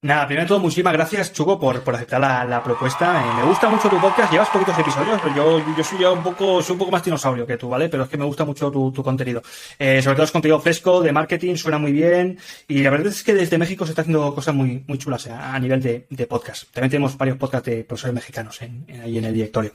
Nada, 0.00 0.28
primero 0.28 0.44
de 0.44 0.48
todo, 0.48 0.60
muchísimas 0.60 0.92
gracias, 0.92 1.32
Chugo, 1.32 1.58
por, 1.58 1.82
por 1.82 1.92
aceptar 1.92 2.20
la, 2.20 2.62
propuesta. 2.62 3.20
Eh, 3.20 3.34
me 3.34 3.42
gusta 3.42 3.68
mucho 3.68 3.88
tu 3.88 4.00
podcast, 4.00 4.30
llevas 4.30 4.48
poquitos 4.48 4.78
episodios, 4.78 5.20
yo, 5.34 5.60
yo 5.76 5.82
soy 5.82 5.98
ya 5.98 6.12
un 6.12 6.22
poco, 6.22 6.62
soy 6.62 6.74
un 6.74 6.78
poco 6.78 6.92
más 6.92 7.02
dinosaurio 7.02 7.44
que 7.44 7.56
tú, 7.56 7.68
¿vale? 7.68 7.88
Pero 7.88 8.04
es 8.04 8.08
que 8.08 8.16
me 8.16 8.24
gusta 8.24 8.44
mucho 8.44 8.70
tu, 8.70 8.92
contenido. 9.02 9.42
Eh, 9.76 10.00
sobre 10.00 10.14
todo 10.14 10.24
es 10.24 10.30
contenido 10.30 10.60
fresco, 10.60 11.02
de 11.02 11.10
marketing, 11.10 11.56
suena 11.56 11.78
muy 11.78 11.90
bien. 11.90 12.38
Y 12.68 12.78
la 12.78 12.90
verdad 12.90 13.08
es 13.08 13.24
que 13.24 13.34
desde 13.34 13.58
México 13.58 13.84
se 13.86 13.90
está 13.90 14.02
haciendo 14.02 14.32
cosas 14.36 14.54
muy, 14.54 14.84
muy 14.86 14.98
chulas 14.98 15.26
eh, 15.26 15.32
a, 15.32 15.58
nivel 15.58 15.82
de, 15.82 16.06
de, 16.08 16.26
podcast. 16.28 16.72
También 16.72 16.92
tenemos 16.92 17.18
varios 17.18 17.36
podcasts 17.36 17.68
de 17.68 17.82
profesores 17.82 18.14
mexicanos 18.14 18.62
en, 18.62 18.86
ahí 19.02 19.18
en 19.18 19.24
el 19.24 19.34
directorio. 19.34 19.72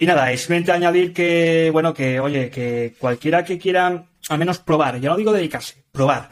Y 0.00 0.06
nada, 0.06 0.32
es 0.32 0.40
simplemente 0.40 0.72
añadir 0.72 1.12
que, 1.12 1.70
bueno, 1.72 1.94
que, 1.94 2.18
oye, 2.18 2.50
que 2.50 2.96
cualquiera 2.98 3.44
que 3.44 3.56
quiera 3.60 4.04
al 4.28 4.38
menos 4.38 4.58
probar, 4.58 4.98
ya 4.98 5.10
no 5.10 5.16
digo 5.16 5.32
dedicarse, 5.32 5.84
probar. 5.92 6.30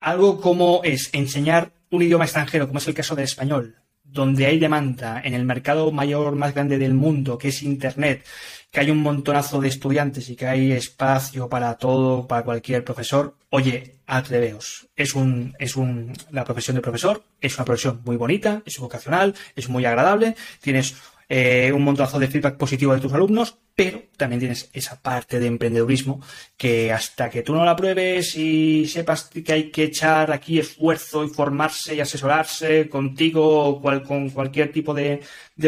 Algo 0.00 0.38
como 0.38 0.82
es 0.84 1.08
enseñar 1.14 1.77
un 1.90 2.02
idioma 2.02 2.24
extranjero, 2.24 2.66
como 2.66 2.78
es 2.78 2.88
el 2.88 2.94
caso 2.94 3.14
del 3.14 3.24
español, 3.24 3.76
donde 4.04 4.46
hay 4.46 4.58
demanda 4.58 5.20
en 5.22 5.34
el 5.34 5.44
mercado 5.44 5.90
mayor 5.92 6.34
más 6.34 6.54
grande 6.54 6.78
del 6.78 6.94
mundo, 6.94 7.36
que 7.38 7.48
es 7.48 7.62
Internet, 7.62 8.24
que 8.70 8.80
hay 8.80 8.90
un 8.90 9.02
montonazo 9.02 9.60
de 9.60 9.68
estudiantes 9.68 10.28
y 10.30 10.36
que 10.36 10.46
hay 10.46 10.72
espacio 10.72 11.48
para 11.48 11.76
todo, 11.76 12.26
para 12.26 12.44
cualquier 12.44 12.84
profesor, 12.84 13.36
oye, 13.50 14.00
atreveos. 14.06 14.88
Es 14.96 15.14
un, 15.14 15.54
es 15.58 15.76
un, 15.76 16.12
la 16.30 16.44
profesión 16.44 16.76
de 16.76 16.82
profesor 16.82 17.22
es 17.40 17.56
una 17.56 17.64
profesión 17.64 18.02
muy 18.04 18.16
bonita, 18.16 18.62
es 18.66 18.78
vocacional, 18.78 19.34
es 19.54 19.68
muy 19.68 19.84
agradable, 19.84 20.34
tienes 20.60 20.96
eh, 21.28 21.70
un 21.74 21.84
montonazo 21.84 22.18
de 22.18 22.28
feedback 22.28 22.56
positivo 22.56 22.94
de 22.94 23.00
tus 23.00 23.12
alumnos, 23.12 23.58
pero 23.78 24.02
también 24.16 24.40
tienes 24.40 24.70
esa 24.72 25.00
parte 25.00 25.38
de 25.38 25.46
emprendedurismo 25.46 26.20
que 26.56 26.92
hasta 26.92 27.30
que 27.30 27.42
tú 27.42 27.54
no 27.54 27.64
la 27.64 27.76
pruebes 27.76 28.34
y 28.34 28.88
sepas 28.88 29.30
que 29.30 29.52
hay 29.52 29.70
que 29.70 29.84
echar 29.84 30.32
aquí 30.32 30.58
esfuerzo 30.58 31.22
y 31.22 31.28
formarse 31.28 31.94
y 31.94 32.00
asesorarse 32.00 32.88
contigo 32.88 33.66
o 33.66 33.80
con 33.80 34.30
cualquier 34.30 34.72
tipo 34.72 34.92
de, 34.92 35.20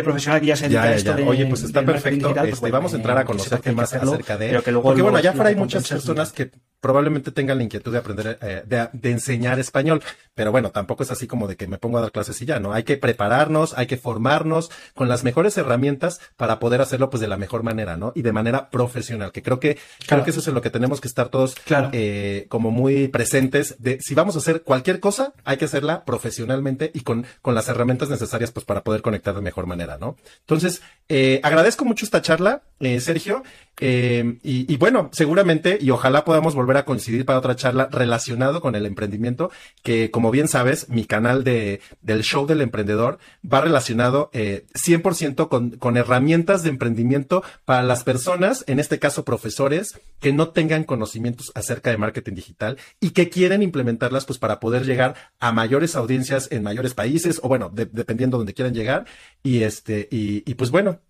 profesional 0.02 0.40
que 0.40 0.46
ya 0.48 0.56
se 0.56 0.64
dedica 0.68 0.92
esto 0.92 1.14
de 1.14 1.22
Oye, 1.22 1.46
pues 1.46 1.62
está 1.62 1.84
perfecto. 1.84 2.34
Pues 2.34 2.54
este, 2.54 2.70
vamos 2.72 2.92
a 2.94 2.96
entrar 2.96 3.16
a 3.16 3.24
conocerte 3.24 3.70
más 3.70 3.94
acerca 3.94 4.36
de 4.36 4.56
él. 4.56 4.62
Porque 4.82 5.02
bueno, 5.02 5.18
allá 5.18 5.30
afuera 5.30 5.50
hay 5.50 5.54
muchas 5.54 5.86
personas 5.86 6.32
que 6.32 6.50
probablemente 6.80 7.30
tengan 7.30 7.58
la 7.58 7.64
inquietud 7.64 7.92
de 7.92 7.98
aprender, 7.98 8.38
eh, 8.40 8.62
de, 8.66 9.10
enseñar 9.10 9.58
español, 9.58 10.02
pero 10.34 10.50
bueno, 10.50 10.70
tampoco 10.70 11.02
es 11.02 11.10
así 11.10 11.26
como 11.26 11.46
de 11.46 11.56
que 11.56 11.66
me 11.66 11.78
pongo 11.78 11.98
a 11.98 12.00
dar 12.00 12.12
clases 12.12 12.40
y 12.40 12.46
ya, 12.46 12.58
¿no? 12.58 12.72
Hay 12.72 12.84
que 12.84 12.96
prepararnos, 12.96 13.76
hay 13.76 13.86
que 13.86 13.98
formarnos 13.98 14.70
con 14.94 15.08
las 15.08 15.22
mejores 15.22 15.56
herramientas 15.58 16.20
para 16.36 16.58
poder 16.58 16.80
hacerlo 16.80 17.10
pues 17.10 17.20
de 17.20 17.28
la 17.28 17.36
mejor 17.36 17.62
manera, 17.62 17.96
¿no? 17.96 17.99
Y 18.14 18.22
de 18.22 18.32
manera 18.32 18.70
profesional, 18.70 19.32
que 19.32 19.42
creo 19.42 19.60
que, 19.60 19.78
creo 20.06 20.24
que 20.24 20.30
eso 20.30 20.40
es 20.40 20.48
en 20.48 20.54
lo 20.54 20.62
que 20.62 20.70
tenemos 20.70 21.00
que 21.00 21.08
estar 21.08 21.28
todos 21.28 21.54
eh, 21.92 22.46
como 22.48 22.70
muy 22.70 23.08
presentes 23.08 23.76
de 23.78 24.00
si 24.00 24.14
vamos 24.14 24.34
a 24.36 24.38
hacer 24.38 24.62
cualquier 24.62 25.00
cosa, 25.00 25.32
hay 25.44 25.56
que 25.56 25.64
hacerla 25.66 26.04
profesionalmente 26.04 26.90
y 26.94 27.00
con, 27.00 27.26
con 27.42 27.54
las 27.54 27.68
herramientas 27.68 28.08
necesarias 28.08 28.50
pues 28.52 28.64
para 28.64 28.82
poder 28.82 29.02
conectar 29.02 29.34
de 29.34 29.40
mejor 29.40 29.66
manera, 29.66 29.98
¿no? 29.98 30.16
Entonces, 30.40 30.82
eh, 31.08 31.40
agradezco 31.42 31.84
mucho 31.84 32.04
esta 32.04 32.22
charla, 32.22 32.62
eh, 32.78 33.00
Sergio, 33.00 33.42
eh, 33.80 34.38
y, 34.42 34.76
bueno, 34.76 35.08
seguramente 35.12 35.78
y 35.80 35.90
ojalá 35.90 36.24
podamos 36.24 36.54
volver 36.54 36.76
a 36.76 36.84
coincidir 36.84 37.24
para 37.24 37.38
otra 37.38 37.56
charla 37.56 37.88
relacionado 37.90 38.60
con 38.60 38.74
el 38.74 38.84
emprendimiento, 38.84 39.50
que 39.82 40.10
como 40.10 40.30
bien 40.30 40.48
sabes, 40.48 40.88
mi 40.88 41.06
canal 41.06 41.44
de, 41.44 41.80
del 42.02 42.22
show 42.22 42.46
del 42.46 42.60
emprendedor 42.60 43.18
va 43.42 43.62
relacionado 43.62 44.30
eh, 44.34 44.66
100% 44.74 45.48
con, 45.48 45.70
con 45.70 45.96
herramientas 45.96 46.62
de 46.62 46.68
emprendimiento 46.68 47.42
para 47.64 47.82
las 47.82 48.04
personas, 48.04 48.64
en 48.66 48.80
este 48.80 48.98
caso 48.98 49.24
profesores, 49.24 49.98
que 50.20 50.32
no 50.32 50.50
tengan 50.50 50.84
conocimientos 50.84 51.50
acerca 51.54 51.90
de 51.90 51.96
marketing 51.96 52.34
digital 52.34 52.76
y 53.00 53.10
que 53.10 53.30
quieren 53.30 53.62
implementarlas 53.62 54.26
pues 54.26 54.38
para 54.38 54.60
poder 54.60 54.84
llegar 54.84 55.14
a 55.38 55.52
mayores 55.52 55.96
audiencias 55.96 56.48
en 56.50 56.62
mayores 56.62 56.92
países 56.94 57.40
o 57.42 57.48
bueno, 57.48 57.70
dependiendo 57.72 58.36
donde 58.36 58.54
quieran 58.54 58.74
llegar. 58.74 59.06
Y 59.42 59.62
este, 59.62 60.06
y, 60.10 60.42
y 60.50 60.54
pues 60.54 60.70
bueno, 60.70 61.00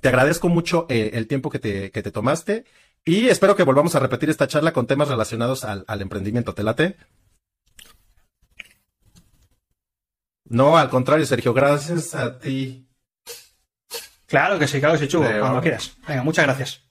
te 0.00 0.08
agradezco 0.08 0.48
mucho 0.48 0.86
eh, 0.88 1.10
el 1.14 1.26
tiempo 1.26 1.50
que 1.50 1.58
te, 1.58 1.90
que 1.90 2.02
te 2.02 2.10
tomaste 2.10 2.64
y 3.04 3.28
espero 3.28 3.56
que 3.56 3.62
volvamos 3.62 3.94
a 3.94 4.00
repetir 4.00 4.28
esta 4.30 4.46
charla 4.46 4.72
con 4.72 4.86
temas 4.86 5.08
relacionados 5.08 5.64
al, 5.64 6.02
emprendimiento. 6.02 6.54
¿Te 6.54 6.62
late? 6.62 6.96
No, 10.44 10.76
al 10.76 10.90
contrario, 10.90 11.24
Sergio, 11.26 11.54
gracias 11.54 12.14
a 12.14 12.38
ti. 12.38 12.86
Claro 14.26 14.58
que 14.58 14.68
sí, 14.68 14.78
claro 14.78 14.94
que 14.94 15.00
sí, 15.00 15.08
Chugo, 15.08 15.26
cuando 15.40 15.60
quieras. 15.60 15.96
Venga, 16.06 16.22
muchas 16.22 16.44
gracias. 16.44 16.82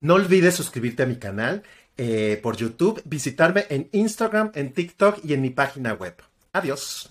No 0.00 0.14
olvides 0.14 0.54
suscribirte 0.54 1.02
a 1.02 1.06
mi 1.06 1.16
canal 1.16 1.62
eh, 1.96 2.38
por 2.42 2.56
YouTube, 2.56 3.02
visitarme 3.04 3.66
en 3.70 3.88
Instagram, 3.92 4.52
en 4.54 4.72
TikTok 4.72 5.24
y 5.24 5.34
en 5.34 5.42
mi 5.42 5.50
página 5.50 5.94
web. 5.94 6.16
Adiós. 6.52 7.10